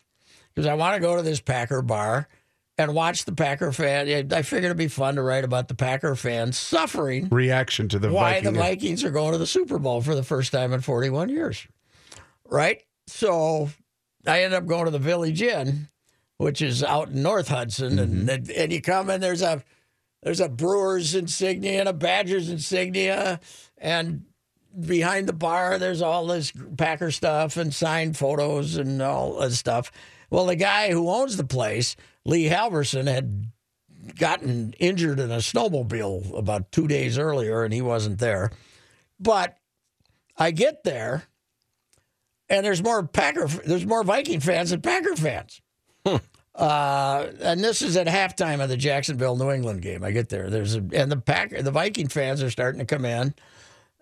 because 0.54 0.68
I 0.68 0.74
want 0.74 0.96
to 0.96 1.00
go 1.00 1.16
to 1.16 1.22
this 1.22 1.40
Packer 1.40 1.82
bar 1.82 2.28
and 2.78 2.94
watch 2.94 3.26
the 3.26 3.32
Packer 3.32 3.72
fan. 3.72 4.32
I 4.32 4.42
figured 4.42 4.66
it'd 4.66 4.78
be 4.78 4.88
fun 4.88 5.16
to 5.16 5.22
write 5.22 5.44
about 5.44 5.68
the 5.68 5.76
Packer 5.76 6.16
fans 6.16 6.58
suffering 6.58 7.28
Reaction 7.30 7.90
to 7.90 8.00
the 8.00 8.12
why 8.12 8.36
Viking. 8.36 8.54
the 8.54 8.60
Vikings 8.60 9.04
are 9.04 9.12
going 9.12 9.32
to 9.32 9.38
the 9.38 9.48
Super 9.48 9.80
Bowl 9.80 10.02
for 10.02 10.16
the 10.16 10.24
first 10.24 10.52
time 10.52 10.74
in 10.74 10.82
41 10.82 11.30
years. 11.30 11.68
Right? 12.46 12.84
So 13.08 13.70
I 14.26 14.44
end 14.44 14.54
up 14.54 14.66
going 14.66 14.86
to 14.86 14.92
the 14.92 15.00
Village 15.00 15.42
Inn, 15.42 15.90
which 16.38 16.62
is 16.62 16.84
out 16.84 17.10
in 17.10 17.24
North 17.24 17.48
Hudson, 17.48 17.98
and 18.00 18.28
mm-hmm. 18.28 18.52
and 18.56 18.72
you 18.72 18.82
come 18.82 19.10
in 19.10 19.22
there's 19.22 19.42
a 19.42 19.64
there's 20.24 20.40
a 20.40 20.50
Brewers 20.50 21.16
insignia 21.16 21.80
and 21.80 21.90
a 21.90 21.94
Badgers 21.94 22.50
insignia, 22.50 23.40
and 23.78 24.26
behind 24.80 25.28
the 25.28 25.34
bar 25.34 25.80
there's 25.80 26.02
all 26.02 26.28
this 26.28 26.52
Packer 26.78 27.12
stuff 27.12 27.58
and 27.58 27.74
signed 27.74 28.18
photos 28.18 28.76
and 28.76 29.02
all 29.02 29.40
this 29.40 29.58
stuff. 29.58 29.92
Well, 30.30 30.46
the 30.46 30.56
guy 30.56 30.92
who 30.92 31.10
owns 31.10 31.38
the 31.38 31.46
place, 31.46 31.96
Lee 32.28 32.50
Halverson, 32.50 33.08
had 33.08 33.48
gotten 34.20 34.74
injured 34.80 35.20
in 35.20 35.32
a 35.32 35.38
snowmobile 35.38 36.38
about 36.38 36.72
two 36.74 36.88
days 36.88 37.18
earlier, 37.18 37.64
and 37.64 37.74
he 37.74 37.82
wasn't 37.82 38.20
there. 38.20 38.52
But 39.18 39.58
I 40.36 40.52
get 40.52 40.84
there, 40.84 41.24
and 42.50 42.66
there's 42.66 42.84
more 42.84 43.08
Packer, 43.08 43.48
there's 43.48 43.86
more 43.86 44.04
Viking 44.04 44.42
fans 44.42 44.72
than 44.72 44.82
Packer 44.82 45.16
fans. 45.16 45.62
Uh, 46.54 47.32
and 47.42 47.64
this 47.64 47.84
is 47.84 47.96
at 47.96 48.08
halftime 48.08 48.64
of 48.64 48.68
the 48.68 48.78
Jacksonville 48.78 49.38
New 49.38 49.52
England 49.52 49.84
game. 49.84 50.04
I 50.04 50.10
get 50.10 50.30
there. 50.30 50.50
There's 50.50 50.76
a, 50.76 50.84
and 50.92 51.12
the 51.12 51.18
Packer, 51.18 51.62
the 51.62 51.70
Viking 51.70 52.08
fans 52.08 52.42
are 52.42 52.50
starting 52.50 52.80
to 52.80 52.86
come 52.86 53.06
in, 53.06 53.36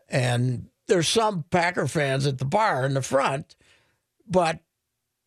and 0.07 0.69
there's 0.87 1.09
some 1.09 1.43
Packer 1.51 1.85
fans 1.85 2.25
at 2.25 2.37
the 2.37 2.45
bar 2.45 2.85
in 2.85 2.93
the 2.93 3.01
front, 3.01 3.57
but 4.25 4.59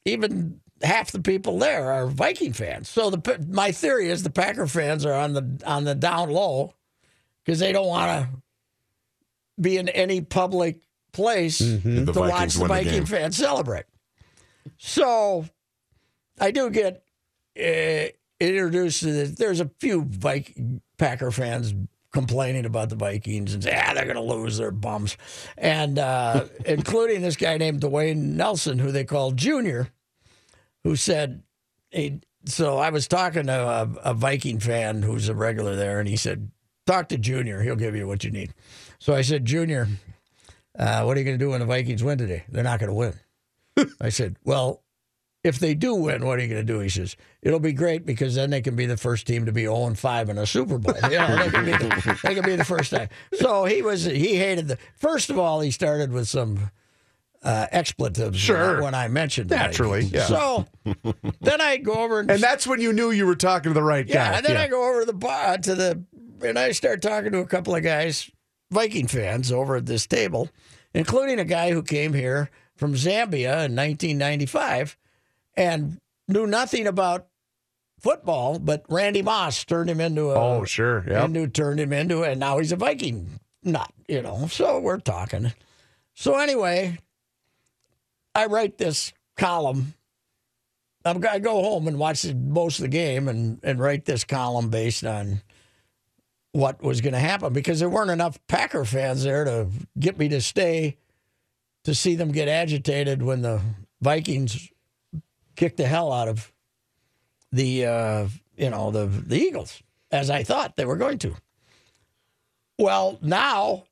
even 0.06 0.62
half 0.82 1.12
the 1.12 1.20
people 1.20 1.58
there 1.58 1.90
are 1.92 2.06
Viking 2.06 2.52
fans. 2.52 2.88
So 2.88 3.10
the 3.10 3.46
my 3.48 3.72
theory 3.72 4.08
is 4.08 4.22
the 4.22 4.30
Packer 4.30 4.66
fans 4.66 5.04
are 5.04 5.14
on 5.14 5.32
the 5.32 5.62
on 5.66 5.84
the 5.84 5.94
down 5.94 6.30
low 6.30 6.74
because 7.44 7.58
they 7.58 7.72
don't 7.72 7.86
want 7.86 8.10
to 8.10 8.28
be 9.60 9.76
in 9.76 9.88
any 9.88 10.20
public 10.20 10.80
place 11.12 11.58
The 11.58 11.80
to 11.80 12.12
Vikings 12.12 12.16
watch 12.16 12.54
the 12.54 12.60
win 12.60 12.68
the 12.68 12.74
Viking 12.74 13.06
fans 13.06 13.36
celebrate. 13.36 13.84
So 14.76 15.46
I 16.40 16.50
do 16.50 16.70
get 16.70 17.02
uh, 17.58 18.08
introduced 18.38 19.00
to 19.00 19.12
this. 19.12 19.30
There's 19.32 19.60
a 19.60 19.70
few 19.80 20.04
Viking 20.04 20.80
Packer 20.98 21.30
fans 21.30 21.74
complaining 22.12 22.64
about 22.64 22.88
the 22.88 22.96
Vikings 22.96 23.54
and 23.54 23.62
say, 23.62 23.76
ah, 23.76 23.92
they're 23.94 24.04
going 24.04 24.16
to 24.16 24.22
lose 24.22 24.58
their 24.58 24.70
bums. 24.70 25.16
And 25.56 25.98
uh, 25.98 26.46
including 26.64 27.22
this 27.22 27.36
guy 27.36 27.58
named 27.58 27.80
Dwayne 27.80 28.34
Nelson, 28.34 28.78
who 28.78 28.92
they 28.92 29.04
call 29.04 29.32
Junior, 29.32 29.88
who 30.88 30.96
said, 30.96 31.42
so 32.46 32.78
I 32.78 32.88
was 32.88 33.06
talking 33.06 33.46
to 33.46 33.52
a, 33.52 34.10
a 34.10 34.14
Viking 34.14 34.58
fan 34.58 35.02
who's 35.02 35.28
a 35.28 35.34
regular 35.34 35.76
there, 35.76 36.00
and 36.00 36.08
he 36.08 36.16
said, 36.16 36.50
talk 36.86 37.10
to 37.10 37.18
Junior. 37.18 37.60
He'll 37.60 37.76
give 37.76 37.94
you 37.94 38.06
what 38.06 38.24
you 38.24 38.30
need. 38.30 38.54
So 38.98 39.14
I 39.14 39.20
said, 39.20 39.44
Junior, 39.44 39.86
uh, 40.78 41.02
what 41.02 41.14
are 41.14 41.20
you 41.20 41.26
going 41.26 41.38
to 41.38 41.44
do 41.44 41.50
when 41.50 41.60
the 41.60 41.66
Vikings 41.66 42.02
win 42.02 42.16
today? 42.16 42.44
They're 42.48 42.64
not 42.64 42.80
going 42.80 42.88
to 42.88 42.94
win. 42.94 43.90
I 44.00 44.08
said, 44.08 44.36
well, 44.44 44.82
if 45.44 45.58
they 45.58 45.74
do 45.74 45.94
win, 45.94 46.24
what 46.24 46.38
are 46.38 46.42
you 46.42 46.48
going 46.48 46.66
to 46.66 46.72
do? 46.72 46.78
He 46.78 46.88
says, 46.88 47.16
it'll 47.42 47.60
be 47.60 47.74
great 47.74 48.06
because 48.06 48.34
then 48.34 48.48
they 48.48 48.62
can 48.62 48.74
be 48.74 48.86
the 48.86 48.96
first 48.96 49.26
team 49.26 49.44
to 49.44 49.52
be 49.52 49.64
0 49.64 49.88
and 49.88 49.98
5 49.98 50.30
in 50.30 50.38
a 50.38 50.46
Super 50.46 50.78
Bowl. 50.78 50.94
You 51.10 51.18
know, 51.18 51.36
they, 51.36 51.50
can 51.50 51.64
be 51.66 51.72
the, 51.72 52.18
they 52.22 52.34
can 52.34 52.44
be 52.44 52.56
the 52.56 52.64
first 52.64 52.92
time. 52.92 53.10
So 53.34 53.66
he 53.66 53.82
was, 53.82 54.04
he 54.04 54.36
hated 54.36 54.68
the, 54.68 54.78
first 54.96 55.28
of 55.28 55.38
all, 55.38 55.60
he 55.60 55.70
started 55.70 56.12
with 56.12 56.28
some 56.28 56.70
uh, 57.42 57.66
expletives 57.72 58.38
Sure. 58.38 58.82
when, 58.82 58.94
I, 58.94 59.08
mentioned 59.08 59.50
Naturally, 59.50 60.04
yeah. 60.04 60.24
So 60.26 60.66
then 61.40 61.60
I 61.60 61.76
go 61.76 61.94
over 61.94 62.20
and, 62.20 62.30
And 62.30 62.42
that's 62.42 62.66
when 62.66 62.80
you 62.80 62.92
knew 62.92 63.10
you 63.10 63.26
were 63.26 63.36
talking 63.36 63.70
to 63.70 63.74
the 63.74 63.82
right 63.82 64.06
yeah, 64.06 64.30
guy. 64.32 64.36
and 64.38 64.46
then 64.46 64.56
I 64.56 64.66
go 64.68 64.88
over 64.88 65.00
to 65.00 65.06
the 65.06 65.12
bar 65.12 65.56
to 65.58 65.74
the 65.74 66.02
and 66.42 66.58
I 66.58 66.72
start 66.72 67.02
talking 67.02 67.32
to 67.32 67.38
a 67.38 67.46
couple 67.46 67.74
of 67.74 67.82
guys, 67.82 68.30
Viking 68.70 69.06
fans, 69.08 69.50
over 69.50 69.76
at 69.76 69.86
this 69.86 70.06
table, 70.06 70.48
including 70.94 71.38
a 71.40 71.44
guy 71.44 71.70
who 71.72 71.82
came 71.82 72.12
here 72.12 72.50
from 72.76 72.94
Zambia 72.94 73.64
in 73.66 73.74
1995 73.74 74.96
and 75.56 75.98
knew 76.28 76.46
nothing 76.46 76.86
about 76.86 77.26
football, 78.00 78.58
but 78.60 78.84
Randy 78.88 79.22
Moss 79.22 79.64
turned 79.64 79.90
him 79.90 80.00
into 80.00 80.30
a 80.30 80.34
Oh, 80.34 80.64
sure. 80.64 81.04
Yep. 81.08 81.24
and 81.24 81.54
turned 81.54 81.80
him 81.80 81.92
into 81.92 82.22
and 82.22 82.38
now 82.38 82.58
he's 82.58 82.70
a 82.72 82.76
Viking 82.76 83.40
nut, 83.64 83.90
you 84.06 84.22
know. 84.22 84.46
So 84.46 84.78
we're 84.78 84.98
talking. 84.98 85.52
So 86.14 86.38
anyway, 86.38 86.98
I 88.38 88.46
write 88.46 88.78
this 88.78 89.12
column. 89.36 89.94
I'm, 91.04 91.24
I 91.28 91.40
go 91.40 91.60
home 91.60 91.88
and 91.88 91.98
watch 91.98 92.24
most 92.32 92.78
of 92.78 92.82
the 92.82 92.88
game 92.88 93.26
and, 93.26 93.58
and 93.64 93.80
write 93.80 94.04
this 94.04 94.22
column 94.22 94.68
based 94.68 95.04
on 95.04 95.42
what 96.52 96.80
was 96.80 97.00
going 97.00 97.14
to 97.14 97.18
happen 97.18 97.52
because 97.52 97.80
there 97.80 97.88
weren't 97.88 98.12
enough 98.12 98.38
Packer 98.46 98.84
fans 98.84 99.24
there 99.24 99.44
to 99.44 99.66
get 99.98 100.18
me 100.18 100.28
to 100.28 100.40
stay 100.40 100.98
to 101.82 101.96
see 101.96 102.14
them 102.14 102.30
get 102.30 102.46
agitated 102.46 103.22
when 103.22 103.42
the 103.42 103.60
Vikings 104.00 104.70
kicked 105.56 105.78
the 105.78 105.86
hell 105.88 106.12
out 106.12 106.28
of 106.28 106.52
the 107.50 107.86
uh, 107.86 108.28
you 108.56 108.70
know 108.70 108.92
the 108.92 109.06
the 109.06 109.36
Eagles 109.36 109.82
as 110.12 110.30
I 110.30 110.44
thought 110.44 110.76
they 110.76 110.84
were 110.84 110.96
going 110.96 111.18
to. 111.18 111.34
Well, 112.78 113.18
now 113.20 113.86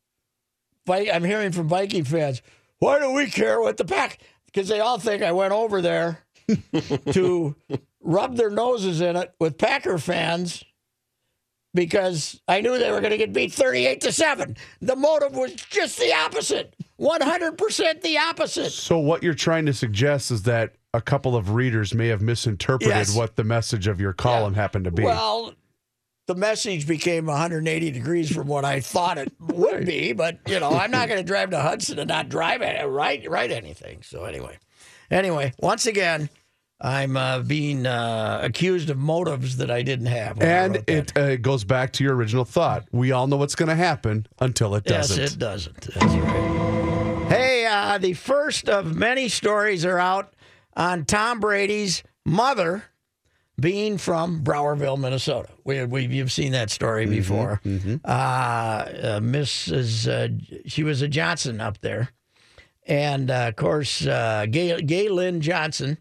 I'm 0.88 1.24
hearing 1.24 1.50
from 1.50 1.68
Viking 1.68 2.04
fans, 2.04 2.42
why 2.78 3.00
do 3.00 3.12
we 3.12 3.28
care 3.28 3.60
what 3.60 3.76
the 3.76 3.84
pack? 3.84 4.18
Because 4.46 4.68
they 4.68 4.80
all 4.80 4.98
think 4.98 5.22
I 5.22 5.32
went 5.32 5.52
over 5.52 5.82
there 5.82 6.24
to 7.12 7.54
rub 8.00 8.36
their 8.36 8.50
noses 8.50 9.00
in 9.00 9.16
it 9.16 9.34
with 9.38 9.58
Packer 9.58 9.98
fans 9.98 10.64
because 11.74 12.40
I 12.48 12.60
knew 12.62 12.78
they 12.78 12.90
were 12.90 13.00
going 13.00 13.10
to 13.10 13.18
get 13.18 13.32
beat 13.32 13.52
38 13.52 14.00
to 14.02 14.12
7. 14.12 14.56
The 14.80 14.96
motive 14.96 15.34
was 15.36 15.52
just 15.54 15.98
the 15.98 16.12
opposite. 16.14 16.74
100% 16.98 18.00
the 18.02 18.16
opposite. 18.18 18.70
So 18.70 18.98
what 18.98 19.22
you're 19.22 19.34
trying 19.34 19.66
to 19.66 19.74
suggest 19.74 20.30
is 20.30 20.44
that 20.44 20.76
a 20.94 21.00
couple 21.02 21.36
of 21.36 21.50
readers 21.50 21.92
may 21.92 22.08
have 22.08 22.22
misinterpreted 22.22 22.88
Yes. 22.96 23.14
what 23.14 23.36
the 23.36 23.44
message 23.44 23.86
of 23.86 24.00
your 24.00 24.14
column 24.14 24.54
happened 24.54 24.86
to 24.86 24.90
be. 24.90 25.02
Well, 25.02 25.52
the 26.26 26.34
message 26.34 26.86
became 26.86 27.26
180 27.26 27.90
degrees 27.90 28.32
from 28.32 28.46
what 28.46 28.64
I 28.64 28.80
thought 28.80 29.18
it 29.18 29.32
would 29.40 29.86
be, 29.86 30.12
but 30.12 30.38
you 30.46 30.60
know, 30.60 30.70
I'm 30.70 30.90
not 30.90 31.08
going 31.08 31.20
to 31.20 31.26
drive 31.26 31.50
to 31.50 31.60
Hudson 31.60 31.98
and 31.98 32.08
not 32.08 32.28
drive 32.28 32.62
it, 32.62 32.84
write 32.86 33.28
write 33.30 33.50
anything. 33.50 34.02
So 34.02 34.24
anyway, 34.24 34.58
anyway, 35.10 35.52
once 35.60 35.86
again, 35.86 36.28
I'm 36.80 37.16
uh, 37.16 37.40
being 37.40 37.86
uh, 37.86 38.40
accused 38.42 38.90
of 38.90 38.98
motives 38.98 39.56
that 39.58 39.70
I 39.70 39.82
didn't 39.82 40.06
have. 40.06 40.42
and 40.42 40.84
it 40.86 41.16
uh, 41.16 41.36
goes 41.36 41.64
back 41.64 41.92
to 41.94 42.04
your 42.04 42.14
original 42.14 42.44
thought. 42.44 42.86
We 42.92 43.12
all 43.12 43.26
know 43.26 43.36
what's 43.36 43.54
going 43.54 43.70
to 43.70 43.74
happen 43.76 44.26
until 44.40 44.74
it 44.74 44.84
doesn't. 44.84 45.18
Yes, 45.18 45.32
it 45.32 45.38
doesn't. 45.38 45.80
That's 45.94 46.04
right. 46.04 47.26
Hey, 47.28 47.66
uh, 47.66 47.98
the 47.98 48.12
first 48.12 48.68
of 48.68 48.94
many 48.94 49.28
stories 49.28 49.84
are 49.84 49.98
out 49.98 50.34
on 50.76 51.04
Tom 51.06 51.40
Brady's 51.40 52.02
mother 52.26 52.84
being 53.58 53.98
from 53.98 54.42
Browerville, 54.44 54.98
Minnesota. 54.98 55.48
We, 55.64 55.84
we 55.84 56.06
you've 56.06 56.32
seen 56.32 56.52
that 56.52 56.70
story 56.70 57.06
before. 57.06 57.60
Uh, 58.04 58.08
uh, 58.08 59.20
Mrs. 59.20 60.06
Uh, 60.08 60.60
she 60.66 60.82
was 60.82 61.02
a 61.02 61.08
Johnson 61.08 61.60
up 61.60 61.80
there, 61.80 62.10
and 62.86 63.30
uh, 63.30 63.46
of 63.48 63.56
course, 63.56 64.06
uh, 64.06 64.46
Gay, 64.50 64.80
Galynn 64.80 65.40
Johnson. 65.40 65.98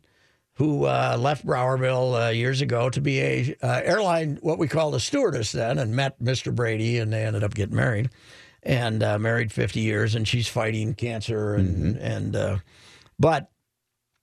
Who 0.58 0.86
uh, 0.86 1.18
left 1.20 1.46
Browerville 1.46 2.28
uh, 2.28 2.30
years 2.30 2.62
ago 2.62 2.90
to 2.90 3.02
be 3.02 3.20
a 3.20 3.56
uh, 3.62 3.82
airline, 3.84 4.40
what 4.42 4.58
we 4.58 4.70
called 4.70 4.96
a 4.96 5.02
stewardess 5.02 5.52
then, 5.52 5.78
and 5.78 5.94
met 5.94 6.18
Mr. 6.24 6.56
Brady, 6.56 6.98
and 7.00 7.12
they 7.12 7.26
ended 7.26 7.44
up 7.44 7.54
getting 7.54 7.76
married 7.76 8.10
and 8.64 9.04
uh, 9.04 9.20
married 9.20 9.52
50 9.52 9.82
years, 9.82 10.16
and 10.16 10.26
she's 10.26 10.48
fighting 10.48 10.94
cancer. 10.94 11.56
And, 11.56 11.98
and 11.98 12.36
uh, 12.38 12.58
but 13.20 13.52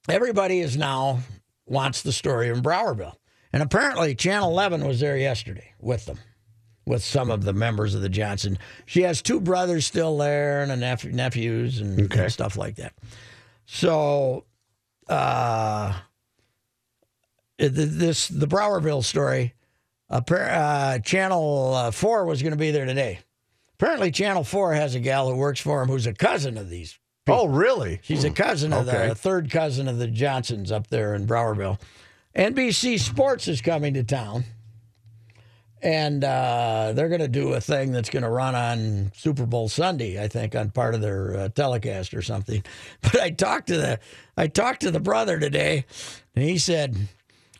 everybody 0.09 0.61
is 0.61 0.75
now 0.75 1.21
wants 1.67 2.01
the 2.01 2.13
story 2.13 2.49
in 2.49 2.63
Browerville. 2.63 3.17
And 3.53 3.63
apparently, 3.63 4.15
Channel 4.15 4.51
11 4.51 4.87
was 4.87 5.01
there 5.01 5.17
yesterday 5.17 5.73
with 5.81 6.07
them, 6.07 6.19
with 6.87 7.03
some 7.05 7.31
of 7.31 7.45
the 7.45 7.53
members 7.53 7.95
of 7.95 8.01
the 8.01 8.09
Johnson. 8.09 8.59
She 8.87 9.03
has 9.03 9.21
two 9.21 9.41
brothers 9.41 9.87
still 9.87 10.17
there 10.19 10.63
and 10.63 10.73
a 10.73 10.77
nephew, 10.77 11.13
nephews 11.13 11.81
and, 11.81 12.01
Okay. 12.03 12.25
and 12.25 12.33
stuff 12.33 12.57
like 12.57 12.77
that. 12.77 12.95
So, 13.67 14.45
uh, 15.09 15.93
this 17.59 18.29
the 18.29 18.47
Browerville 18.49 19.05
story. 19.05 19.55
Uh, 20.11 20.99
Channel 20.99 21.75
uh, 21.75 21.91
Four 21.91 22.27
was 22.27 22.43
going 22.43 22.53
to 22.53 22.59
be 22.59 22.71
there 22.71 22.85
today. 22.85 23.21
Apparently, 23.75 24.11
Channel 24.11 24.45
Four 24.45 24.75
has 24.75 24.95
a 24.95 25.01
gal 25.01 25.29
who 25.31 25.37
works 25.37 25.61
for 25.61 25.83
him 25.83 25.89
who's 25.89 26.07
a 26.07 26.13
cousin 26.13 26.59
of 26.59 26.69
these. 26.69 26.99
Oh, 27.29 27.47
really? 27.47 28.01
She's 28.03 28.25
a 28.25 28.31
cousin 28.31 28.73
of 28.73 28.89
Okay. 28.89 29.09
the 29.09 29.15
third 29.15 29.51
cousin 29.51 29.89
of 29.89 29.99
the 29.99 30.09
Johnsons 30.09 30.73
up 30.73 30.89
there 30.89 31.15
in 31.15 31.27
Browerville. 31.27 31.79
NBC 32.35 32.99
Sports 32.99 33.47
is 33.47 33.61
coming 33.61 33.95
to 33.95 34.05
town, 34.05 34.45
and 35.83 36.25
uh, 36.25 36.93
they're 36.95 37.11
going 37.11 37.21
to 37.21 37.29
do 37.29 37.53
a 37.53 37.61
thing 37.61 37.93
that's 37.93 38.09
going 38.09 38.23
to 38.23 38.31
run 38.31 38.55
on 38.55 39.13
Super 39.15 39.45
Bowl 39.45 39.69
Sunday, 39.69 40.23
I 40.23 40.29
think, 40.29 40.55
on 40.55 40.71
part 40.71 40.95
of 40.95 41.03
their 41.03 41.37
uh, 41.37 41.49
telecast 41.51 42.15
or 42.15 42.23
something. 42.23 42.65
But 43.03 43.21
I 43.21 43.31
talked 43.31 43.69
to 43.69 43.77
the 43.77 44.01
I 44.37 44.47
talked 44.47 44.81
to 44.83 44.91
the 44.91 45.01
brother 45.01 45.39
today, 45.39 45.85
and 46.35 46.45
he 46.45 46.59
said. 46.59 46.97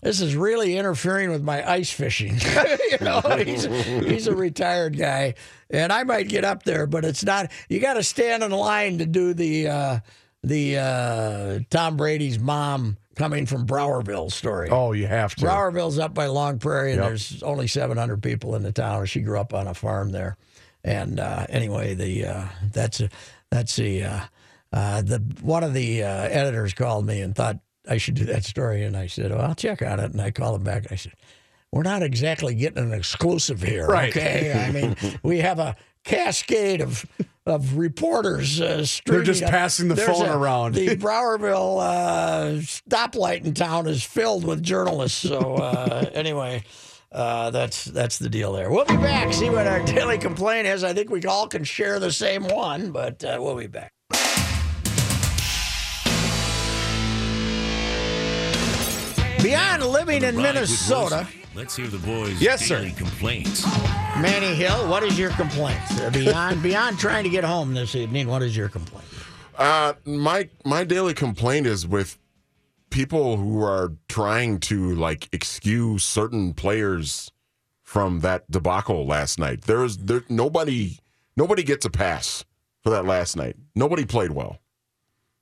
This 0.05 0.21
is 0.21 0.35
really 0.35 0.77
interfering 0.77 1.31
with 1.31 1.45
my 1.45 1.65
ice 1.65 1.93
fishing. 1.93 2.35
you 2.91 2.99
know, 3.03 3.21
he's, 3.21 3.63
he's 3.63 4.27
a 4.27 4.35
retired 4.35 4.99
guy, 4.99 5.35
and 5.71 5.93
I 5.93 6.03
might 6.03 6.29
get 6.29 6.45
up 6.45 6.65
there, 6.65 6.89
but 6.89 7.05
it's 7.05 7.23
not. 7.23 7.53
You 7.69 7.79
got 7.79 7.95
to 7.95 8.03
stand 8.03 8.43
in 8.43 8.51
line 8.51 8.99
to 8.99 9.07
do 9.07 9.33
the 9.33 9.69
uh, 9.69 9.99
the 10.43 10.79
uh, 10.79 11.59
Tom 11.71 11.97
Brady's 11.97 12.41
mom 12.41 12.97
coming 13.17 13.47
from 13.47 13.67
Browerville 13.67 14.31
story. 14.33 14.69
Oh, 14.71 14.93
you 14.93 15.07
have 15.07 15.35
to. 15.37 15.45
Browerville's 15.45 15.99
up 15.99 16.15
by 16.15 16.27
Long 16.27 16.59
Prairie, 16.59 16.93
and 16.93 17.01
Yep. 17.01 17.09
there's 17.09 17.43
only 17.43 17.67
700 17.67 18.23
people 18.23 18.55
in 18.57 18.63
the 18.63 18.73
town. 18.73 19.07
She 19.07 19.21
grew 19.21 19.39
up 19.39 19.53
on 19.55 19.67
a 19.67 19.75
farm 19.75 20.11
there, 20.13 20.37
and 20.85 21.21
uh, 21.21 21.47
anyway, 21.49 21.95
the 21.95 22.27
uh, 22.27 22.45
that's 22.73 23.01
a, 23.01 23.09
that's 23.51 23.77
the 23.77 24.05
uh, 24.05 24.21
uh, 24.73 25.03
the 25.03 25.19
one 25.43 25.63
of 25.65 25.75
the 25.75 26.03
uh, 26.03 26.09
editors 26.09 26.73
called 26.75 27.07
me 27.07 27.21
and 27.21 27.35
thought 27.35 27.59
I 27.89 27.99
should 27.99 28.15
do 28.15 28.25
that 28.27 28.45
story, 28.45 28.85
and 28.85 28.97
I 28.97 29.07
said, 29.07 29.31
"Well, 29.31 29.41
I'll 29.43 29.55
check 29.55 29.83
on 29.83 30.01
it." 30.01 30.13
And 30.13 30.21
I 30.21 30.31
called 30.31 30.57
him 30.57 30.65
back. 30.65 30.85
And 30.85 30.93
I 30.93 30.97
said, 30.97 31.13
"We're 31.73 31.83
not 31.83 32.03
exactly 32.03 32.55
getting 32.55 32.79
an 32.85 32.93
exclusive 32.93 33.61
here, 33.63 33.87
Right. 33.87 34.17
okay? 34.17 34.53
I 34.53 34.71
mean, 34.73 34.97
we 35.23 35.39
have 35.41 35.59
a." 35.59 35.77
Cascade 36.05 36.81
of 36.81 37.05
of 37.45 37.77
reporters 37.77 38.61
uh, 38.61 38.85
streaming 38.85 39.19
They're 39.19 39.25
just 39.27 39.43
up. 39.43 39.51
passing 39.51 39.89
the 39.89 39.95
There's 39.95 40.09
phone 40.17 40.29
a- 40.29 40.37
around. 40.39 40.75
The 40.75 40.89
Browerville 40.97 41.81
uh, 41.81 42.45
stoplight 42.61 43.45
in 43.45 43.53
town 43.55 43.87
is 43.89 44.03
filled 44.05 44.45
with 44.45 44.63
journalists. 44.63 45.19
So 45.29 45.55
uh, 45.57 46.09
anyway, 46.15 46.63
uh, 47.11 47.51
that's 47.51 47.85
that's 47.85 48.19
the 48.19 48.29
deal 48.29 48.53
there. 48.53 48.71
We'll 48.71 48.85
be 48.85 48.97
back. 48.97 49.33
See 49.33 49.51
what 49.51 49.67
our 49.67 49.83
daily 49.85 50.19
complaint 50.19 50.67
is. 50.67 50.85
I 50.85 50.93
think 50.93 51.11
we 51.11 51.23
all 51.25 51.47
can 51.49 51.65
share 51.65 51.99
the 51.99 52.13
same 52.13 52.45
one, 52.49 52.93
but 52.93 53.25
uh, 53.25 53.39
we'll 53.41 53.57
be 53.57 53.67
back. 53.67 53.93
Beyond 59.43 59.85
living 59.85 60.23
in 60.23 60.37
Minnesota, 60.37 61.27
Rosie. 61.27 61.42
Let's 61.55 61.77
hear 61.77 61.87
the 61.87 61.99
boys' 61.99 62.41
Yes, 62.41 62.65
sir. 62.65 62.79
daily 62.79 62.93
complaints. 62.93 63.67
Manny 64.19 64.55
Hill, 64.55 64.89
what 64.89 65.03
is 65.03 65.19
your 65.19 65.31
complaint? 65.31 65.79
Beyond 66.13 66.63
beyond 66.63 66.99
trying 66.99 67.25
to 67.25 67.31
get 67.31 67.45
home 67.45 67.75
this 67.75 67.95
evening, 67.95 68.27
what 68.29 68.43
is 68.43 68.57
your 68.57 68.71
complaint? 68.71 69.05
Uh, 69.59 69.93
my 70.07 70.49
my 70.65 70.83
daily 70.85 71.13
complaint 71.13 71.67
is 71.67 71.87
with 71.87 72.19
people 72.89 73.37
who 73.37 73.63
are 73.63 73.93
trying 74.09 74.61
to 74.61 74.95
like 74.95 75.29
excuse 75.33 76.05
certain 76.05 76.55
players 76.55 77.31
from 77.83 78.21
that 78.21 78.51
debacle 78.51 79.07
last 79.07 79.39
night. 79.39 79.63
There's 79.63 79.99
there 79.99 80.25
nobody 80.31 80.99
nobody 81.37 81.63
gets 81.63 81.85
a 81.85 81.91
pass 81.91 82.47
for 82.83 82.89
that 82.91 83.05
last 83.05 83.37
night. 83.37 83.57
Nobody 83.75 84.07
played 84.07 84.31
well. 84.31 84.59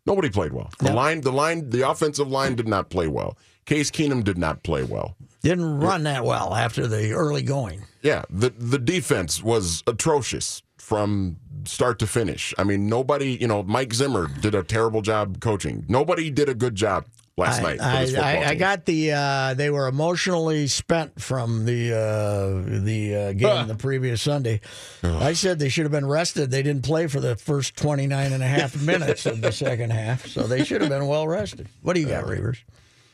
Nobody 0.07 0.29
played 0.29 0.53
well. 0.53 0.71
The 0.81 0.93
line 0.93 1.21
the 1.21 1.31
line 1.33 1.71
the 1.71 1.89
offensive 1.89 2.29
line 2.29 2.57
did 2.57 2.67
not 2.67 2.91
play 2.91 3.07
well. 3.07 3.39
Case 3.65 3.93
Keenum 3.93 4.25
did 4.25 4.39
not 4.39 4.65
play 4.65 4.83
well. 4.83 5.17
Didn't 5.43 5.81
run 5.81 6.03
that 6.05 6.25
well 6.25 6.55
after 6.55 6.87
the 6.87 7.13
early 7.13 7.43
going. 7.43 7.85
Yeah, 8.03 8.23
the 8.29 8.51
the 8.51 8.79
defense 8.79 9.43
was 9.43 9.83
atrocious 9.87 10.63
from 10.77 11.37
start 11.65 11.99
to 12.01 12.07
finish. 12.07 12.55
I 12.59 12.65
mean, 12.65 12.89
nobody, 12.89 13.39
you 13.41 13.47
know, 13.47 13.63
Mike 13.63 13.93
Zimmer 13.93 14.29
did 14.29 14.55
a 14.55 14.63
terrible 14.63 15.03
job 15.03 15.41
coaching. 15.41 15.85
Nobody 15.89 16.31
did 16.31 16.49
a 16.49 16.55
good 16.55 16.75
job 16.75 17.07
last 17.37 17.61
I, 17.61 17.63
night. 17.63 17.81
I, 17.81 18.17
I, 18.17 18.49
I 18.51 18.55
got 18.55 18.85
the. 18.87 19.13
Uh, 19.13 19.55
they 19.55 19.71
were 19.71 19.89
emotionally 19.89 20.67
spent 20.67 21.21
from 21.21 21.65
the 21.65 21.93
uh, 21.93 22.81
the 22.85 23.15
uh, 23.15 23.33
game 23.33 23.67
the 23.69 23.75
previous 23.75 24.23
Sunday. 24.23 24.61
I 25.03 25.33
said 25.33 25.59
they 25.59 25.69
should 25.69 25.85
have 25.85 25.93
been 25.93 26.07
rested. 26.07 26.51
They 26.51 26.63
didn't 26.63 26.85
play 26.85 27.07
for 27.07 27.21
the 27.21 27.37
first 27.37 27.77
29 27.77 28.33
and 28.33 28.43
a 28.43 28.47
half 28.47 28.81
minutes 28.83 29.27
of 29.27 29.41
the 29.41 29.53
second 29.53 29.91
half, 29.91 30.27
so 30.27 30.43
they 30.43 30.65
should 30.65 30.81
have 30.81 30.91
been 30.91 31.07
well 31.07 31.27
rested. 31.27 31.69
What 31.83 31.95
do 31.95 32.01
you 32.01 32.09
got, 32.09 32.25
Reavers? 32.25 32.59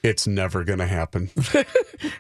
It's 0.07 0.27
never 0.27 0.65
going 0.65 0.79
to 0.79 0.87
happen. 0.87 1.31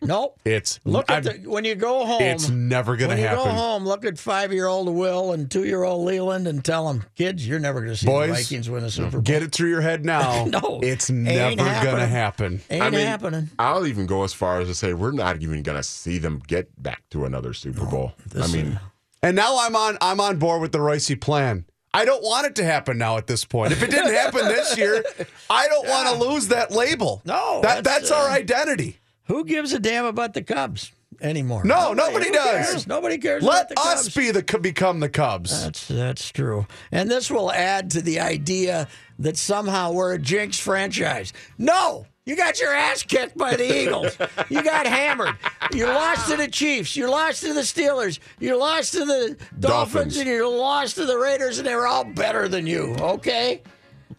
Nope. 0.02 0.38
It's 0.44 0.80
Look 0.84 1.10
at 1.10 1.26
I'm- 1.26 1.42
the, 1.42 1.50
when 1.50 1.64
you 1.64 1.74
go 1.74 2.06
home. 2.06 2.22
It's 2.22 2.48
never 2.48 2.96
going 2.96 3.10
to 3.10 3.16
happen. 3.16 3.38
when 3.38 3.46
you 3.48 3.52
go 3.52 3.56
home, 3.58 3.84
look 3.84 4.04
at 4.06 4.18
five-year-old 4.18 4.88
Will 4.88 5.32
and 5.32 5.50
two-year-old 5.50 6.04
Leland, 6.06 6.48
and 6.48 6.64
tell 6.64 6.86
them, 6.88 7.04
kids, 7.14 7.46
you're 7.46 7.58
never 7.58 7.80
going 7.80 7.92
to 7.92 7.96
see 7.96 8.06
Boys, 8.06 8.28
the 8.28 8.34
Vikings 8.34 8.70
win 8.70 8.84
a 8.84 8.90
Super 8.90 9.10
Bowl. 9.10 9.20
Get 9.20 9.42
it 9.42 9.52
through 9.52 9.68
your 9.70 9.82
head 9.82 10.04
now. 10.04 10.44
No, 10.46 10.80
it's 10.82 11.10
never 11.10 11.56
going 11.56 11.98
to 11.98 12.06
happen. 12.06 12.60
Ain't 12.70 12.82
I 12.84 12.90
mean, 12.90 13.00
happening. 13.06 13.50
I'll 13.58 13.86
even 13.86 14.06
go 14.06 14.24
as 14.24 14.32
far 14.32 14.60
as 14.60 14.68
to 14.68 14.74
say 14.74 14.94
we're 14.94 15.12
not 15.12 15.42
even 15.42 15.62
going 15.62 15.76
to 15.76 15.82
see 15.82 16.18
them 16.18 16.40
get 16.46 16.70
back 16.82 17.02
to 17.10 17.24
another 17.26 17.52
Super 17.52 17.84
Bowl. 17.84 18.12
I 18.40 18.46
mean, 18.50 18.80
And 19.22 19.36
now 19.36 19.58
I'm 19.60 19.76
on 19.76 19.98
I'm 20.00 20.20
on 20.20 20.38
board 20.38 20.62
with 20.62 20.72
the 20.72 20.80
Royce 20.80 21.14
plan. 21.20 21.66
I 21.96 22.04
don't 22.04 22.22
want 22.22 22.46
it 22.46 22.56
to 22.56 22.64
happen 22.64 22.98
now 22.98 23.16
at 23.16 23.26
this 23.26 23.46
point. 23.46 23.72
If 23.72 23.82
it 23.82 23.90
didn't 23.90 24.12
happen 24.12 24.44
this 24.44 24.76
year, 24.76 25.02
I 25.48 25.66
don't 25.66 25.88
want 25.88 26.08
to 26.10 26.28
lose 26.28 26.48
that 26.48 26.70
label. 26.70 27.22
No, 27.24 27.60
that 27.62 27.84
that's, 27.84 28.10
that's, 28.10 28.10
our 28.10 28.28
uh, 28.28 28.34
identity. 28.34 28.98
Who 29.28 29.46
gives 29.46 29.72
a 29.72 29.78
damn 29.78 30.04
about 30.04 30.34
the 30.34 30.42
Cubs 30.42 30.92
anymore? 31.22 31.64
No, 31.64 31.94
nobody 31.94 32.26
who 32.26 32.34
does. 32.34 32.66
cares? 32.68 32.86
Nobody 32.86 33.16
cares. 33.16 33.42
about 33.42 33.70
Let 33.70 33.78
us 33.78 34.14
be 34.14 34.30
the 34.30 34.42
become 34.60 35.00
the 35.00 35.08
Cubs. 35.08 35.64
That's 35.64 35.88
that's 35.88 36.30
true, 36.30 36.66
and 36.92 37.10
this 37.10 37.30
will 37.30 37.50
add 37.50 37.90
to 37.92 38.02
the 38.02 38.20
idea 38.20 38.88
that 39.18 39.38
somehow 39.38 39.92
we're 39.92 40.12
a 40.12 40.18
jinx 40.18 40.58
franchise. 40.58 41.32
No, 41.56 42.06
you 42.26 42.36
got 42.36 42.60
your 42.60 42.74
ass 42.74 43.02
kicked 43.02 43.38
by 43.38 43.56
the 43.56 43.82
Eagles. 43.82 44.18
you 44.50 44.62
got 44.62 44.86
hammered. 44.86 45.34
You 45.72 45.86
lost 45.86 46.28
to 46.30 46.36
the 46.36 46.48
Chiefs. 46.48 46.96
You 46.96 47.08
lost 47.10 47.42
to 47.42 47.54
the 47.54 47.62
Steelers. 47.62 48.18
You 48.38 48.58
lost 48.58 48.92
to 48.92 49.04
the 49.04 49.36
Dolphins, 49.58 49.60
Dolphins. 49.60 50.16
and 50.18 50.28
you 50.28 50.48
lost 50.48 50.96
to 50.96 51.06
the 51.06 51.16
Raiders, 51.16 51.58
and 51.58 51.66
they 51.66 51.74
were 51.74 51.86
all 51.86 52.04
better 52.04 52.48
than 52.48 52.66
you. 52.66 52.94
Okay. 52.98 53.62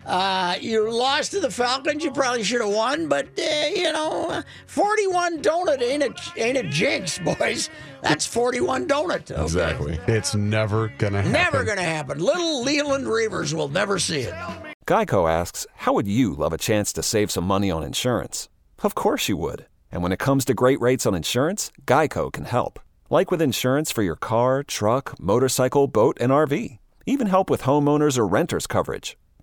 Uh, 0.06 0.56
you 0.62 0.90
lost 0.90 1.32
to 1.32 1.40
the 1.40 1.52
Falcons. 1.52 2.04
You 2.04 2.12
probably 2.12 2.44
should 2.44 2.62
have 2.62 2.74
won, 2.74 3.08
but 3.08 3.28
uh, 3.38 3.68
you 3.76 3.92
know, 3.92 4.42
forty-one 4.68 5.42
donut 5.42 5.82
ain't 5.82 6.04
a 6.04 6.14
ain't 6.38 6.58
a 6.58 6.64
jinx, 6.64 7.20
boys. 7.40 7.70
That's 8.02 8.26
forty-one 8.26 8.88
donut. 8.88 9.30
Okay? 9.32 9.42
exactly. 9.42 10.00
It's 10.08 10.34
never 10.36 10.88
gonna 10.98 11.18
happen. 11.22 11.32
Never 11.32 11.64
going 11.64 11.78
to 11.78 11.84
happen. 11.84 12.20
Little 12.20 12.64
Leland 12.64 13.06
Reavers 13.06 13.54
will 13.54 13.68
never 13.70 14.00
see 14.00 14.22
it. 14.22 14.34
Geico 14.86 15.30
asks, 15.30 15.68
How 15.76 15.94
would 15.94 16.08
you 16.08 16.34
love 16.34 16.54
a 16.54 16.58
chance 16.58 16.94
to 16.94 17.04
save 17.04 17.30
some 17.32 17.44
money 17.44 17.70
on 17.70 17.84
insurance? 17.84 18.48
Of 18.84 18.96
course 18.96 19.28
you 19.28 19.36
would. 19.38 19.66
And 19.92 20.04
when 20.04 20.12
it 20.12 20.20
comes 20.20 20.46
to 20.46 20.54
great 20.54 20.80
rates 20.82 21.06
on 21.06 21.16
insurance, 21.16 21.72
Geico 21.86 22.32
can 22.32 22.46
help. 22.46 22.80
Like 23.10 23.32
with 23.32 23.42
insurance 23.42 23.92
for 23.92 24.04
your 24.04 24.16
car, 24.16 24.64
truck, 24.64 25.20
motorcycle, 25.20 25.88
boat, 25.88 26.18
and 26.20 26.32
RV. 26.32 26.80
Even 27.06 27.28
help 27.28 27.50
with 27.50 27.64
homeowners 27.64 28.18
or 28.18 28.28
renters 28.28 28.68
coverage. 28.68 29.18